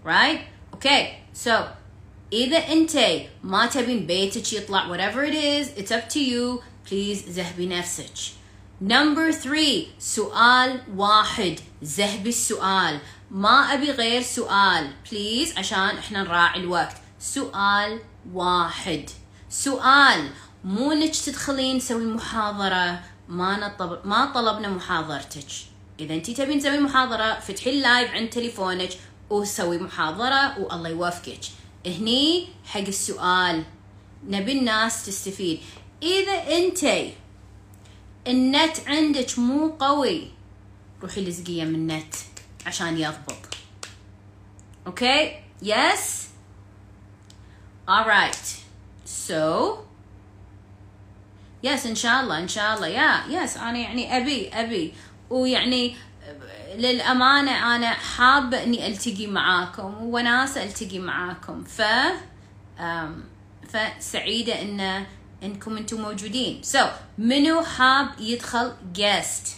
right 0.06 0.40
okay 0.72 1.12
so 1.34 1.64
إذا 2.32 2.58
أنت 2.58 2.98
ما 3.44 3.66
تبين 3.66 4.06
بيتك 4.06 4.52
يطلع 4.52 4.88
whatever 4.88 5.24
it 5.24 5.34
is 5.34 5.80
it's 5.80 5.92
up 5.92 6.08
to 6.08 6.18
you. 6.18 6.62
Please 6.88 7.30
زهبي 7.30 7.66
نفسك. 7.66 8.12
number 8.80 9.30
3 9.30 9.86
سؤال 9.98 10.82
واحد. 10.96 11.60
زهبي 11.82 12.28
السؤال. 12.28 12.98
ما 13.32 13.74
أبي 13.74 13.90
غير 13.90 14.22
سؤال. 14.22 14.90
please 15.10 15.58
عشان 15.58 15.98
إحنا 15.98 16.22
نراعي 16.22 16.60
الوقت. 16.60 16.96
سؤال 17.18 18.00
واحد. 18.32 19.10
سؤال 19.50 20.30
مو 20.64 20.92
إنك 20.92 21.16
تدخلين 21.16 21.78
تسوي 21.78 22.04
محاضرة. 22.04 23.00
ما 23.28 23.68
نطب... 23.68 24.06
ما 24.06 24.32
طلبنا 24.34 24.68
محاضرتك. 24.68 25.46
إذا 26.00 26.14
انت 26.14 26.30
تبين 26.30 26.60
تسوي 26.60 26.80
محاضرة 26.80 27.40
فتحي 27.40 27.70
ال 27.70 27.78
live 27.78 28.10
عند 28.10 28.30
تليفونك 28.30 28.90
وسوي 29.30 29.78
محاضرة 29.78 30.58
والله 30.58 30.88
يوفقك 30.88 31.40
هني 31.86 32.48
حق 32.64 32.80
السؤال. 32.80 33.64
نبي 34.28 34.52
الناس 34.52 35.06
تستفيد. 35.06 35.60
إذا 36.02 36.56
أنت 36.56 37.12
النت 38.28 38.76
عندك 38.86 39.38
مو 39.38 39.76
قوي 39.80 40.28
روحي 41.02 41.24
لزقية 41.24 41.64
من 41.64 41.74
النت. 41.74 42.14
عشان 42.66 42.98
يضبط. 42.98 43.54
okay 44.86 45.40
yes 45.62 46.28
alright. 47.88 48.46
So? 49.06 49.78
yes 51.62 51.86
إن 51.86 51.94
شاء 51.94 52.20
الله 52.20 52.38
إن 52.38 52.48
شاء 52.48 52.76
الله. 52.76 52.86
yeah 52.86 53.42
yes 53.42 53.56
أنا 53.56 53.78
يعني 53.78 54.16
أبي 54.16 54.48
أبي. 54.48 54.94
ويعني 55.30 55.96
للأمانة 56.74 57.76
أنا 57.76 57.90
حابة 57.90 58.62
إني 58.62 58.86
ألتقي 58.86 59.26
معاكم 59.26 59.94
وناسة 60.02 60.62
ألتقي 60.62 60.98
معاكم. 60.98 61.64
ف 61.64 61.82
فسعيدة 63.68 64.62
إن 64.62 65.06
إنكم 65.42 65.76
أنتم 65.76 66.00
موجودين. 66.00 66.62
So 66.64 66.86
منو 67.18 67.62
حاب 67.62 68.20
يدخل 68.20 68.72
guest 68.94 69.48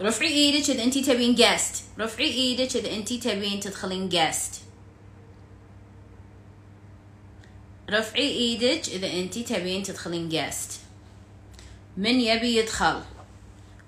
رفعي 0.00 0.28
إيدك 0.28 0.70
اذا 0.70 0.84
انتي 0.84 1.02
تبين 1.02 1.34
guest 1.34 1.84
رفعي 1.98 2.26
إيدك 2.26 2.76
اذا 2.76 2.96
انتي 2.96 3.18
تبين 3.18 3.60
تدخلين 3.60 4.08
guest 4.08 4.62
رفعي 7.90 8.28
إيدك 8.28 8.88
اذا 8.88 9.12
انتي 9.12 9.42
تبين 9.42 9.82
تدخلين 9.82 10.28
guest 10.28 10.80
من 11.96 12.20
يبي 12.20 12.56
يدخل؟ 12.56 13.00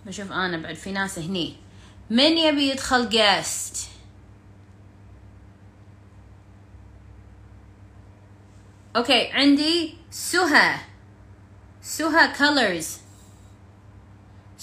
بشوف 0.07 0.33
أنا 0.33 0.57
بعد 0.57 0.75
في 0.75 0.93
ناس 0.93 1.19
هني. 1.19 1.57
من 2.11 2.39
يبي 2.39 2.69
يدخل 2.71 3.09
guest 3.09 3.89
okay 8.97 9.27
عندي 9.33 9.95
سهى 10.11 10.77
سهى 11.83 12.33
callers 12.39 13.04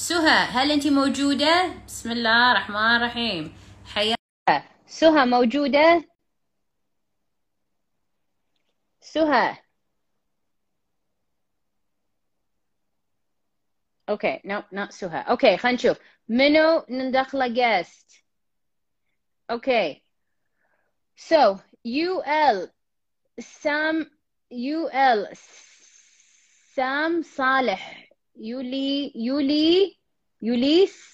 سهى 0.01 0.29
هل 0.29 0.71
انت 0.71 0.87
موجودة؟ 0.87 1.73
بسم 1.87 2.11
الله 2.11 2.51
الرحمن 2.51 2.95
الرحيم. 2.95 3.53
حياك 3.85 4.63
سهى 4.87 5.25
موجودة؟ 5.25 6.05
سهى. 9.01 9.57
okay 14.09 14.41
no 14.45 14.63
no 14.71 14.87
سهى. 14.89 15.21
okay 15.29 15.57
خلينا 15.57 15.77
نشوف. 15.77 15.97
منو 16.29 16.85
ندخله 16.89 17.47
just 17.47 18.25
أوكي 19.51 20.03
يو 21.85 22.21
ال 22.21 22.71
سام 23.39 24.11
ال 24.87 25.37
سام 26.75 27.21
صالح. 27.21 28.10
يولي 28.35 29.13
يولي 29.15 29.97
يوليس 30.41 31.11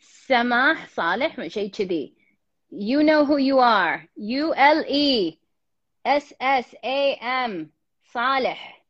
سماح 0.00 0.88
صالح 0.88 1.46
شيء 1.46 1.70
كذي. 1.70 2.14
You 2.70 3.02
know 3.02 3.24
who 3.24 3.38
you 3.38 3.58
are. 3.58 4.08
U 4.16 4.52
L 4.54 4.84
E 4.86 5.38
S 6.04 6.32
S 6.40 6.74
A 6.84 7.16
M. 7.46 7.72
صالح. 8.12 8.84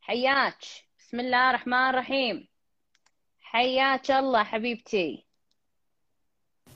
حياك. 0.00 0.58
بسم 0.98 1.20
الله 1.20 1.50
الرحمن 1.50 1.90
الرحيم. 1.90 2.48
حياك 3.40 4.10
الله 4.10 4.44
حبيبتي. 4.44 5.29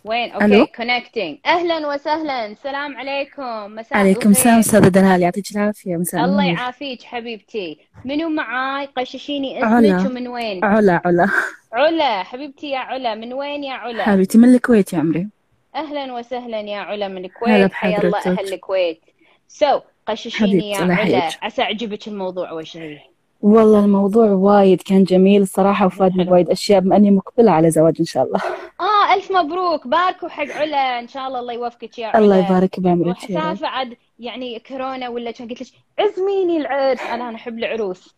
وين؟ 0.05 0.33
okay 0.33 0.67
connecting 0.67 1.39
أهلا 1.47 1.89
وسهلا. 1.89 2.47
السلام 2.47 2.97
عليكم. 2.97 3.75
مساء 3.75 3.99
عليكم 3.99 4.31
السلام 4.31 4.59
أستاذة 4.59 4.89
دلال. 4.89 5.23
يعطيك 5.23 5.45
العافية. 5.57 5.97
مساء 5.97 6.25
الله 6.25 6.45
يعافيك 6.45 7.03
حبيبتي. 7.03 7.79
منو 8.05 8.29
معاي؟ 8.29 8.89
قششيني 8.97 9.59
اسمك 9.59 9.73
علا. 9.73 10.07
ومن 10.07 10.29
وين؟ 10.29 10.65
علا 10.65 11.03
علا. 11.05 11.29
علا. 11.73 12.23
حبيبتي 12.23 12.71
يا 12.71 12.79
علا 12.79 13.15
من 13.15 13.33
وين 13.33 13.65
يا 13.65 13.73
علا؟ 13.73 14.05
حبيبتي 14.05 14.39
من 14.39 14.55
الكويت 14.55 14.93
يا 14.93 14.99
عمري. 14.99 15.29
أهلا 15.75 16.13
وسهلا 16.13 16.61
يا 16.61 16.79
علا 16.79 17.09
من 17.09 17.25
الكويت. 17.25 17.73
حيا 17.73 17.99
الله 18.05 18.19
أهل 18.27 18.53
الكويت. 18.53 19.01
so 19.49 19.79
so, 19.79 19.83
قششيني 20.07 20.71
يا 20.71 20.79
علا. 20.79 21.31
عسى 21.43 21.63
عجبك 21.63 22.09
الموضوع 22.09 22.51
اول 22.51 22.67
شيء 22.67 23.01
والله 23.45 23.85
الموضوع 23.85 24.27
وايد 24.27 24.83
كان 24.83 25.05
جميل 25.05 25.43
الصراحة 25.43 25.87
وفادني. 25.87 26.25
بوايد 26.25 26.51
أشياء 26.51 26.81
بما 26.81 26.97
أني 26.97 27.11
مقبلة 27.11 27.51
على 27.51 27.71
زواج 27.71 27.97
إن 28.01 28.05
شاء 28.05 28.25
الله. 28.25 28.41
آه 28.81 29.15
ألف 29.15 29.33
مبروك. 29.33 29.87
باركوا 29.87 30.29
حق 30.29 30.47
علا. 30.47 31.01
إن 31.01 31.09
شاء 31.09 31.29
الله 31.29 31.41
الله 31.41 31.53
يوفقك 31.53 31.99
يا 31.99 32.07
علا. 32.07 32.19
الله 32.19 32.37
يبارك 32.37 32.81
بعمرك 32.81 33.17
وحسافة 33.17 33.67
عاد 33.67 33.97
يعني 34.19 34.59
كورونا 34.59 35.09
ولا 35.09 35.31
كان 35.31 35.49
قلت 35.49 35.61
لك 35.61 35.69
عزميني 35.99 36.57
العرس. 36.57 37.01
أنا 37.01 37.29
أنا 37.29 37.37
أحب 37.37 37.59
العروس. 37.59 38.15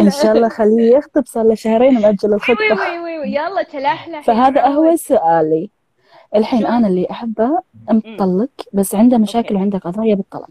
إن 0.00 0.10
شاء 0.10 0.32
الله 0.32 0.48
خليه 0.48 0.96
يخطب 0.96 1.22
صار 1.26 1.44
له 1.44 1.54
شهرين 1.54 1.94
مأجل 1.94 2.28
وي 2.28 2.34
الخطبة. 2.34 2.90
وي 2.90 2.98
وي 2.98 3.18
وي 3.18 3.34
يلا 3.34 3.62
تلحلح 3.62 4.20
فهذا 4.20 4.66
هو. 4.66 4.96
سؤالي. 4.96 5.70
الحين؟ 6.36 6.66
أنا 6.66 6.88
اللي 6.88 7.06
أحبه 7.10 7.58
مطلق 7.90 8.50
بس 8.72 8.94
عنده 8.94 9.18
مشاكل. 9.18 9.56
وعنده 9.56 9.78
قضايا 9.78 10.14
بالطلاق. 10.14 10.50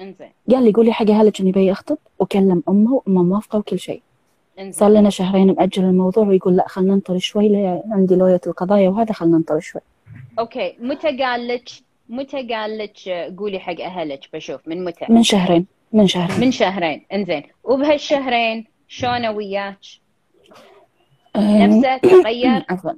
انزين. 0.00 0.30
قال 0.50 0.64
لي 0.64 0.72
قولي 0.72 0.92
حق 0.92 1.10
أهلك 1.10 1.40
إني 1.40 1.52
بي 1.52 1.72
أخطب؟ 1.72 1.98
وكلم 2.18 2.62
أمه 2.68 2.92
وأمه 2.92 3.22
موافقة 3.22 3.58
وكل 3.58 3.78
شيء. 3.78 4.02
صار 4.70 4.88
لنا 4.88 5.10
شهرين 5.10 5.54
مأجل 5.54 5.84
الموضوع 5.84 6.24
ويقول 6.26 6.56
لا 6.56 6.68
خلنا 6.68 6.94
ننطر 6.94 7.18
شوي 7.18 7.48
لي 7.48 7.82
عندي 7.90 8.16
لوية 8.16 8.40
القضايا 8.46 8.88
وهذا 8.88 9.12
خلنا 9.12 9.36
ننطر 9.36 9.60
شوي. 9.60 9.80
أوكي. 10.38 10.76
متى 10.80 11.22
قال 11.22 11.48
لك 11.48 11.68
متى 12.08 12.54
قال 12.54 12.78
لك 12.78 12.98
قولي 13.38 13.58
حق 13.58 13.80
أهلك 13.80 14.28
بشوف 14.32 14.68
من 14.68 14.84
متى؟ 14.84 15.06
من 15.08 15.22
شهرين 15.22 15.66
من 15.92 16.06
شهرين. 16.06 16.40
من 16.40 16.50
شهرين. 16.50 17.06
انزين. 17.12 17.42
وبهالشهرين 17.64 18.64
شلونه 18.88 19.30
وياك؟ 19.30 19.78
نفسه 21.36 21.96
تغير؟ 21.96 22.64
عفوا. 22.70 22.92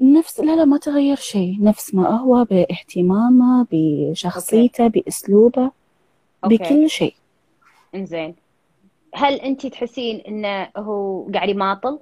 نفس 0.00 0.40
لا 0.40 0.56
لا 0.56 0.64
ما 0.64 0.78
تغير 0.78 1.16
شيء. 1.16 1.56
نفس 1.60 1.94
ما 1.94 2.08
هو 2.08 2.44
بإهتمامه 2.44 3.66
بشخصيته 3.70 4.86
بأسلوبه. 4.88 5.62
okay. 5.62 5.81
بكل 6.44 6.90
شيء. 6.90 7.14
إنزين. 7.94 8.34
هل 9.14 9.34
أنت 9.34 9.66
تحسين 9.66 10.20
إنه 10.20 10.68
هو 10.76 11.28
قاعد 11.34 11.48
يماطل؟ 11.48 11.98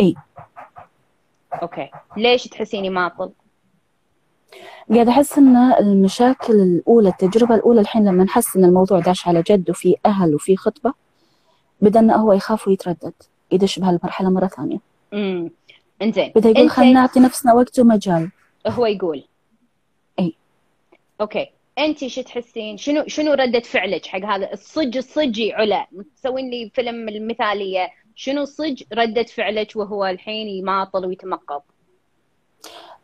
إي. 0.00 0.14
okay. 1.62 1.90
ليش 2.16 2.44
تحسين 2.44 2.84
يماطل؟ 2.84 3.30
قاعد 4.94 5.08
أحس 5.08 5.38
إن 5.38 5.56
المشاكل 5.56 6.52
الأولى 6.52 7.08
التجربة 7.08 7.54
الأولى 7.54 7.80
الحين 7.80 8.08
لما 8.08 8.24
نحس 8.24 8.56
إن 8.56 8.64
الموضوع 8.64 9.00
داش 9.00 9.28
على 9.28 9.42
جد 9.42 9.70
وفي 9.70 9.96
أهل 10.06 10.34
وفي 10.34 10.56
خطبة 10.56 10.92
بدأ 11.80 12.00
إنه 12.00 12.14
هو 12.14 12.32
يخاف 12.32 12.68
ويتردد 12.68 13.12
يدش 13.52 13.78
بهالمرحلة 13.78 14.30
مرة 14.30 14.46
ثانية. 14.46 14.78
امم 15.12 15.50
إنزين. 16.02 16.32
بدأ 16.36 16.48
يقول 16.48 16.70
خلنا 16.70 16.92
نعطي 16.92 17.20
نفسنا 17.20 17.54
وقت 17.54 17.78
ومجال. 17.78 18.30
هو 18.66 18.86
يقول. 18.86 19.24
إي. 20.18 20.34
okay. 21.20 21.50
انت 21.78 22.06
شو 22.06 22.22
تحسين؟ 22.22 22.76
شنو 22.76 23.04
شنو 23.06 23.32
ردة 23.32 23.60
فعلك 23.60 24.06
حق 24.06 24.24
هذا؟ 24.24 24.52
الصج 24.52 24.96
الصجي 24.96 25.52
علا 25.52 25.86
تسوين 26.16 26.50
لي 26.50 26.70
فيلم 26.74 27.08
المثالية. 27.08 27.88
شنو 28.14 28.44
صج 28.44 28.82
ردة 28.92 29.22
فعلك 29.22 29.72
وهو 29.76 30.06
الحين 30.06 30.48
يماطل 30.48 31.06
ويتمقض 31.06 31.60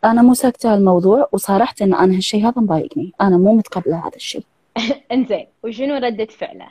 أنا 0.05 0.22
مو 0.22 0.35
ساكتة 0.35 0.68
على 0.68 0.79
الموضوع 0.79 1.29
وصارحت 1.33 1.83
إن 1.83 1.95
أنا 1.95 2.16
هالشيء 2.16 2.41
هذا 2.49 2.62
مضايقني. 2.62 3.12
أنا 3.20 3.37
مو 3.37 3.55
متقبلة 3.55 4.07
هذا 4.07 4.16
الشيء 4.16 4.45
إنزين. 5.12 5.47
وشنو 5.64 5.95
ردة 5.95 6.25
فعله؟ 6.27 6.68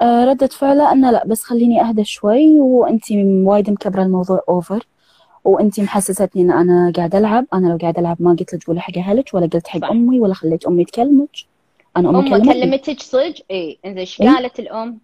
آه، 0.00 0.24
ردة 0.24 0.46
فعله 0.46 0.92
إنه 0.92 1.10
لا 1.10 1.26
بس 1.26 1.42
خليني 1.42 1.80
أهدى 1.82 2.04
شوي 2.04 2.60
وانتي 2.60 3.24
وايد 3.24 3.70
مكبرة 3.70 4.02
الموضوع 4.02 4.42
over 4.48 4.86
وانتي 5.44 5.82
محسستني 5.82 6.42
إن 6.42 6.50
أنا 6.50 6.92
قاعدة 6.96 7.18
ألعب. 7.18 7.46
أنا 7.54 7.68
لو 7.68 7.76
قاعدة 7.76 8.00
ألعب 8.00 8.16
ما 8.20 8.30
قلت 8.30 8.54
لك 8.54 8.64
قولي 8.64 8.80
حق 8.80 8.98
أهلك 8.98 9.30
ولا 9.34 9.46
قلت 9.46 9.68
حق. 9.68 9.84
أمي 9.84 10.20
ولا 10.20 10.34
خليت 10.34 10.66
أمي 10.66 10.84
تكلمك. 10.84 11.36
أنا 11.96 12.08
أمي 12.10 12.40
كلمتك 12.40 13.00
صج 13.00 13.40
اي 13.50 13.78
إنزين 13.84 13.98
إيش 13.98 14.20
إي. 14.20 14.28
قالت 14.28 14.60
الأم؟ 14.60 14.98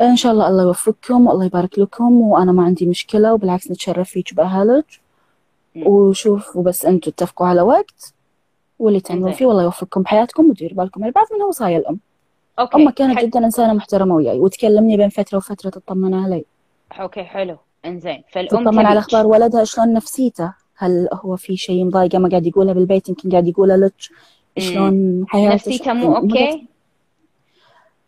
إن 0.00 0.16
شاء 0.16 0.32
الله 0.32 0.48
الله 0.48 0.62
يوفقكم 0.62 1.26
والله 1.26 1.44
يبارك 1.44 1.78
لكم 1.78 2.20
وأنا 2.20 2.52
ما 2.52 2.64
عندي 2.64 2.86
مشكلة 2.86 3.34
وبالعكس 3.34 3.70
نتشرف 3.70 4.10
فيك 4.10 4.34
بأهلك. 4.34 4.86
وشوف 5.76 6.56
وبس 6.56 6.84
أنتوا 6.84 7.12
اتفقوا 7.12 7.46
على 7.46 7.62
وقت. 7.62 8.14
واللي 8.78 9.00
تعملون. 9.00 9.32
فيه 9.32 9.46
والله 9.46 9.62
يوفقكم 9.62 10.02
بحياتكم 10.02 10.50
ودير 10.50 10.74
بالكم 10.74 11.04
البعض 11.04 11.26
من 11.32 11.42
وصايا 11.42 11.78
الأم. 11.78 11.98
okay 12.58 12.76
امه 12.76 12.90
كانت 12.90 13.18
حل... 13.18 13.26
جدا 13.26 13.44
إنسانة 13.44 13.72
محترمة 13.72 14.14
وياي 14.14 14.38
وتكلمني 14.38 14.96
بين 14.96 15.08
فترة 15.08 15.38
وفترة 15.38 15.70
تطمن 15.70 16.14
علي. 16.14 16.44
okay 16.92 17.24
حلو. 17.24 17.56
إنزين 17.86 18.22
فالأم 18.32 18.64
تطمن 18.64 18.86
على. 18.86 18.98
أخبار 18.98 19.26
ولدها 19.26 19.64
شلون 19.64 19.92
نفسيته؟ 19.92 20.54
هل 20.76 21.08
هو 21.12 21.36
في 21.36 21.56
شيء 21.56 21.84
مضايقه؟ 21.84 22.18
ما 22.18 22.28
قاعد 22.28 22.46
يقولها 22.46 22.74
بالبيت 22.74 23.08
يمكن 23.08 23.30
قاعد 23.30 23.48
يقولها 23.48 23.76
لك. 23.76 23.94
شلون 24.58 25.24
حياته؟ 25.28 25.54
نفسيته 25.54 25.92
مو 25.92 26.16
okay؟ 26.16 26.66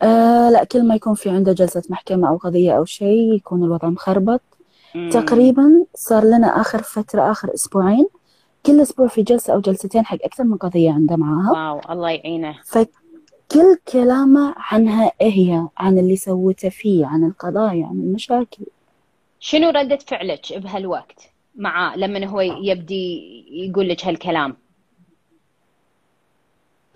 آه 0.03 0.51
لا 0.51 0.65
كل 0.65 0.89
ما 0.89 0.95
يكون 0.95 1.15
في 1.15 1.31
عنده 1.31 1.53
جلسة 1.53 1.83
محكمة 1.91 2.29
أو 2.29 2.37
قضية 2.37 2.73
أو 2.73 2.85
شيء 2.85 3.33
يكون 3.35 3.65
الوضع 3.65 3.89
مخربط. 3.89 4.41
مم. 4.95 5.11
تقريبا 5.11 5.85
صار 5.95 6.25
لنا 6.25 6.61
آخر 6.61 6.83
فترة 6.83 7.31
آخر 7.31 7.55
أسبوعين. 7.55 8.07
كل 8.67 8.81
أسبوع 8.81 9.07
في 9.07 9.23
جلسة 9.23 9.55
أو 9.55 9.61
جلستين 9.61 10.05
حق 10.07 10.19
أكثر 10.25 10.45
من 10.45 10.57
قضية 10.57 10.93
عنده 10.93 11.17
معاها. 11.17 11.51
واو 11.53 11.81
الله 11.91 12.11
يعينه. 12.11 12.55
فكل 12.65 13.77
كلامه 13.93 14.55
عنها 14.57 15.13
هي 15.21 15.69
عن 15.79 15.99
اللي 15.99 16.17
سوته 16.17 16.69
فيه 16.69 17.07
عن 17.07 17.25
القضايا 17.25 17.87
عن 17.87 18.01
المشاكل. 18.01 18.65
شنو 19.41 19.69
ردة 19.71 19.97
فعلك 19.97 20.59
بهالوقت؟ 20.59 21.31
معاه 21.57 21.97
لما 21.97 22.27
هو 22.27 22.41
يبدي 22.41 23.45
يقول 23.51 23.89
لك 23.89 24.05
هالكلام. 24.05 24.57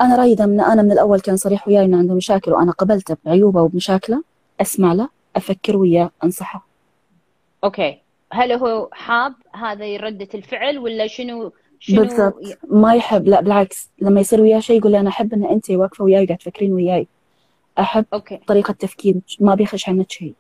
أنا 0.01 0.17
رايدة 0.17 0.47
من 0.47 0.61
أنا 0.61 0.83
من 0.83 0.93
الأول 0.93 1.21
كان 1.21 1.37
صريح 1.37 1.69
وياي 1.69 1.85
إنه 1.85 1.99
عنده 1.99 2.15
مشاكل 2.15 2.53
وأنا 2.53 2.73
قبلته 2.73 3.17
بعيوبه 3.25 3.63
وبمشاكله 3.63 4.23
أسمع 4.61 4.93
له 4.93 5.09
أفكر 5.37 5.77
وياه 5.77 6.11
أنصحه. 6.25 6.67
أوكي. 7.65 7.99
هل 8.33 8.53
هو 8.53 8.89
حاب 8.93 9.35
هذه 9.53 9.97
ردة 9.97 10.29
الفعل 10.35 10.79
ولا 10.79 11.07
شنو 11.07 11.53
شنو 11.79 12.01
بالضبط. 12.01 12.59
ما 12.69 12.95
يحب 12.95 13.29
لا 13.29 13.41
بالعكس. 13.41 13.91
لما 13.99 14.21
يصير 14.21 14.41
وياه 14.41 14.61
شيء 14.61 14.79
يقول 14.79 14.93
لي 14.93 15.01
أنا 15.01 15.09
أحب 15.09 15.35
إن 15.35 15.45
أنت 15.45 15.71
واقفة 15.71 16.05
وياي 16.05 16.27
قاعد 16.27 16.39
تفكرين 16.39 16.73
وياي. 16.73 17.07
أحب 17.79 18.05
okay. 18.13 18.37
طريقة 18.37 18.73
تفكيرك 18.73 19.23
ما 19.41 19.55
بيخش 19.55 19.89
عنك 19.89 20.11
شيء 20.13 20.35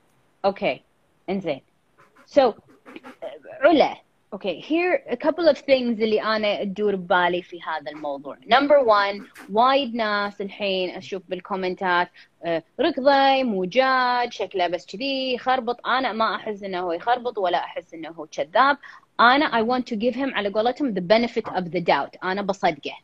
أوكي. 0.45 0.81
إنزين. 1.31 1.61
So 2.35 2.53
علا 3.61 3.97
okay 4.33 4.63
here 4.63 5.13
a 5.13 5.17
couple 5.17 5.49
of 5.53 5.57
things 5.59 6.01
اللي 6.01 6.23
أنا 6.23 6.65
تدور 6.65 6.97
ببالي 6.97 7.43
في 7.43 7.63
هذا 7.63 7.91
الموضوع. 7.91 8.37
Number 8.37 8.87
one 8.87 9.23
وايد 9.53 9.95
ناس 9.95 10.41
الحين 10.41 10.91
أشوف 10.91 11.23
بال 11.29 11.43
comments 11.43 12.03
ات 12.03 12.11
آه، 12.45 12.63
ركضي 12.81 13.43
مو 13.45 13.65
جاد 13.65 14.33
شكله 14.33 14.67
بس 14.67 14.87
كذي 14.87 15.35
يخربط 15.35 15.87
أنا 15.87 16.13
ما 16.13 16.35
أحس 16.35 16.63
إنه 16.63 16.81
هو 16.81 16.93
يخربط 16.93 17.39
ولا 17.39 17.59
أحس 17.59 17.95
إنه 17.95 18.09
هو 18.09 18.27
كذاب. 18.27 18.79
أنا 19.21 19.61
I 19.61 19.65
want 19.65 19.85
to 19.85 19.97
give 19.97 20.15
him 20.15 20.35
على 20.35 20.49
قولتهم 20.49 20.95
the 20.95 21.01
benefit 21.01 21.53
of 21.53 21.65
the 21.65 21.81
doubt. 21.81 22.25
أنا 22.25 22.43
بصدقه. 22.43 22.97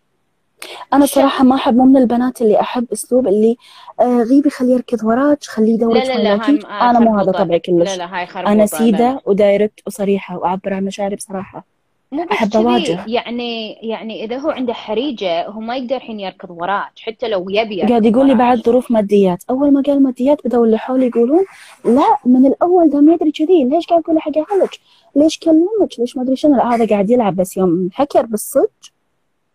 أنا 0.92 1.06
صراحة 1.06 1.44
ما 1.44 1.54
أحب 1.54 1.76
مو 1.76 1.84
من 1.84 1.96
البنات 1.96 2.42
اللي 2.42 2.60
أحب 2.60 2.86
أسلوب 2.92 3.28
اللي 3.28 3.56
آه 4.00 4.22
غيبي 4.22 4.50
خليه 4.50 4.74
يركض 4.74 5.04
وراك 5.04 5.44
خليه 5.44 5.74
يدورك 5.74 6.06
لا 6.06 6.14
لا 6.14 6.22
لا 6.22 6.48
هاي 6.48 6.90
أنا 6.90 6.98
مو 6.98 7.18
هذا. 7.18 7.32
طبعي 7.32 7.58
كلش. 7.58 7.90
لا 7.90 7.96
لا 7.96 8.18
هاي 8.18 8.26
خربطة 8.26 8.52
أنا 8.52 8.60
لا. 8.60 8.66
سيدة 8.66 9.20
ودايركت 9.26 9.80
وصريحة 9.86 10.38
وأعبر 10.38 10.74
عن 10.74 10.84
مشاعري 10.84 11.16
بصراحة. 11.16 11.64
مو 12.12 12.26
كذي 12.26 12.58
أواجه. 12.58 13.04
يعني 13.06 13.72
يعني 13.72 14.24
إذا 14.24 14.36
هو 14.38 14.50
عنده 14.50 14.72
حريجة 14.72 15.46
هو 15.46 15.60
ما 15.60 15.76
يقدر 15.76 15.96
الحين 15.96 16.20
يركض 16.20 16.50
وراك 16.50 16.92
حتى 17.00 17.28
لو 17.28 17.50
يبي 17.50 17.82
قاعد 17.82 18.04
يقول 18.04 18.26
لي. 18.26 18.34
بعد 18.34 18.62
ظروف 18.62 18.90
ماديات. 18.90 19.44
أول 19.50 19.72
ما 19.72 19.82
قال 19.86 20.02
ماديات 20.02 20.46
بدأوا 20.46 20.66
اللي 20.66 20.78
حولي 20.78 21.06
يقولون 21.06 21.44
لا 21.84 22.16
من 22.24 22.46
الأول 22.46 22.90
دام 22.90 23.10
يدري 23.10 23.32
كذي. 23.32 23.64
ليش 23.64 23.86
قاعد 23.86 24.02
تقولي 24.02 24.20
حق 24.20 24.32
أهلك؟ 24.38 24.78
ليش 25.16 25.38
كلمك؟ 25.38 25.98
ليش 25.98 26.16
ما 26.16 26.22
أدري 26.22 26.36
شنو؟ 26.36 26.60
هذا 26.60 26.86
قاعد 26.86 27.10
يلعب 27.10 27.36
بس 27.36 27.56
يوم 27.56 27.90
حكر 27.92 28.26
بالصدق. 28.26 28.95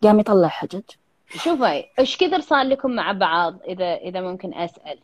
قام 0.03 0.19
يطلع 0.19 0.47
حجج. 0.47 0.81
شوفي 1.29 1.83
إيش 1.99 2.17
كثر 2.17 2.39
صار 2.39 2.65
لكم 2.65 2.91
مع 2.91 3.11
بعض؟ 3.11 3.55
إذا 3.67 3.95
إذا 3.95 4.21
ممكن 4.21 4.53
أسأل. 4.53 4.99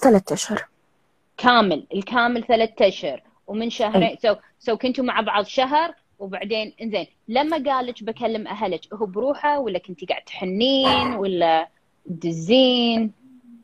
ثلاثة 0.00 0.34
أشهر. 0.34 0.66
كامل 1.36 1.86
الكامل 1.94 2.44
ثلاثة 2.44 2.88
أشهر. 2.88 3.22
ومن 3.46 3.70
شهرين 3.70 4.16
so 4.22 4.34
so 4.58 4.76
كنتوا 4.76 5.04
مع 5.04 5.20
بعض 5.20 5.44
شهر 5.44 5.94
وبعدين 6.18 6.72
إنزين 6.82 7.06
لما 7.28 7.56
قال 7.56 7.86
لك 7.86 8.04
بكلم 8.04 8.46
أهلك 8.46 8.94
هو 8.94 9.06
بروحه 9.06 9.58
ولا 9.58 9.78
كنتي 9.78 10.06
قاعد 10.06 10.22
تحنين 10.22 11.14
ولا 11.14 11.68
تدزين؟ 12.06 13.12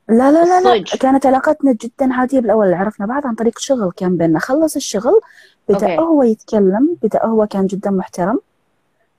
لا 0.08 0.32
لا 0.32 0.44
لا 0.44 0.60
لا. 0.60 0.84
كانت 1.00 1.26
علاقتنا 1.26 1.72
جدا 1.72 2.14
عادية 2.14 2.40
بالأول. 2.40 2.74
عرفنا 2.74 3.06
بعض 3.06 3.26
عن 3.26 3.34
طريق 3.34 3.58
شغل 3.58 3.92
كان 3.96 4.16
بيننا 4.16 4.38
خلص 4.38 4.76
الشغل 4.76 5.20
بدأ 5.68 5.92
okay. 5.92 5.98
هو 5.98 6.22
يتكلم 6.22 6.96
بدأ 7.02 7.26
هو 7.26 7.46
كان 7.46 7.66
جدا 7.66 7.90
محترم. 7.90 8.40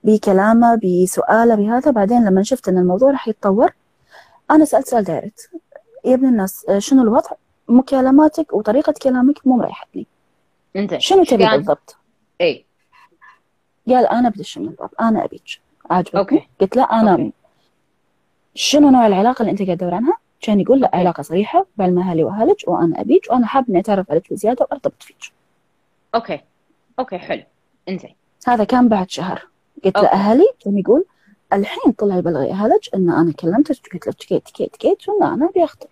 بكلامه 0.04 0.80
بسؤاله 0.84 1.54
بهذا. 1.54 1.90
بعدين 1.90 2.24
لما 2.24 2.42
شفت 2.42 2.68
أن 2.68 2.78
الموضوع 2.78 3.10
راح 3.10 3.28
يتطور 3.28 3.70
أنا 4.50 4.64
سألت 4.64 4.88
سؤال 4.88 5.04
direct 5.04 5.50
يا 6.04 6.14
ابن 6.14 6.26
الناس 6.28 6.66
آه، 6.68 6.78
شنو 6.78 7.02
الوضع؟ 7.02 7.30
مكالماتك 7.68 8.52
وطريقة 8.52 8.94
كلامك 9.02 9.46
مو 9.46 9.56
مريحتني 9.56 10.06
انزين 10.76 11.00
شنو 11.00 11.24
تبي 11.24 11.44
كان- 11.46 11.56
بالضبط؟ 11.56 11.96
إي. 12.40 12.64
قال 13.88 14.06
أنا 14.06 14.28
بدش 14.28 14.58
من 14.58 14.68
الباب 14.68 14.90
أنا 15.00 15.24
أبيك 15.24 15.60
عاجبك؟ 15.90 16.14
okay. 16.16 16.48
قلت 16.60 16.76
لا 16.76 16.82
أنا 16.82 17.12
okay. 17.12 17.32
شنو 18.54 18.90
نوع 18.90 19.06
العلاقة 19.06 19.40
اللي 19.42 19.50
أنت 19.52 19.62
قاعد 19.62 19.76
تدور 19.76 19.94
عنها؟ 19.94 20.16
كان 20.40 20.60
يقول 20.60 20.80
لا 20.80 20.86
okay. 20.86 20.96
علاقة 20.96 21.22
صريحة 21.22 21.66
بعلم 21.76 21.98
أهلي 21.98 22.24
وأهلك 22.24 22.56
وأنا 22.66 23.00
أبيك 23.00 23.26
وأنا 23.30 23.46
حاب 23.46 23.68
إني 23.68 23.80
أتعرف 23.80 24.10
عليك 24.10 24.32
بزيادة 24.32 24.66
وأرتبط 24.70 25.02
فيك. 25.02 25.16
okay. 26.14 26.40
okay 26.98 27.18
حلو. 27.18 27.42
إنزين. 27.88 28.14
هذا 28.46 28.64
كان 28.64 28.88
بعد 28.88 29.10
شهر. 29.10 29.46
قلت 29.84 29.96
okay. 29.96 30.06
لأهلي 30.06 30.46
كان 30.64 30.78
يقول 30.78 31.04
الحين 31.52 31.92
طلع 31.92 32.16
يبلغ 32.16 32.50
أهلك 32.50 32.80
إن 32.94 33.10
أنا 33.10 33.32
كلمتك. 33.32 33.70
قلت 33.70 33.94
لك 33.94 34.14
كيت 34.14 34.44
كيت 34.44 34.76
كيت 34.76 35.08
وإن 35.08 35.22
أنا 35.26 35.48
أبي 35.48 35.64
أخطب. 35.64 35.88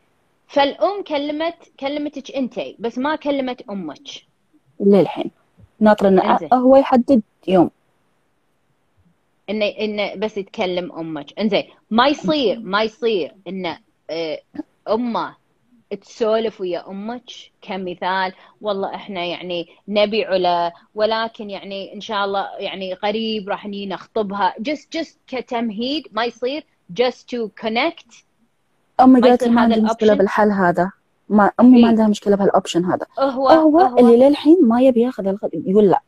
فالأم 0.48 1.02
كلمت 1.02 1.54
كلمتك 1.80 2.30
انتي 2.36 2.76
بس 2.78 2.98
ما 2.98 3.16
كلمت 3.16 3.62
أمك. 3.70 4.08
للحين. 4.80 5.30
ناطر 5.80 6.08
إنزين. 6.08 6.48
هو 6.54 6.76
يحدد 6.76 7.22
يوم. 7.48 7.70
إنه 9.50 9.64
إنه 9.66 10.14
بس 10.14 10.34
تكلم 10.34 10.92
أمك. 10.92 11.38
إنزين. 11.38 11.64
ما 11.90 12.08
يصير 12.08 12.60
ما 12.60 12.82
يصير 12.82 13.34
انه 13.48 13.78
آه، 14.10 14.40
أمه 14.88 15.36
تسولف 16.00 16.60
ويا 16.60 16.90
أمك 16.90 17.30
كمثال. 17.62 18.32
والله 18.60 18.94
إحنا 18.94 19.24
يعني 19.24 19.68
نبي 19.88 20.24
علا 20.24 20.72
ولكن 20.94 21.50
يعني 21.50 21.94
إن 21.94 22.00
شاء 22.00 22.24
الله 22.24 22.46
يعني 22.58 22.94
قريب 22.94 23.48
راح 23.48 23.66
نجي 23.66 23.86
نخطبها. 23.86 24.54
Just 24.68 24.98
just 24.98 25.16
كتمهيد 25.26 26.08
ما 26.12 26.24
يصير 26.24 26.64
to 26.98 27.48
connect. 27.64 28.24
أمي 29.00 29.20
ما 29.20 29.28
قالت 29.28 29.44
ما 29.44 29.60
عندي 29.60 29.80
مشكلة 29.80 30.12
ال 30.12 30.13
option؟ 30.13 30.18
بالحل 30.18 30.50
هذا. 30.50 30.92
ما 31.28 31.50
إيه. 31.60 31.66
ما 31.66 31.88
عندها 31.88 32.06
مشكلة 32.06 32.36
بهال 32.36 32.52
option 32.52 32.84
هذا. 32.84 33.06
هو 33.18 33.48
هو, 33.48 33.80
هو 33.80 33.98
اللي 33.98 34.28
للحين 34.28 34.58
ما 34.62 34.80
يبي 34.80 35.00
ياخذ 35.00 35.36
يقول 35.52 35.88
لا. 35.88 36.02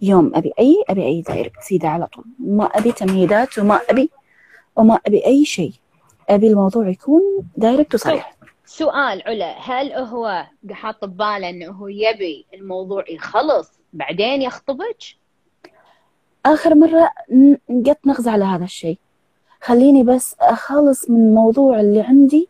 يوم 0.00 0.32
أبي 0.34 0.52
أي 0.58 0.84
أبي 0.88 1.02
أي 1.02 1.20
direct 1.20 1.60
سيدة 1.60 1.88
على 1.88 2.06
طول. 2.06 2.24
ما 2.38 2.64
أبي 2.64 2.92
تمهيدات 2.92 3.58
وما 3.58 3.80
أبي 3.90 4.10
وما 4.76 4.98
أبي 5.06 5.26
أي 5.26 5.44
شيء. 5.44 5.72
أبي 6.28 6.48
الموضوع 6.48 6.88
يكون 6.88 7.22
دايركت 7.56 7.94
وصريح. 7.94 8.33
سؤال 8.66 9.22
علا 9.26 9.54
هل 9.58 9.92
هو 9.92 10.46
حاط 10.70 11.04
بباله 11.04 11.50
إنه 11.50 11.90
يبي 11.90 12.46
الموضوع 12.54 13.04
يخلص 13.10 13.70
بعدين 13.92 14.42
يخطبك؟ 14.42 14.96
آخر 16.46 16.74
مرة 16.74 17.10
قد 17.68 17.96
نغزى 18.06 18.30
على 18.30 18.44
هذا 18.44 18.64
الشيء 18.64 18.98
خليني 19.60 20.02
بس 20.02 20.36
أخلص 20.40 21.10
من 21.10 21.16
الموضوع 21.28 21.80
اللي 21.80 22.00
عندي 22.00 22.48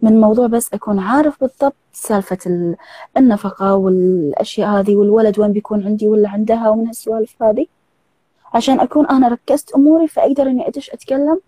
من 0.00 0.20
موضوع 0.20 0.46
بس 0.46 0.74
أكون 0.74 0.98
عارف 0.98 1.40
بالضبط 1.40 1.74
سالفة 1.92 2.38
ال- 2.46 2.76
النفقة 3.16 3.74
والأشياء 3.74 4.68
هذه 4.70 4.96
والولد 4.96 5.38
وين 5.38 5.52
بيكون 5.52 5.84
عندي 5.86 6.06
ولا 6.06 6.28
عندها 6.28 6.68
ومن 6.68 6.86
هالسوالف 6.86 7.42
هذه 7.42 7.66
عشان 8.54 8.80
أكون 8.80 9.06
أنا 9.06 9.28
ركزت 9.28 9.72
أموري 9.74 10.08
فأقدر 10.08 10.42
إني 10.46 10.68
أدش 10.68 10.90
أتكلم 10.90 11.40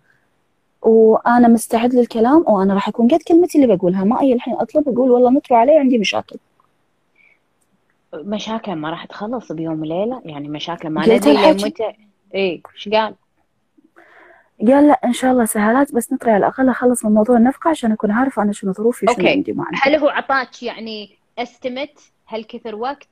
وأنا 0.82 1.48
مستعد 1.48 1.94
للكلام 1.94 2.44
وأنا 2.46 2.74
راح 2.74 2.88
أكون 2.88 3.08
قد 3.08 3.22
كلمتي 3.22 3.62
اللي 3.62 3.76
بقولها 3.76 4.04
ما 4.04 4.20
أي 4.20 4.32
الحين 4.32 4.54
أطلب 4.54 4.88
أقول 4.88 5.10
والله 5.10 5.30
نطروا 5.30 5.58
علي 5.58 5.78
عندي 5.78 5.98
مشاكل 5.98 6.36
مشاكل 8.14 8.72
ما 8.72 8.90
راح 8.90 9.04
تخلص 9.04 9.52
بيوم 9.52 9.80
وليلة 9.80 10.22
يعني 10.24 10.48
مشاكل 10.48 10.90
ما 10.90 11.02
ندري. 11.02 11.52
لمتى 11.52 11.92
إيه 12.34 12.62
إيش 12.74 12.88
قال؟ 12.88 13.14
قال 14.60 14.88
لا 14.88 15.00
إن 15.04 15.12
شاء 15.12 15.32
الله 15.32 15.44
سهالات 15.44 15.94
بس 15.94 16.12
نطري 16.12 16.30
على 16.30 16.38
الأقل 16.38 16.68
أخلص 16.68 17.04
من 17.04 17.14
موضوع 17.14 17.36
النفقة 17.36 17.70
عشان 17.70 17.92
أكون 17.92 18.10
عارفة 18.10 18.42
أنا 18.42 18.52
شنو 18.52 18.72
ظروفي 18.72 19.06
وشنو 19.06 19.16
أوكي. 19.16 19.28
عندي 19.28 19.52
وما 19.52 19.64
عندي 19.64 19.78
هل 19.82 19.94
هو 19.96 20.08
عطاك 20.08 20.62
يعني 20.62 21.16
استمت 21.38 22.00
هل 22.26 22.44
كثر 22.44 22.74
وقت؟ 22.74 23.08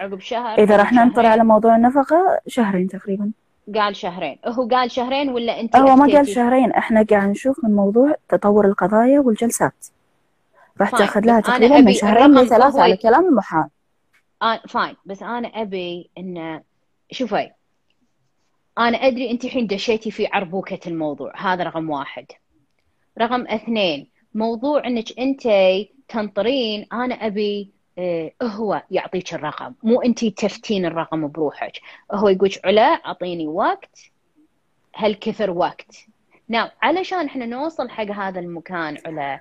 عقب 0.00 0.20
شهر 0.20 0.58
إذا 0.58 0.76
راح 0.76 0.92
ننطر؟ 0.92 1.26
على 1.26 1.44
موضوع 1.44 1.76
النفقة 1.76 2.40
شهرين 2.46 2.88
تقريبا 2.88 3.30
قال 3.74 3.96
شهرين. 3.96 4.38
هو 4.46 4.68
قال 4.68 4.90
شهرين 4.90 5.28
ولا 5.28 5.60
أنت 5.60 5.76
هو 5.76 5.96
ما 5.96 6.12
قال؟ 6.12 6.28
شهرين. 6.28 6.72
إحنا 6.72 7.02
قاعد 7.02 7.28
نشوف 7.28 7.64
من 7.64 7.70
موضوع 7.70 8.14
تطور 8.28 8.66
القضايا 8.66 9.20
والجلسات. 9.20 9.86
راح 10.80 10.90
تاخذ 10.90 11.20
لها 11.20 11.40
تقريبا 11.40 11.80
من 11.80 11.92
شهرين 11.92 12.34
لثلاثة 12.34 12.82
على 12.82 12.96
كلام 12.96 13.28
المحامي. 13.28 13.70
آه 14.42 14.60
فاين. 14.68 14.96
بس 15.06 15.22
أنا 15.22 15.48
أبي 15.48 16.10
ان 16.18 16.60
شوفي. 17.10 17.50
أنا 18.78 18.96
أدري 18.96 19.30
أنت 19.30 19.44
الحين 19.44 19.66
دشيتي 19.66 20.10
في 20.10 20.26
عربوكة 20.26 20.88
الموضوع. 20.88 21.32
هذا 21.36 21.64
رقم 21.64 21.90
واحد. 21.90 22.26
رقم 23.20 23.46
اثنين 23.46 24.10
موضوع 24.34 24.86
إنك 24.86 25.18
انت 25.18 25.48
تنطرين. 26.08 26.86
أنا 26.92 27.14
أبي 27.14 27.70
هو 28.42 28.82
يعطيك 28.90 29.34
الرقم. 29.34 29.72
مو 29.82 30.00
انت 30.00 30.24
تفتين 30.24 30.86
الرقم 30.86 31.28
بروحك. 31.28 31.72
هو 32.12 32.28
يقولك 32.28 32.66
علا 32.66 32.82
أعطيني 32.82 33.46
وقت. 33.46 33.98
هل 34.94 35.14
كثر 35.14 35.50
وقت؟ 35.50 35.96
نعم 36.48 36.68
علشان 36.82 37.26
إحنا 37.26 37.46
نوصل 37.46 37.90
حق 37.90 38.04
هذا 38.04 38.40
المكان 38.40 38.98
علا. 39.06 39.40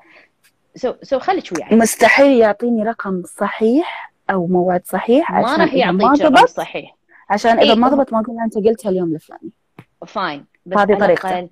so 0.76 0.94
so 1.04 1.20
خليك 1.20 1.52
وياي. 1.52 1.78
مستحيل 1.78 2.40
يعطيني 2.40 2.84
رقم 2.84 3.24
صحيح 3.26 4.12
أو 4.30 4.48
موعد 4.48 4.86
صحيح 4.86 5.32
ما 5.32 5.56
راح 5.56 5.74
يعطيك 5.74 6.22
رقم 6.22 6.46
صحيح. 6.46 6.96
عشان 7.30 7.60
إذا 7.60 7.74
إيه، 7.74 7.80
ما 7.80 7.90
ضبط 7.90 8.14
ما 8.14 8.20
أقول 8.20 8.40
أنت 8.40 8.56
قلتها 8.56 8.90
اليوم 8.90 9.16
الفلاني. 9.16 9.52
fine 10.08 10.46
هذه 10.78 11.00
طريقته. 11.00 11.50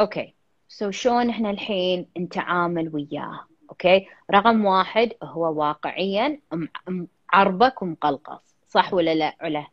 okay 0.00 0.34
so 0.68 0.90
شلون 0.90 1.30
إحنا 1.30 1.50
الحين 1.50 2.06
نتعامل 2.18 2.94
وياه؟ 2.94 3.40
okay؟ 3.70 4.06
رقم 4.30 4.64
واحد 4.64 5.12
هو 5.22 5.60
واقعيا 5.60 6.40
معربك 7.32 7.82
ومقلقص 7.82 8.56
صح 8.68 8.94
ولا 8.94 9.14
لا؟ 9.14 9.36
علا. 9.40 9.66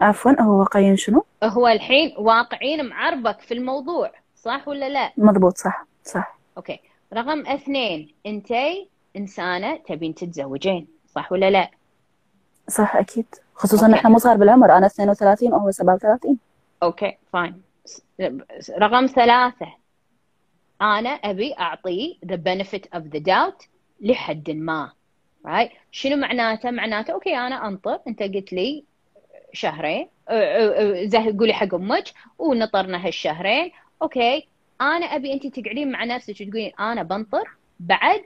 عفوا 0.00 0.42
هو 0.42 0.60
واقعيا 0.60 0.96
شنو؟ 0.96 1.24
هو 1.44 1.68
الحين 1.68 2.14
واقعيا 2.18 2.82
معربك 2.82 3.40
في 3.40 3.54
الموضوع 3.54 4.12
صح 4.36 4.68
ولا 4.68 4.88
لا؟ 4.88 5.12
مضبوط 5.16 5.56
صح 5.56 5.86
صح. 6.04 6.38
okay. 6.56 6.80
رقم 7.12 7.46
اثنين 7.46 8.14
أنتي 8.26 8.88
إنسانة 9.16 9.76
تبين 9.76 10.14
تتزوجين 10.14 10.88
صح 11.06 11.32
ولا 11.32 11.50
لا؟ 11.50 11.70
صح 12.68 12.96
أكيد. 12.96 13.26
خصوصا 13.54 13.86
okay. 13.86 13.98
إحنا 13.98 14.10
مو 14.10 14.18
صار 14.18 14.36
بالعمر 14.36 14.76
أنا 14.76 14.86
32 14.86 15.52
وهو 15.52 15.70
37 15.70 16.38
okay 16.82 17.18
fine. 17.32 17.62
رقم 18.78 19.06
ثلاثة 19.06 19.66
أنا 20.82 21.10
أبي 21.10 21.54
أعطيه 21.58 22.14
the 22.26 22.36
benefit 22.36 22.98
of 22.98 23.02
the 23.16 23.20
doubt 23.20 23.66
لحد 24.00 24.50
ما. 24.50 24.92
Right? 25.46 25.70
شنو 25.92 26.16
معناته؟ 26.16 26.70
معناته 26.70 27.12
okay 27.12 27.36
أنا 27.36 27.68
أنطر. 27.68 27.98
أنت 28.08 28.22
قلت 28.22 28.52
لي 28.52 28.84
شهرين. 29.52 30.06
أ- 30.06 30.30
أ- 30.30 30.34
أ- 30.34 31.08
زي 31.08 31.32
قولي 31.38 31.52
حق 31.52 31.74
أمك. 31.74 32.04
ونطرنا 32.38 33.06
هالشهرين. 33.06 33.72
okay. 34.02 34.48
أنا 34.80 35.06
أبي 35.06 35.32
أنت 35.32 35.46
تقعدين 35.46 35.90
مع 35.90 36.04
نفسك 36.04 36.40
وتقولين 36.40 36.72
أنا 36.80 37.02
بنطر 37.02 37.48
بعد 37.80 38.24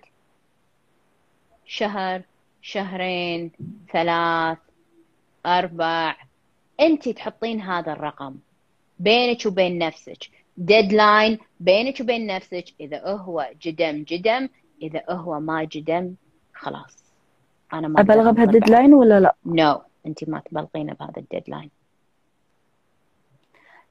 شهر 1.66 2.22
شهرين 2.62 3.50
ثلاث 3.92 4.58
أربع. 5.46 6.16
أنت 6.80 7.08
تحطين 7.08 7.60
هذا 7.60 7.92
الرقم 7.92 8.36
بينك 8.98 9.46
وبين 9.46 9.78
نفسك. 9.78 10.18
deadline 10.56 11.38
بينك 11.60 12.00
وبين 12.00 12.26
نفسك. 12.26 12.64
إذا 12.80 13.06
هو 13.06 13.50
جدم 13.62 14.04
جدم. 14.08 14.48
إذا 14.82 15.02
هو 15.10 15.40
ما 15.40 15.64
جدم 15.64 16.14
خلاص. 16.54 17.06
أنا 17.72 17.88
ما 17.88 18.00
أبلغ 18.00 18.30
بهال 18.30 18.48
deadline 18.48 18.94
ولا 18.94 19.20
لا؟ 19.20 19.34
no 19.46 19.80
أنت 20.06 20.28
ما 20.28 20.40
تبلغين 20.40 20.86
بهذا 21.00 21.12
ال 21.16 21.22
deadline 21.22 21.70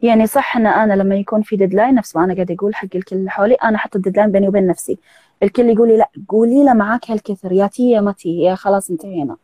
يعني 0.02 0.28
صح 0.28 0.58
إن 0.58 0.68
أنا 0.68 0.94
لما 0.94 1.16
يكون 1.16 1.42
في 1.42 1.56
deadline 1.56 1.96
نفس 1.96 2.16
ما 2.16 2.24
أنا 2.24 2.34
قاعد 2.34 2.52
أقول 2.52 2.76
حق 2.76 2.88
الكل 2.96 3.16
اللي 3.16 3.30
حولي 3.30 3.54
أنا 3.54 3.76
أحط 3.76 3.96
ال 3.96 4.00
deadline 4.00 4.32
بيني 4.32 4.48
وبين 4.48 4.68
نفسي. 4.68 4.98
الكل 5.44 5.70
يقول 5.70 5.88
لي 5.88 5.98
لا 5.98 6.10
قولي 6.28 6.64
له 6.64 6.74
معاك 6.74 7.12
هالكثر. 7.12 7.52
يا 7.52 7.68
تي 7.68 7.90
يا 7.90 8.02
ما 8.02 8.12
تي. 8.12 8.42
يا 8.42 8.56
خلاص 8.56 8.90
انتهينا. 8.90 9.38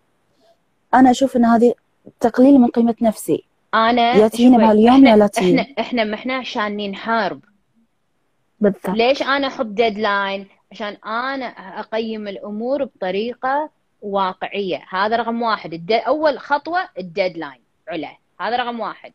أنا 0.94 1.12
أشوف 1.12 1.38
إن 1.38 1.46
هذه 1.46 1.74
تقليل 2.20 2.60
من 2.60 2.68
قيمة 2.68 2.96
نفسي. 3.02 3.44
أنا 3.74 4.14
يا 4.16 4.30
شوي، 4.36 4.50
بهاليوم 4.50 5.06
يا 5.06 5.16
لا. 5.16 5.30
إحنا 5.38 5.66
إحنا 5.80 6.04
ما 6.04 6.16
إحنا 6.16 6.36
عشان 6.36 6.92
نحارب 6.92 7.42
بالضبط. 8.60 8.90
ليش 8.90 9.22
أنا 9.22 9.48
أحط 9.48 9.66
deadline 9.66 10.48
عشان 10.72 10.98
أنا 11.06 11.46
أقيم 11.80 12.28
الأمور 12.28 12.84
بطريقة 12.84 13.70
واقعية. 14.02 14.82
هذا 14.90 15.16
رقم 15.16 15.42
واحد. 15.42 15.74
الد... 15.74 15.92
أول 15.92 16.40
خطوة 16.40 16.80
ال 16.98 17.05
deadline 17.05 17.62
علا. 17.88 18.18
هذا 18.42 18.58
رقم 18.58 18.80
واحد. 18.80 19.14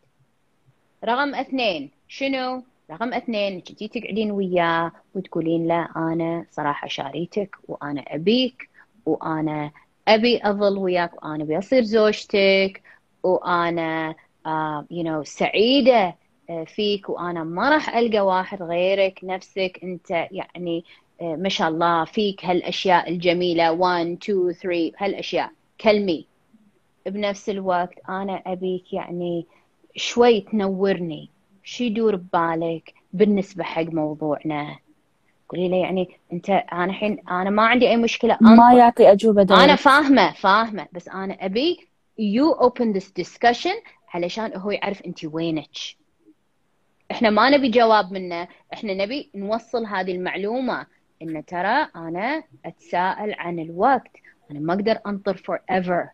رقم 1.05 1.35
اثنين. 1.35 1.91
شنو؟ 2.09 2.63
رقم 2.91 3.15
اثنين. 3.15 3.53
انك 3.53 3.73
تجي 3.73 3.89
تقعدين 3.89 4.31
وياه 4.31 4.93
وتقولين 5.15 5.69
له 5.69 5.89
أنا 5.97 6.45
صراحة 6.51 6.89
شاريتك 6.89 7.57
وأنا 7.69 8.05
أبيك 8.09 8.71
وأنا 9.07 9.71
أبي 10.09 10.41
أظل 10.45 10.79
وياك 10.79 11.25
وأنا 11.25 11.45
أبي 11.45 11.59
أصير 11.59 11.83
زوجتك 11.83 12.83
وأنا 13.23 14.15
آه 14.47 14.87
you 14.91 15.05
know 15.05 15.23
سعيدة 15.23 16.15
آه، 16.51 16.65
فيك 16.65 17.09
وأنا 17.09 17.45
ما 17.45 17.71
راح 17.71 17.97
ألقى 17.97 18.21
واحد 18.21 18.63
غيرك 18.63 19.21
نفسك 19.23 19.81
أنت 19.83 20.11
يعني 20.11 20.85
آه، 21.21 21.37
ما 21.37 21.49
شاء 21.49 21.69
الله 21.69 22.05
فيك 22.05 22.45
هالأشياء 22.45 23.11
الجميلة. 23.11 23.73
1 23.73 24.07
2 24.23 24.53
3 24.53 24.93
هالأشياء. 24.99 25.51
كلمي 25.81 26.27
بنفس 27.07 27.49
الوقت 27.49 27.95
أنا 28.09 28.43
أبيك 28.47 28.93
يعني 28.93 29.47
شوي 29.97 30.41
تنورني. 30.41 31.29
شو 31.65 31.85
يدور 31.85 32.17
ببالك 32.17 32.95
بالنسبة 33.13 33.65
حق 33.65 33.83
موضوعنا؟ 33.83 34.79
قولي 35.49 35.69
له 35.69 35.77
يعني 35.77 36.09
أنت 36.33 36.51
أنا 36.51 36.85
الحين 36.85 37.19
أنا 37.31 37.51
ما 37.51 37.67
عندي 37.67 37.89
أي 37.89 37.97
مشكلة. 37.97 38.39
ما 38.41 38.53
انطر 38.53 38.79
يعطي 38.79 39.13
أجوبة 39.13 39.43
أنا 39.43 39.57
direct 39.57 39.81
فاهمة 39.81 40.33
فاهمة. 40.33 40.87
بس 40.93 41.09
أنا 41.09 41.35
ابي 41.41 41.89
you 42.19 42.53
open 42.53 42.93
this 42.93 43.11
discussion 43.11 43.75
علشان 44.17 44.57
هو 44.57 44.71
يعرف 44.71 45.03
انت 45.03 45.25
وينك. 45.25 45.77
إحنا 47.11 47.31
ما 47.31 47.51
نبي 47.51 47.69
جواب 47.69 48.13
منه. 48.13 48.49
إحنا 48.73 48.95
نبي 48.95 49.31
نوصل 49.35 49.87
هذه 49.87 50.13
المعلومة. 50.13 50.87
إن 51.23 51.45
ترى 51.45 51.89
أنا 51.97 52.43
أتساءل 52.65 53.35
عن 53.39 53.59
الوقت. 53.59 54.11
أنا 54.51 54.61
ما 54.61 54.75
أقدر 54.75 54.99
أنطر 55.07 55.37
forever. 55.37 56.09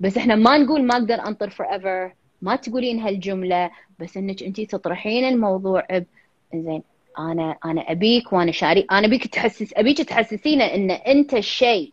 بس 0.00 0.16
إحنا 0.16 0.34
ما 0.34 0.58
نقول 0.58 0.82
ما 0.82 0.94
أقدر 0.96 1.14
أنطر 1.14 1.50
forever. 1.50 2.14
ما 2.42 2.56
تقولين 2.56 3.00
هالجملة. 3.00 3.70
بس 3.98 4.16
إنك 4.16 4.42
انت 4.42 4.60
تطرحين 4.60 5.24
الموضوع 5.24 5.86
زين 6.54 6.82
أنا 7.18 7.56
أنا 7.64 7.80
أبيك 7.80 8.32
وأنا 8.32 8.52
شاري. 8.52 8.86
أنا 8.90 9.06
أبيك 9.06 9.26
تحسس 9.26 9.74
أبيك 9.76 9.98
تحسسينه 9.98 10.64
إن 10.64 10.90
أنت 10.90 11.34
الشيء 11.34 11.92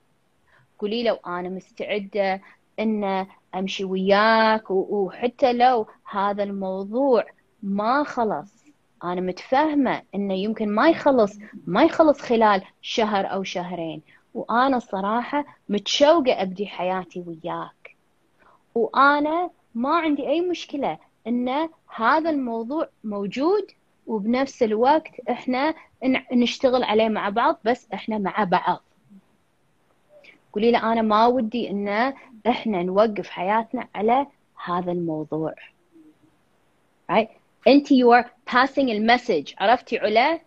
قولي 0.80 1.03
له 1.03 1.20
أنا 1.28 1.49
مستعدة 1.49 2.41
إن 2.80 3.26
أمشي 3.55 3.83
وياك 3.83 4.71
وحتى 4.71 5.53
لو 5.53 5.87
هذا 6.11 6.43
الموضوع 6.43 7.25
ما 7.63 8.03
خلص 8.03 8.63
أنا 9.03 9.21
متفاهمه 9.21 10.01
إنه 10.15 10.33
يمكن 10.33 10.69
ما 10.69 10.89
يخلص 10.89 11.39
ما 11.67 11.83
يخلص 11.83 12.21
خلال 12.21 12.63
شهر 12.81 13.25
أو 13.25 13.43
شهرين. 13.43 14.01
وأنا 14.33 14.77
الصراحه 14.77 15.45
متشوقة 15.69 16.41
أبدي 16.41 16.67
حياتي 16.67 17.23
وياك. 17.27 17.95
وأنا 18.75 19.49
ما 19.75 19.95
عندي 19.95 20.29
أي 20.29 20.41
مشكلة 20.41 20.97
إن 21.27 21.69
هذا 21.95 22.29
الموضوع 22.29 22.89
موجود 23.03 23.67
وبنفس 24.07 24.63
الوقت 24.63 25.19
إحنا 25.29 25.73
نشتغل 26.33 26.83
عليه 26.83 27.09
مع 27.09 27.29
بعض 27.29 27.59
بس 27.65 27.87
إحنا 27.93 28.17
مع 28.17 28.43
بعض. 28.43 28.83
قولي 30.53 30.71
له 30.71 30.93
أنا 30.93 31.01
ما 31.01 31.25
ودي 31.27 31.69
إن 31.69 32.13
إحنا 32.47 32.83
نوقف 32.83 33.29
حياتنا 33.29 33.87
على 33.95 34.27
هذا 34.65 34.91
الموضوع. 34.91 35.53
Right? 37.11 37.27
أنت 37.67 37.87
you 37.87 38.07
are 38.21 38.25
passing 38.53 38.89
المسج 38.89 39.53
عرفتي 39.59 39.97
علا؟ 39.97 40.39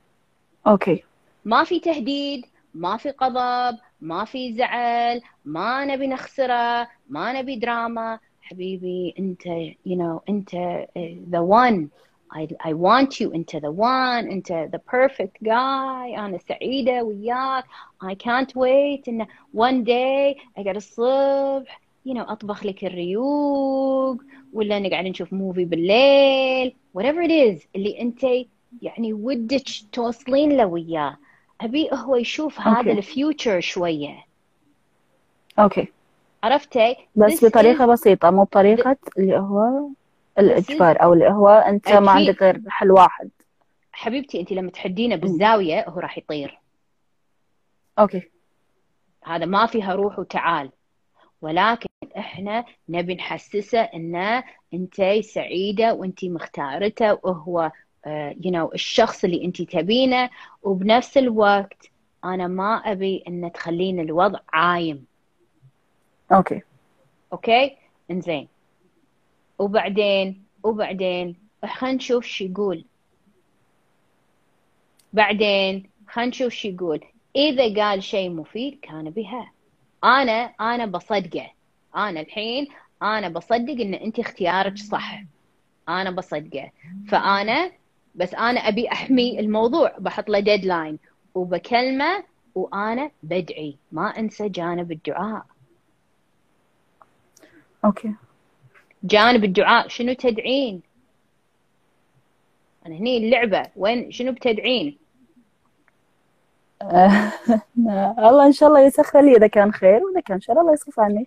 okay. 0.66 1.04
ما 1.44 1.64
في 1.64 1.80
تهديد 1.80 2.46
ما 2.74 2.96
في 2.96 3.14
غضب 3.22 3.78
ما 4.00 4.24
في 4.24 4.52
زعل 4.52 5.22
ما 5.44 5.84
نبي 5.84 6.06
نخسره 6.06 6.88
ما 7.08 7.32
نبي 7.32 7.56
دراما. 7.56 8.18
حبيبي 8.42 9.14
أنت 9.18 9.42
you 9.86 9.96
know 9.96 10.20
أنت 10.28 10.50
uh, 10.50 11.36
the 11.36 11.42
one. 11.42 11.90
I, 12.32 12.48
I 12.60 12.72
want 12.72 13.20
you. 13.20 13.34
أنت 13.34 13.56
the 13.56 13.70
one. 13.70 14.30
أنت 14.32 14.68
the 14.72 14.78
perfect 14.78 15.44
guy. 15.44 16.18
أنا 16.18 16.38
سعيدة 16.48 17.02
وياك. 17.02 17.64
I 18.04 18.14
can't 18.14 18.50
wait. 18.56 19.08
إن 19.08 19.26
one 19.54 19.84
day 19.84 20.40
أقعد 20.58 20.76
الصبح 20.76 21.80
you 22.06 22.14
know 22.14 22.30
أطبخ 22.30 22.66
لك 22.66 22.84
الريوق 22.84 24.16
ولا 24.52 24.78
نقعد 24.78 25.04
نشوف 25.04 25.32
movie 25.32 25.64
بالليل 25.64 26.74
whatever 26.98 27.26
it 27.28 27.30
is 27.58 27.66
اللي 27.76 28.00
أنت 28.00 28.24
يعني 28.82 29.12
ودك 29.12 29.62
توصلين 29.92 30.56
له 30.56 30.66
وياه. 30.66 31.16
أبي 31.60 31.88
هو 31.92 32.16
يشوف 32.16 32.60
هذا 32.60 32.78
okay. 32.78 32.92
ال 32.92 33.02
future 33.02 33.60
شوية. 33.60 34.24
okay. 35.58 35.88
عرفتي 36.42 36.96
بس 37.14 37.32
This 37.44 37.44
بطريقة 37.48 37.86
is- 37.86 37.88
بسيطة 37.88 38.30
مو 38.30 38.42
بطريقة 38.44 38.96
اللي 39.18 39.38
هو 39.38 39.88
الإجبار 40.38 41.02
أو 41.02 41.12
اللي 41.12 41.28
هو 41.30 41.48
أنت 41.48 41.92
ما. 41.92 42.10
عندك 42.10 42.42
غير 42.42 42.60
حل 42.68 42.90
واحد. 42.90 43.30
حبيبتي 43.92 44.40
أنت 44.40 44.52
لما 44.52 44.70
تحدينه 44.70 45.16
بالزاوية 45.16 45.88
هو 45.88 46.00
راح 46.00 46.18
يطير. 46.18 46.58
okay. 47.98 48.22
هذا 49.24 49.44
ما 49.44 49.66
فيها 49.66 49.94
روح 49.94 50.18
وتعال. 50.18 50.70
ولكن 51.42 51.86
إحنا 52.18 52.64
نبي 52.88 53.14
نحسسه 53.14 53.80
انه 53.80 54.44
أنت 54.74 55.02
سعيدة 55.20 55.94
وأنت 55.94 56.24
مختارته 56.24 57.18
وهو 57.22 57.72
you 58.06 58.50
know 58.50 58.72
الشخص 58.74 59.24
اللي 59.24 59.44
أنت 59.44 59.62
تبينه. 59.62 60.30
وبنفس 60.62 61.18
الوقت 61.18 61.90
أنا 62.24 62.46
ما 62.46 62.76
أبي 62.76 63.24
إن 63.28 63.52
تخلين 63.52 64.00
الوضع 64.00 64.38
عايم. 64.52 65.06
okay. 66.32 66.62
okay؟ 67.32 67.76
إنزين. 68.10 68.48
وبعدين 69.58 70.44
وبعدين 70.62 71.36
خلينا 71.66 71.96
نشوف 71.96 72.26
شو 72.26 72.44
يقول. 72.44 72.84
بعدين 75.12 75.90
خلينا 76.08 76.30
نشوف 76.30 76.52
شو 76.52 76.68
يقول. 76.68 77.04
إذا 77.36 77.82
قال 77.82 78.02
شيء 78.02 78.30
مفيد 78.30 78.78
كان 78.82 79.10
بها. 79.10 79.52
أنا 80.04 80.54
أنا 80.60 80.86
بصدقه. 80.86 81.55
أنا 81.96 82.20
الحين 82.20 82.68
أنا 83.02 83.28
بصدق 83.28 83.80
إن 83.80 83.94
أنت 83.94 84.18
اختيارك 84.18 84.78
صح. 84.78 85.22
أنا 85.88 86.10
بصدقه. 86.10 86.70
فأنا 87.08 87.72
بس 88.14 88.34
أنا 88.34 88.60
أبي 88.60 88.92
أحمي 88.92 89.40
الموضوع 89.40 89.94
بحط 89.98 90.28
له 90.28 90.40
deadline 90.40 90.98
وبكلمة 91.34 92.24
وأنا 92.54 93.10
بدعي. 93.22 93.76
ما 93.92 94.18
أنسى 94.18 94.48
جانب 94.48 94.92
الدعاء. 94.92 95.46
okay. 97.84 98.14
جانب 99.04 99.44
الدعاء 99.44 99.88
شنو 99.88 100.12
تدعين؟ 100.12 100.82
أنا 102.86 102.94
هني 102.94 103.16
اللعبة. 103.16 103.62
وين؟ 103.76 104.12
شنو 104.12 104.32
بتدعين؟ 104.32 104.98
آه، 106.82 107.32
الله 108.18 108.46
إن 108.46 108.52
شاء 108.52 108.68
الله 108.68 108.80
يسخر 108.80 109.20
لي. 109.20 109.36
إذا 109.36 109.46
كان 109.46 109.72
خير 109.72 110.00
وإذا 110.04 110.20
كان 110.20 110.40
شر 110.40 110.60
الله 110.60 110.72
يصرف 110.72 111.00
عني. 111.00 111.26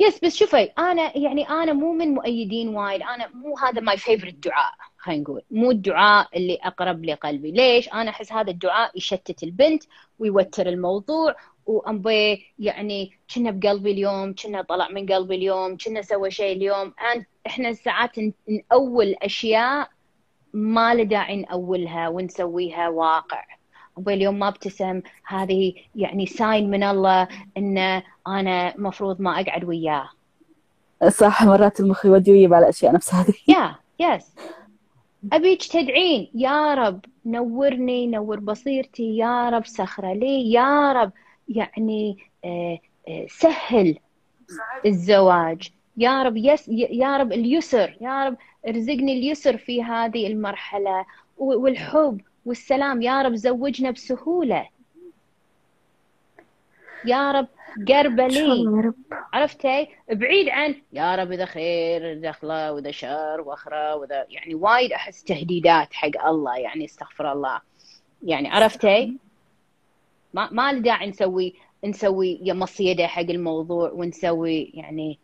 yes 0.00 0.24
بس 0.24 0.36
شوفي 0.36 0.62
أنا 0.62 1.18
يعني 1.18 1.48
أنا 1.48 1.72
مو 1.72 1.92
من 1.92 2.08
مؤيدين 2.08 2.68
وايد. 2.68 3.02
أنا 3.02 3.28
مو 3.34 3.58
هذا 3.58 3.80
my 3.80 3.96
favorite 3.96 4.34
دعاء 4.34 4.72
خلينا 4.96 5.22
نقول. 5.22 5.42
مو 5.50 5.70
الدعاء 5.70 6.28
اللي 6.36 6.58
أقرب 6.62 7.04
لقلبي 7.04 7.50
ليش؟ 7.50 7.88
أنا 7.88 8.10
أحس 8.10 8.32
هذا 8.32 8.50
الدعاء 8.50 8.96
يشتت 8.96 9.42
البنت 9.42 9.82
ويوتر 10.18 10.68
الموضوع 10.68 11.36
وأنبي 11.66 12.54
يعني 12.58 13.18
كنا 13.34 13.50
بقلبي 13.50 13.90
اليوم 13.90 14.34
كنا 14.34 14.62
طلع 14.62 14.88
من 14.88 15.06
قلبي 15.06 15.34
اليوم 15.34 15.76
كنا 15.76 16.02
سوى 16.02 16.30
شيء 16.30 16.56
اليوم. 16.56 16.94
إحنا 17.46 17.72
ساعات 17.72 18.16
نأول 18.70 19.14
أشياء 19.22 19.88
ما 20.52 20.94
له 20.94 21.02
داعي 21.02 21.36
نأولها 21.36 22.08
ونسويها 22.08 22.88
واقع. 22.88 23.44
أبوي 23.98 24.14
اليوم 24.14 24.38
ما 24.38 24.48
ابتسم 24.48 25.00
هذه 25.26 25.74
يعني 25.96 26.26
sign 26.26 26.70
من 26.70 26.82
الله 26.82 27.28
إن 27.56 28.02
أنا 28.28 28.74
مفروض 28.78 29.20
ما 29.20 29.40
أقعد 29.40 29.64
وياه. 29.64 30.08
صح 31.08 31.42
مرات 31.44 31.80
المخ 31.80 32.06
يودي 32.06 32.30
ويجيب 32.32 32.54
على 32.54 32.62
الأشياء 32.64 32.92
نفس 32.92 33.14
هذه. 33.14 33.34
يا 33.48 33.74
yes 34.00 34.34
أبيك 35.32 35.64
تدعين؟ 35.66 36.30
يا 36.34 36.74
رب 36.74 37.04
نورني 37.26 38.06
نور 38.06 38.40
بصيرتي 38.40 39.16
يا 39.16 39.48
رب 39.50 39.66
سخره 39.66 40.12
لي 40.12 40.52
يا 40.52 40.92
رب 40.92 41.12
يعني 41.48 42.18
آه، 42.44 42.78
آه، 43.08 43.26
سهل 43.28 43.98
الزواج. 44.86 45.70
يا 45.96 46.22
رب 46.22 46.36
يس 46.36 46.68
يا 46.68 47.16
رب 47.16 47.32
اليسر 47.32 47.96
يا 48.00 48.24
رب 48.24 48.36
ارزقني 48.68 49.12
اليسر 49.12 49.56
في 49.56 49.82
هذه 49.82 50.26
المرحلة. 50.26 51.04
و- 51.38 51.62
والحب. 51.62 52.20
والسلام 52.46 53.02
يا 53.02 53.22
رب 53.22 53.34
زوجنا 53.34 53.90
بسهولة. 53.90 54.68
يا 57.04 57.32
رب 57.32 57.48
قربة 57.88 58.26
لي. 58.26 58.92
عرفتي؟ 59.32 59.88
بعيد 60.10 60.48
عن 60.48 60.74
يا 60.92 61.16
رب 61.16 61.32
إذا 61.32 61.44
خير 61.44 62.20
دخلة 62.20 62.72
وإذا 62.72 62.90
شر 62.90 63.40
واخره 63.40 63.96
وإذا 63.96 64.26
يعني 64.28 64.54
وايد 64.54 64.92
أحس 64.92 65.24
تهديدات 65.24 65.92
حق 65.92 66.26
الله 66.26 66.58
يعني 66.58 66.84
استغفر 66.84 67.32
الله. 67.32 67.60
يعني 68.22 68.48
عرفتي؟ 68.48 69.16
ما 70.34 70.48
ما 70.52 70.72
له 70.72 70.78
داعي 70.78 71.06
نسوي 71.06 71.54
نسوي 71.84 72.40
يا 72.42 72.54
مصيدة 72.54 73.06
حق 73.06 73.20
الموضوع 73.22 73.90
ونسوي 73.90 74.70
يعني 74.74 75.18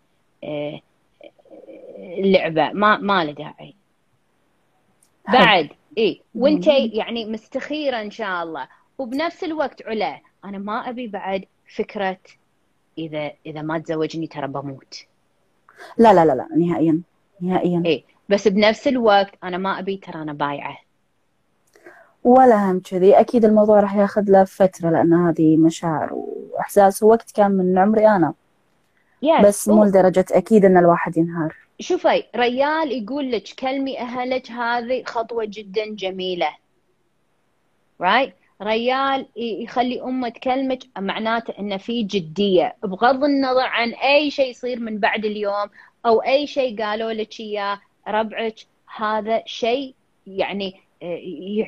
آه، 0.44 0.80
آه، 1.24 2.20
لعبة. 2.20 2.72
ما 2.72 2.97
ما 2.97 3.24
له 3.24 3.32
داعي. 3.32 3.74
بعد 5.32 5.68
اي 6.01 6.22
وأنت 6.35 6.66
يعني 6.66 7.24
مستخيرة 7.24 8.01
إن 8.01 8.10
شاء 8.10 8.43
الله. 8.43 8.68
وبنفس 8.98 9.44
الوقت 9.44 9.82
علا 9.86 10.20
أنا 10.44 10.59
ما 10.59 10.89
أبي 10.89 11.06
بعد 11.06 11.44
فكرة 11.77 12.18
إذا 12.98 13.32
إذا 13.47 13.62
ما 13.62 13.78
تزوجني 13.78 14.27
ترى 14.27 14.47
بموت. 14.47 14.94
لا 15.98 16.14
لا 16.14 16.24
لا 16.24 16.32
لا 16.32 16.48
نهائيا 16.56 17.01
نهائيا. 17.40 17.82
اي 17.86 18.05
بس 18.28 18.48
بنفس 18.48 18.89
الوقت 18.89 19.35
أنا 19.44 19.59
ما 19.59 19.78
أبي 19.78 19.97
ترى 19.97 20.22
أنا 20.22 20.32
بايعة. 20.32 20.77
ولا 22.24 22.70
هم 22.70 22.81
كذي. 22.81 23.20
أكيد 23.20 23.44
الموضوع 23.44 23.81
راح 23.81 23.97
ياخذ 23.97 24.24
له 24.28 24.44
فترة 24.44 24.90
لأن 24.90 25.14
هذه 25.14 25.56
مشاعر 25.56 26.10
وإحساس. 26.12 27.02
ووقت 27.02 27.31
كان 27.31 27.51
من 27.51 27.78
عمري 27.78 28.09
أنا. 28.09 28.35
yes 29.23 29.47
بس 29.47 29.68
مو 29.68 29.85
لدرجة 29.85 30.24
أكيد 30.32 30.64
إن 30.64 30.77
الواحد 30.77 31.16
ينهار. 31.16 31.56
شوفي 31.81 32.24
ريال 32.36 32.93
يقول 32.93 33.32
لك 33.32 33.43
كلمي 33.59 33.98
أهلك 33.98 34.51
هذه 34.51 35.02
خطوة 35.05 35.44
جدا 35.44 35.85
جميلة. 35.94 36.57
right 38.01 38.35
ريال 38.62 39.27
يخلي 39.36 40.02
امه 40.02 40.28
تكلمك 40.28 40.78
معناته 40.98 41.55
إنه 41.59 41.77
في 41.77 42.02
جدية. 42.02 42.77
بغض 42.82 43.24
النظر 43.24 43.66
عن 43.66 43.93
أي 43.93 44.31
شيء 44.31 44.51
يصير 44.51 44.81
من 44.81 44.98
بعد 44.98 45.24
اليوم 45.24 45.70
أو 46.07 46.23
أي 46.23 46.47
شيء 46.47 46.82
قالوا 46.82 47.12
لك 47.12 47.40
إياه 47.40 47.81
ربعك 48.09 48.57
هذا 48.97 49.43
شيء 49.47 49.94
يعني 50.27 50.81
آه، 51.02 51.20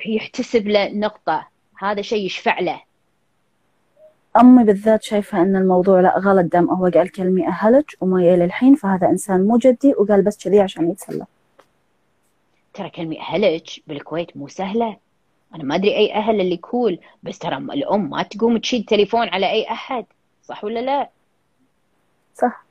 يحتسب 0.07 0.69
له 0.69 0.89
نقطة. 0.89 1.49
هذا 1.79 2.03
شيء 2.03 2.27
يشفع 2.27 2.61
له. 2.61 2.83
أمي 4.41 4.65
بالذات 4.65 5.03
شايفة 5.03 5.43
أن 5.43 5.57
الموضوع 5.57 6.01
لا 6.01 6.19
غلط 6.19 6.53
دام 6.53 6.71
هو 6.71 6.87
قال 6.87 7.13
كلمة 7.13 7.49
أهلك 7.49 7.97
وما 8.01 8.25
يلي 8.25 8.45
الحين 8.45 8.75
فهذا 8.75 9.09
إنسان 9.09 9.47
مو 9.47 9.59
جدي 9.59 9.95
وقال 9.99 10.23
بس 10.23 10.45
كذي 10.45 10.61
عشان 10.61 10.91
يتسلى. 10.91 11.27
ترى 12.75 12.91
كلمة 12.91 13.21
أهلك 13.21 13.69
بالكويت 13.87 14.37
مو 14.37 14.49
سهلة. 14.49 14.97
أنا 15.55 15.65
ما 15.65 15.75
أدري 15.75 15.97
أي 15.97 16.15
أهل 16.15 16.41
اللي 16.41 16.57
كول 16.57 16.99
بس 17.23 17.39
ترى 17.39 17.57
الأم 17.57 18.11
ما 18.11 18.23
تقوم 18.23 18.59
تشيل 18.59 18.85
تليفون 18.85 19.29
على 19.29 19.51
أي 19.51 19.71
أحد. 19.71 20.05
صح 20.43 20.65
ولا 20.65 20.81
لا؟ 20.81 21.11
صح. 22.35 22.65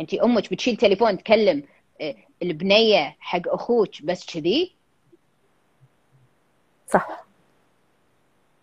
أنت 0.00 0.14
أمك 0.14 0.52
بتشيل 0.52 0.76
تليفون 0.76 1.18
تكلم 1.18 1.62
آه، 2.00 2.14
البنية 2.42 3.16
حق 3.20 3.42
أخوك 3.46 4.02
بس 4.02 4.26
كذي؟ 4.34 4.74
صح. 6.88 7.24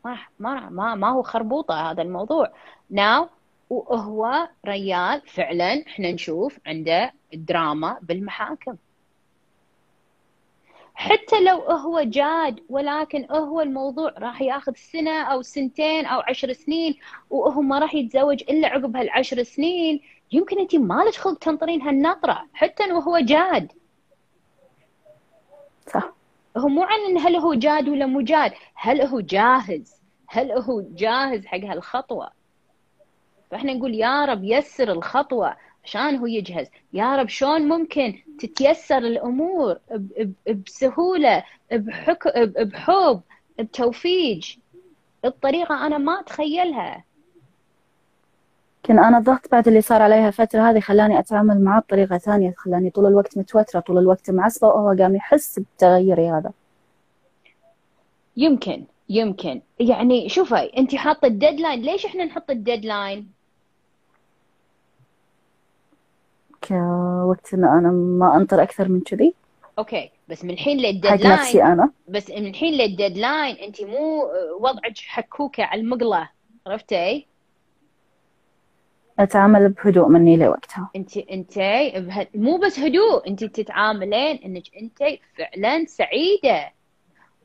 ما 0.07 0.17
ما 0.39 0.69
ما 0.69 0.95
ما 0.95 1.09
هو 1.09 1.21
خربوطة 1.23 1.91
هذا 1.91 2.01
الموضوع. 2.01 2.51
ناو 2.89 3.29
وهو 3.69 4.49
ريال 4.65 5.21
فعلا 5.27 5.83
إحنا 5.87 6.11
نشوف 6.11 6.59
عنده 6.67 7.13
دراما 7.33 7.97
بالمحاكم. 8.01 8.75
حتى 10.95 11.43
لو 11.43 11.57
هو 11.61 12.01
جاد 12.01 12.59
ولكن 12.69 13.27
هو 13.31 13.61
الموضوع 13.61 14.13
راح 14.17 14.41
ياخذ 14.41 14.73
سنة 14.75 15.23
أو 15.23 15.41
سنتين 15.41 16.05
أو 16.05 16.19
عشر 16.19 16.53
سنين 16.53 16.97
وهو 17.29 17.61
ما 17.61 17.79
راح 17.79 17.95
يتزوج 17.95 18.43
إلا 18.49 18.67
عقب 18.67 18.95
هالعشر 18.97 19.43
سنين. 19.43 20.01
يمكن 20.31 20.59
انت 20.59 20.75
مالك 20.75 21.15
خلق 21.15 21.37
تنطرين 21.37 21.81
هالنطره 21.81 22.47
حتى 22.53 22.91
وهو 22.91 23.19
جاد. 23.19 23.71
صح. 25.93 26.13
هو 26.57 26.67
مو 26.67 26.83
عن 26.83 27.17
هل 27.17 27.35
هو 27.35 27.53
جاد 27.53 27.89
ولا 27.89 28.05
مو 28.05 28.21
جاد. 28.21 28.53
هل 28.75 29.01
هو 29.01 29.19
جاهز؟ 29.19 29.96
هل 30.27 30.51
هو 30.51 30.81
جاهز 30.81 31.45
حق 31.45 31.59
هالخطوة؟ 31.59 32.29
فإحنا 33.51 33.73
نقول 33.73 33.93
يا 33.95 34.25
رب 34.25 34.43
يسر 34.43 34.91
الخطوة 34.91 35.55
عشان 35.83 36.15
هو 36.15 36.25
يجهز. 36.25 36.67
يا 36.93 37.15
رب 37.15 37.29
شلون 37.29 37.61
ممكن 37.61 38.19
تتيسر 38.39 38.97
الأمور 38.97 39.79
بسهولة 40.65 41.43
بحك... 41.71 42.27
بحب 42.37 43.21
بتوفيق؟ 43.59 44.39
الطريقة 45.25 45.87
أنا 45.87 45.97
ما 45.97 46.19
أتخيلها. 46.19 47.03
لكن 48.83 48.99
أنا 48.99 49.17
الضغط 49.17 49.51
بعد 49.51 49.67
اللي 49.67 49.81
صار 49.81 50.01
عليها 50.01 50.31
فترة 50.31 50.69
هذه 50.69 50.79
خلاني 50.79 51.19
أتعامل 51.19 51.63
معاه 51.63 51.79
بطريقة 51.79 52.17
ثانية 52.17 52.53
خلاني 52.57 52.89
طول 52.89 53.05
الوقت 53.05 53.37
متوترة 53.37 53.79
طول 53.79 53.97
الوقت 53.97 54.31
معصبة 54.31 54.67
وهو 54.67 54.95
قام 54.99 55.15
يحس 55.15 55.59
بتغيري 55.59 56.29
هذا. 56.29 56.51
يمكن. 58.37 58.83
يمكن. 59.09 59.61
يعني 59.79 60.29
شوفي 60.29 60.71
انت 60.77 60.95
حاطة 60.95 61.25
ال 61.25 61.31
deadline 61.31 61.81
ليش 61.81 62.05
إحنا 62.05 62.25
نحط 62.25 62.49
ال 62.49 62.58
deadline 62.58 63.31
كوقت 66.67 67.53
ان 67.53 67.63
أنا 67.63 67.91
ما 67.91 68.35
أنطر 68.35 68.63
أكثر 68.63 68.89
من 68.89 69.01
كذي. 69.01 69.33
okay 69.79 70.11
بس 70.27 70.43
من 70.43 70.49
الحين 70.49 70.77
لل 70.77 70.89
deadline 70.89 71.37
حق 71.37 71.39
نفسي 71.39 71.63
أنا. 71.63 71.91
بس 72.07 72.29
من 72.29 72.47
الحين 72.47 72.73
لل 72.73 72.90
deadline 72.90 73.55
انت 73.55 73.81
مو 73.81 74.31
وضعك 74.59 74.97
حكوكة 74.97 75.63
على 75.63 75.81
المقلة. 75.81 76.29
عرفتي؟ 76.67 77.27
أتعامل 79.19 79.69
بهدوء 79.69 80.07
مني 80.07 80.37
لوقتها. 80.37 80.89
انت 80.95 81.17
انت 81.17 81.59
مو 82.35 82.57
بس 82.57 82.79
هدوء 82.79 83.27
انت 83.27 83.43
تتعاملين 83.43 84.37
إنك 84.37 84.63
انت 84.81 85.03
فعلا 85.37 85.85
سعيدة. 85.85 86.76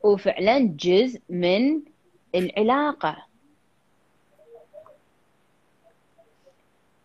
وفعلا 0.05 0.59
جزء 0.59 1.20
من 1.29 1.81
العلاقة. 2.35 3.16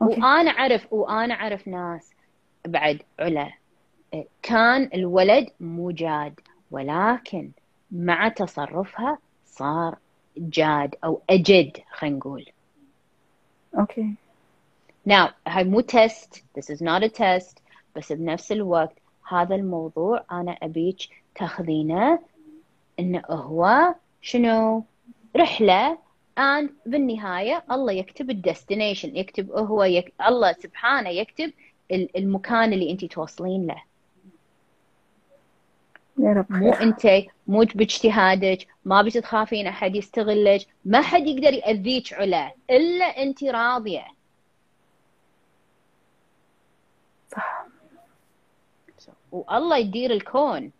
okay. 0.01 0.21
وأنا 0.21 0.51
أعرف 0.51 0.93
وأنا 0.93 1.33
أعرف 1.33 1.67
ناس 1.67 2.13
بعد 2.67 3.01
علا. 3.19 3.53
كان 4.41 4.89
الولد 4.93 5.49
مو 5.59 5.91
جاد 5.91 6.39
ولكن 6.71 7.51
مع 7.91 8.27
تصرفها 8.27 9.17
صار 9.45 9.97
جاد 10.37 10.95
أو 11.03 11.21
أجد 11.29 11.77
خلينا 11.91 12.17
نقول. 12.17 12.45
okay. 13.79 14.13
Now 15.09 15.29
هاي 15.47 15.63
مو 15.63 15.81
test 15.81 16.43
this 16.59 16.75
is 16.75 16.81
not 16.81 17.03
a 17.03 17.09
test 17.09 17.57
بس 17.95 18.11
بنفس 18.11 18.51
الوقت 18.51 18.93
هذا 19.27 19.55
الموضوع 19.55 20.23
أنا 20.31 20.51
أبيك 20.51 20.97
تاخذينه 21.35 22.19
انه 22.99 23.23
هو 23.29 23.95
شنو؟ 24.21 24.83
رحلة. 25.35 25.97
And 26.37 26.69
بالنهاية 26.85 27.63
الله 27.71 27.91
يكتب 27.91 28.29
ال 28.29 28.36
destination 28.36 29.15
يكتب 29.15 29.51
هو 29.51 29.83
يك... 29.83 30.13
الله 30.27 30.53
سبحانه 30.53 31.09
يكتب 31.09 31.53
المكان 31.91 32.73
اللي 32.73 32.91
انت 32.91 33.05
توصلين 33.05 33.67
له. 33.67 33.83
يا 36.19 36.33
رب 36.33 36.45
مو 36.49 36.73
انت 36.73 37.07
مو 37.47 37.65
باجتهادك 37.75 38.67
ما 38.85 39.01
بتخافين 39.01 39.67
أحد 39.67 39.95
يستغلك 39.95 40.67
ما 40.85 41.01
حد 41.01 41.27
يقدر 41.27 41.53
يأذيك 41.53 42.13
علا 42.13 42.51
إلا 42.69 43.05
انت 43.05 43.43
راضية. 43.43 44.07
صح. 47.31 47.65
والله 49.31 49.77
يدير 49.77 50.11
الكون. 50.11 50.71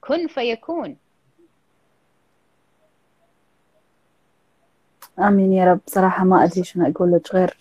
كن 0.00 0.26
فيكون. 0.26 0.96
آمين 5.18 5.52
يا 5.52 5.72
رب. 5.72 5.80
صراحة 5.86 6.24
ما 6.24 6.44
أدري 6.44 6.64
شنو 6.64 6.86
أقول 6.86 7.12
لك 7.12 7.34
غير 7.34 7.56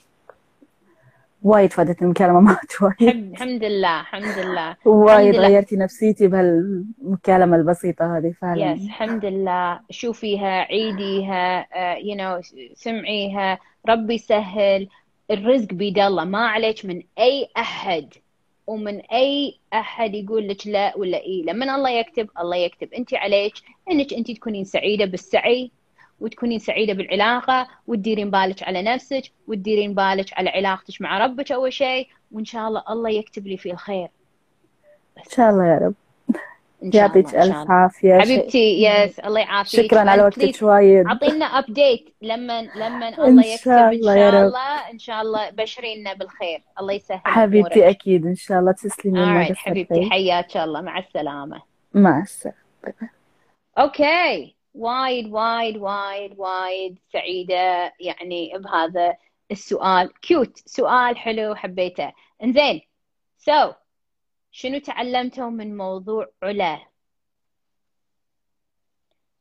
وايد 1.44 1.74
فادتني 1.74 2.06
المكالمة 2.06 2.40
معك 2.40 2.76
وايد. 2.82 3.32
الحمد 3.32 3.64
لله 3.64 4.02
الحمد 4.02 4.40
لله. 4.40 4.76
وايد 4.86 5.36
غيرتي 5.36 5.76
نفسيتي 5.76 6.28
بهالمكالمة 6.28 7.56
البسيطة 7.56 8.18
هذه 8.18 8.34
فعلا. 8.42 8.72
yes 8.72 8.82
الحمد 8.82 9.26
لله. 9.26 9.80
شوفيها 9.90 10.62
عيديها 10.62 11.68
you 11.98 12.16
uh, 12.16 12.18
know 12.18 12.40
you 12.40 12.44
know, 12.44 12.46
سمعيها. 12.74 13.60
ربي 13.90 14.14
يسهل. 14.14 14.88
الرزق 15.32 15.74
بيد 15.74 16.00
الله. 16.00 16.24
ما 16.24 16.48
عليك 16.48 16.86
من 16.86 17.04
أي 17.20 17.48
أحد. 17.58 18.14
ومن 18.68 19.00
أي 19.00 19.58
أحد 19.74 20.14
يقول 20.16 20.48
لك 20.48 20.68
لا 20.68 20.98
ولا 20.98 21.18
إيه 21.18 21.44
لما 21.44 21.76
الله 21.76 21.90
يكتب 21.90 22.30
الله 22.40 22.56
يكتب. 22.56 22.94
أنت 22.94 23.14
عليك 23.14 23.54
أنك 23.92 24.14
أنت 24.14 24.32
تكونين 24.32 24.64
سعيدة 24.64 25.06
بالسعي. 25.06 25.72
وتكونين 26.20 26.60
سعيدة 26.60 26.94
بالعلاقة 26.94 27.68
وتديرين 27.88 28.32
بالك 28.32 28.64
على 28.64 28.82
نفسك 28.82 29.24
وتديرين 29.48 29.94
بالك 29.94 30.34
على 30.34 30.50
علاقتك 30.50 31.02
مع 31.02 31.26
ربك 31.26 31.52
أول 31.52 31.74
شيء 31.74 32.08
وإن 32.32 32.46
شاء 32.46 32.68
الله 32.68 32.84
الله 32.90 33.10
يكتب 33.10 33.48
لي 33.48 33.58
فيه 33.58 33.72
الخير. 33.72 34.08
إن 35.18 35.32
شاء 35.32 35.50
الله 35.50 35.66
يا 35.66 35.78
رب. 35.78 35.94
يعطيك 36.94 37.36
ألف 37.36 37.72
عافية. 37.72 38.20
حبيبتي 38.20 38.84
yes 38.84 39.20
الله 39.20 39.40
يعافيك. 39.40 39.86
شكرا 39.86 40.00
على 40.00 40.22
وقتك 40.22 40.62
وايد 40.62 41.06
اعطينا 41.08 41.46
update 41.46 42.16
لما 42.22 42.62
لما 42.62 43.28
الله 43.28 43.46
يكتب 43.46 43.72
إن 43.72 44.04
شاء 44.04 44.44
الله, 44.44 44.92
إن 44.92 45.00
شاء 45.00 45.22
الله 45.22 45.50
بشرينا 45.50 46.14
بالخير. 46.14 46.64
الله 46.80 46.94
يسهل 46.94 47.22
حبيبتي 47.26 47.80
أمورك. 47.80 47.96
أكيد. 47.96 48.26
إن 48.26 48.36
شاء 48.36 48.60
الله 48.60 48.72
تسلمي 48.72 49.20
لنا 49.20 49.56
حبيبتي 49.56 50.10
حياك 50.10 50.58
الله. 50.58 50.82
مع 50.82 51.00
السلامة. 51.00 51.62
مع 51.94 52.20
السلامة. 52.22 53.10
okay 53.78 54.55
وايد 54.76 55.28
وايد 55.34 55.78
وايد 55.78 56.40
وايد 56.40 57.00
سعيدة 57.14 57.94
يعني 58.00 58.54
بهذا 58.58 59.18
السؤال. 59.52 60.14
cute 60.22 60.58
سؤال 60.58 61.18
حلو 61.18 61.56
حبيته. 61.56 62.14
إنزين. 62.44 62.82
سو 63.38 63.52
so, 63.72 63.76
شنو 64.52 64.80
تعلمتوا 64.80 65.50
من 65.50 65.78
موضوع 65.78 66.28
علا؟ 66.44 66.88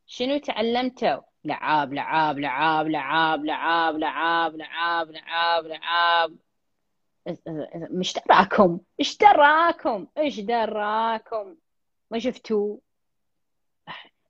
شنو 0.07 0.39
تعلمتوا؟ 0.39 1.21
لعاب 1.45 1.95
لعاب 1.95 2.39
لعاب 2.39 2.89
لعاب 2.89 3.45
لعاب 3.45 3.97
لعاب 3.97 4.57
لعاب 4.57 5.11
لعاب 5.11 5.67
لعاب. 5.67 6.37
مش 7.91 8.15
دراكم 8.15 8.81
إيش 9.01 9.17
دراكم 9.17 10.07
إيش 10.19 10.41
دراكم؟ 10.41 11.57
ما 12.11 12.19
شفتوا؟ 12.19 12.77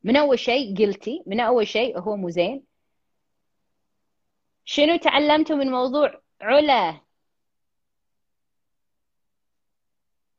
من 0.05 0.17
أول 0.17 0.39
شيء 0.39 0.79
قلتي 0.79 1.23
من 1.27 1.41
أول 1.41 1.67
شيء 1.69 1.99
هو 1.99 2.17
مو 2.17 2.31
زين. 2.31 2.65
شنو 4.65 4.97
تعلمتوا 4.97 5.57
من 5.57 5.71
موضوع 5.71 6.21
علا؟ 6.41 7.01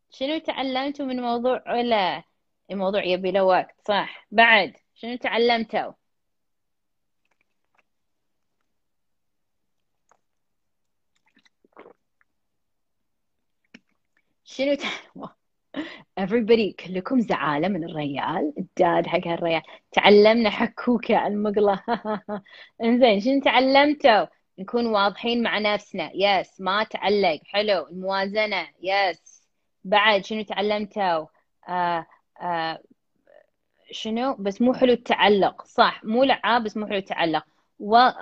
شنو 0.10 0.38
تعلمتوا 0.40 1.06
من 1.06 1.22
موضوع 1.22 1.64
علا؟ 1.66 2.24
الموضوع 2.72 3.04
يبي 3.04 3.32
له 3.32 3.44
وقت 3.44 3.76
صح. 3.88 4.28
بعد 4.32 4.78
شنو 4.96 5.16
تعلمتوا؟ 5.18 5.94
شنو 14.44 14.76
تعلموا 14.76 15.28
everybody 16.20 16.76
كلكم 16.86 17.20
زعالة 17.20 17.68
من 17.68 17.84
الريال. 17.84 18.54
الداد 18.58 19.08
حق 19.08 19.28
هالريال. 19.28 19.62
تعلمنا 19.92 20.50
حكوكة 20.50 21.28
المقلة. 21.28 21.84
إنزين 22.84 23.20
شنو 23.20 23.42
تعلمتوا؟ 23.42 24.26
نكون 24.60 24.86
واضحين 24.88 25.44
مع 25.44 25.60
نفسنا. 25.60 26.12
yes 26.16 26.62
ما 26.62 26.84
تعلق. 26.84 27.40
حلو. 27.46 27.88
الموازنة. 27.88 28.68
yes 28.82 29.48
بعد 29.84 30.26
شنو 30.26 30.42
تعلمتوا؟ 30.44 31.26
آه 31.70 32.06
آه 32.42 32.80
شنو؟ 33.92 34.36
بس 34.36 34.62
مو 34.62 34.74
حلو 34.74 34.94
التعلق. 34.94 35.66
صح 35.66 36.04
مو 36.04 36.24
لعاب 36.24 36.64
بس 36.64 36.78
مو 36.78 36.88
حلو 36.88 36.98
التعلق. 36.98 37.46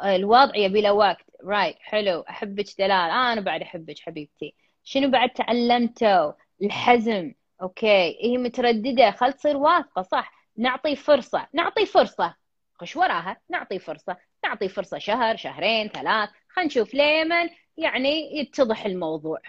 الوضع 0.05 0.55
يبي 0.55 0.81
له 0.81 0.93
وقت. 0.93 1.25
right 1.45 1.75
حلو. 1.79 2.21
أحبك 2.29 2.65
دلال. 2.79 2.91
آه 2.91 3.33
أنا 3.33 3.41
بعد 3.41 3.61
أحبك 3.61 3.99
حبيبتي. 3.99 4.55
شنو 4.83 5.09
بعد 5.11 5.29
تعلمتوا؟ 5.29 6.31
الحزم. 6.63 7.31
okay. 7.63 8.17
هي 8.21 8.37
مترددة. 8.37 9.11
خل 9.11 9.33
تصير 9.33 9.57
واثقة. 9.57 10.01
صح. 10.01 10.33
نعطي 10.57 10.95
فرصة. 10.95 11.47
نعطي 11.53 11.85
فرصة. 11.85 12.35
خش 12.73 12.95
وراها. 12.95 13.37
نعطي 13.49 13.79
فرصة. 13.79 14.17
نعطي 14.43 14.69
فرصة 14.69 14.97
شهر 14.97 15.37
شهرين 15.37 15.87
ثلاث. 15.87 16.29
خلينا 16.49 16.67
نشوف 16.67 16.93
ليمن 16.93 17.49
يعني 17.77 18.37
يتضح 18.39 18.85
الموضوع. 18.85 19.39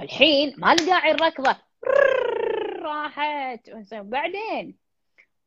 الحين 0.00 0.54
ما 0.58 0.74
داعي 0.74 1.10
الركضة. 1.10 1.56
راحت. 2.82 3.70
بعدين؟ 3.92 4.76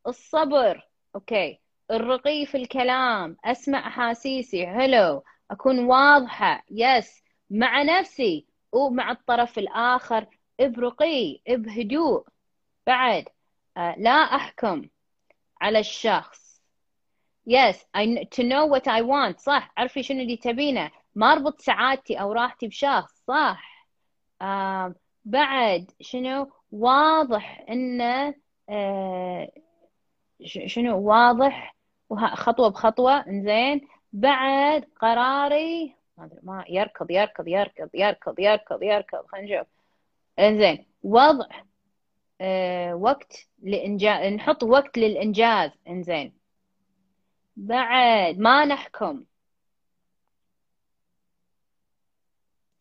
الصبر. 0.07 0.89
okay. 1.15 1.59
الرقي 1.91 2.45
في 2.45 2.57
الكلام. 2.57 3.37
أسمع 3.45 3.87
أحاسيسي. 3.87 4.67
حلو 4.67 5.23
أكون 5.51 5.79
واضحة. 5.79 6.63
yes 6.71 7.23
مع 7.49 7.83
نفسي. 7.83 8.45
ومع 8.71 9.11
الطرف 9.11 9.57
الآخر. 9.57 10.27
برقي 10.61 11.41
بهدوء 11.47 12.25
بعد 12.87 13.23
uh, 13.23 13.97
لا 13.97 14.11
أحكم 14.11 14.89
على 15.61 15.79
الشخص. 15.79 16.61
Yes 17.49 17.75
I 17.97 18.25
to 18.35 18.43
know 18.43 18.65
what 18.65 18.87
I 18.87 19.01
want. 19.01 19.39
صح 19.39 19.71
عرفي 19.77 20.03
شنو 20.03 20.21
اللي 20.21 20.37
تبينه. 20.37 20.91
ما 21.15 21.33
أربط 21.33 21.61
سعادتي 21.61 22.21
أو 22.21 22.31
راحتي 22.31 22.67
بشخص. 22.67 23.23
صح. 23.27 23.87
uh, 24.43 24.93
بعد 25.25 25.91
شنو؟ 26.01 26.51
واضح 26.71 27.65
انه 27.69 28.31
uh, 28.71 29.49
شنو؟ 30.45 30.99
واضح. 30.99 31.75
خطوة 32.33 32.69
بخطوة. 32.69 33.27
إنزين. 33.27 33.87
بعد 34.13 34.85
قراري. 35.01 35.95
ما 36.43 36.65
يركض 36.69 37.11
يركض 37.11 37.47
يركض 37.47 37.89
يركض 37.93 38.39
يركض 38.39 38.83
يركض. 38.83 39.25
خلينا 39.25 39.55
نشوف. 39.55 39.67
إنزين 40.39 40.85
وضع 41.03 41.47
آه 42.41 42.95
وقت 42.95 43.47
لإنجاز 43.63 44.33
نحط 44.33 44.63
وقت 44.63 44.97
للإنجاز 44.97 45.71
إنزين. 45.87 46.33
بعد 47.55 48.39
ما 48.39 48.65
نحكم. 48.65 49.23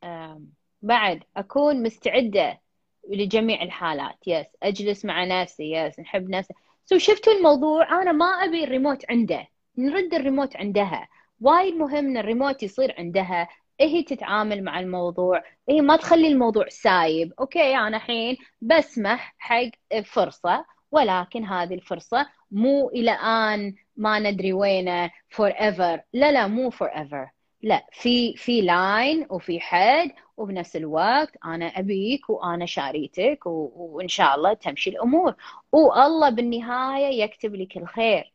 آه 0.03 0.43
بعد 0.83 1.23
أكون 1.37 1.83
مستعدة 1.83 2.61
لجميع 3.09 3.63
الحالات. 3.63 4.19
يس 4.27 4.47
أجلس 4.63 5.05
مع 5.05 5.25
نفسي. 5.25 5.73
يس 5.73 6.01
نحب 6.01 6.31
نفسي. 6.31 6.55
so 6.85 6.99
شفتوا 6.99 7.33
الموضوع؟ 7.33 8.03
أنا 8.03 8.13
ما 8.13 8.27
أبي 8.27 8.65
الريموت 8.65 9.11
عنده. 9.11 9.49
نرد 9.79 10.15
الريموت 10.15 10.57
عندها. 10.57 11.09
وايد 11.41 11.75
مهم 11.75 12.07
إن 12.07 12.17
الريموت 12.17 12.63
يصير 12.63 12.95
عندها. 12.99 13.49
هي 13.81 14.03
تتعامل 14.03 14.65
مع 14.65 14.81
الموضوع؟ 14.81 15.43
هي 15.69 15.81
ما 15.81 15.97
تخلي 15.97 16.29
الموضوع 16.29 16.69
سايب. 16.69 17.33
okay 17.41 17.77
أنا 17.77 17.97
الحين 17.97 18.37
بسمح 18.61 19.35
حق 19.39 20.01
فرصة 20.05 20.65
ولكن 20.93 21.45
هذه 21.45 21.75
الفرصة 21.75 22.27
مو 22.51 22.89
إلى 22.89 23.11
آن 23.11 23.75
ما 23.97 24.19
ندري 24.19 24.53
وينه 24.53 25.11
forever 25.31 26.01
لا 26.13 26.33
لا 26.33 26.47
مو 26.47 26.71
forever 26.71 27.31
لا 27.63 27.87
في 27.93 28.37
في 28.37 28.61
line 28.61 29.27
وفي 29.31 29.61
حد 29.61 30.11
وبنفس 30.37 30.77
الوقت 30.77 31.37
أنا 31.45 31.67
أبيك 31.67 32.31
وأنا 32.31 32.67
شاريتك 32.67 33.47
و... 33.47 33.73
وإن 33.77 34.09
شاء 34.09 34.35
الله 34.35 34.55
تمشي 34.55 34.91
الأمور. 34.91 35.35
والله 35.73 36.31
بالنهاية 36.31 37.23
يكتب 37.23 37.55
لك 37.55 37.77
الخير. 37.77 38.33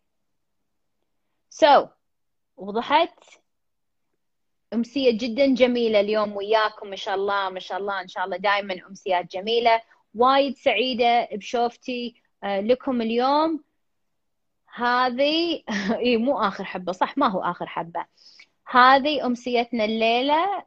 so 1.50 1.86
so, 1.86 1.88
وضحت؟ 2.58 3.24
أمسية 4.74 5.18
جدا 5.18 5.54
جميلة 5.54 6.00
اليوم 6.00 6.36
وياكم 6.36 6.90
ما 6.90 6.96
شاء 6.96 7.16
الله 7.16 7.50
ما 7.50 7.60
شاء 7.60 7.78
الله 7.78 8.02
إن 8.02 8.08
شاء 8.08 8.26
الله 8.26 8.38
دائما 8.38 8.74
أمسيات 8.90 9.32
جميلة. 9.32 9.82
وايد 10.16 10.56
سعيدة 10.58 11.28
بشوفتي 11.34 12.16
آه، 12.44 12.62
لكم 12.62 13.02
اليوم. 13.02 13.64
هذه 14.76 15.64
اي 16.06 16.18
مو 16.18 16.40
آخر 16.40 16.64
حبة 16.64 16.92
صح 16.92 17.18
ما 17.18 17.28
هو 17.28 17.42
آخر 17.42 17.66
حبة. 17.68 18.06
هذه 18.68 19.26
أمسيتنا 19.26 19.86
الليلة 19.86 20.64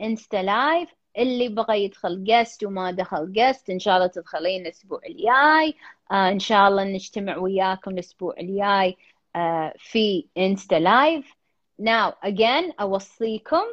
Insta 0.00 0.36
live. 0.36 0.94
اللي 1.18 1.48
بغى 1.48 1.84
يدخل 1.84 2.24
guest 2.24 2.64
وما 2.64 2.90
دخل 2.90 3.32
guest 3.32 3.70
إن 3.70 3.78
شاء 3.78 3.96
الله 3.96 4.06
تدخلين 4.06 4.62
الأسبوع 4.62 5.00
الجاي. 5.06 5.74
آه 6.12 6.28
إن 6.28 6.38
شاء 6.38 6.68
الله 6.68 6.84
نجتمع 6.84 7.36
وياكم 7.36 7.90
الأسبوع 7.90 8.34
الجاي 8.40 8.96
آه 9.36 9.74
في 9.78 10.26
إنستا 10.38 10.74
live. 10.74 11.41
Now 11.78 12.14
again 12.22 12.72
أوصيكم. 12.80 13.64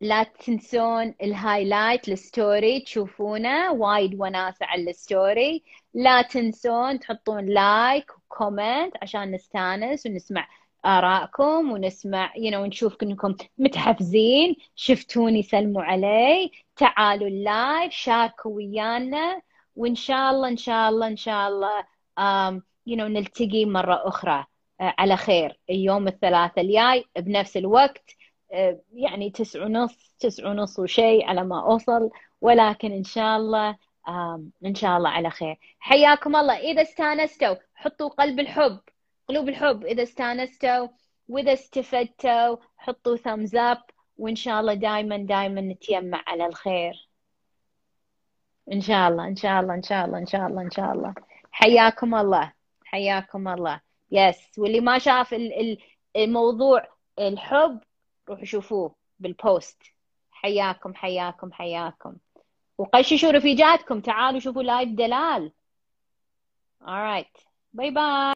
لا 0.00 0.22
تنسون 0.22 1.14
ال 1.22 1.31
highlight 1.31 2.08
ال 2.08 2.20
story 2.20 2.80
تشوفونه 2.80 3.72
وايد 3.72 4.20
وناسة 4.20 4.66
على 4.66 4.90
ال 4.90 5.02
story 5.02 5.64
لا 5.94 6.22
تنسون 6.22 6.98
تحطون 6.98 7.46
like 7.46 8.10
و 8.16 8.26
comment 8.26 8.92
عشان 9.02 9.30
نستانس 9.30 10.06
ونسمع 10.06 10.48
آرائكم 10.86 11.72
ونسمع 11.72 12.32
you 12.32 12.50
know, 12.50 12.54
نشوف 12.54 13.02
انكم 13.02 13.34
متحفزين. 13.58 14.56
شفتوني 14.76 15.42
سلموا 15.42 15.82
علي. 15.82 16.50
تعالوا 16.76 17.28
ال 17.28 17.41
live 17.41 17.92
شاركوا 17.92 18.56
ويانا. 18.56 19.42
وإن 19.76 19.94
شاء 19.94 20.30
الله 20.30 20.48
إن 20.48 20.56
شاء 20.56 20.88
الله 20.90 21.06
إن 21.06 21.16
شاء 21.16 21.48
الله 21.48 21.82
um, 22.20 22.62
you 22.86 22.96
know, 22.96 23.02
نلتقي 23.04 23.64
مرة 23.64 24.08
أخرى. 24.08 24.46
على 24.82 25.16
خير. 25.16 25.58
يوم 25.68 26.08
الثلاثاء 26.08 26.64
الجاي 26.64 27.04
بنفس 27.16 27.56
الوقت 27.56 28.16
آه، 28.52 28.80
يعني 28.92 29.30
تسع 29.30 29.64
ونص 29.64 30.14
تسع 30.20 30.48
ونص 30.48 30.78
وشيء 30.78 31.24
على 31.26 31.44
ما 31.44 31.60
أوصل 31.60 32.10
ولكن 32.40 32.92
إن 32.92 33.04
شاء 33.04 33.36
الله 33.36 33.76
إن 34.66 34.74
شاء 34.74 34.96
الله 34.98 35.10
على 35.10 35.30
خير. 35.30 35.58
حياكم 35.78 36.36
الله. 36.36 36.58
إذا 36.58 36.82
استانستوا 36.82 37.54
حطوا 37.74 38.08
قلب 38.08 38.40
الحب 38.40 38.80
قلوب 39.28 39.48
الحب. 39.48 39.84
إذا 39.84 40.02
استانستوا 40.02 40.88
وإذا 41.28 41.52
استفدتوا 41.52 42.56
حطوا 42.78 43.16
thumbs 43.16 43.56
up 43.56 43.82
وإن 44.18 44.36
شاء 44.36 44.60
الله 44.60 44.74
دائما 44.74 45.16
دائما 45.16 45.60
نتيمع 45.60 46.22
على 46.26 46.46
الخير. 46.46 47.08
إن 48.72 48.80
شاء 48.80 49.08
الله 49.08 49.26
إن 49.28 49.36
شاء 49.36 49.60
الله 49.60 49.74
إن 49.74 49.82
شاء 49.82 50.06
الله 50.06 50.18
إن 50.18 50.26
شاء 50.26 50.46
الله 50.46 50.62
إن 50.62 50.70
شاء 50.70 50.92
الله. 50.92 51.14
حياكم 51.52 52.14
الله. 52.14 52.52
حياكم 52.84 53.48
الله. 53.48 53.80
yes 54.12 54.58
واللي 54.58 54.80
ما 54.80 54.98
شاف 54.98 55.34
الموضوع 56.16 56.88
الحب 57.18 57.80
روحوا 58.28 58.44
شوفوه 58.44 58.94
بال 59.18 59.39
post 59.39 59.82
حياكم 60.30 60.94
حياكم 60.94 61.52
حياكم. 61.52 62.16
وقشوا 62.78 63.30
رفيجاتكم. 63.30 64.00
تعالوا 64.00 64.40
شوفوا 64.40 64.62
live 64.62 64.88
دلال. 64.88 65.52
Alright 66.82 67.46
bye 67.72 67.90
bye 67.90 68.04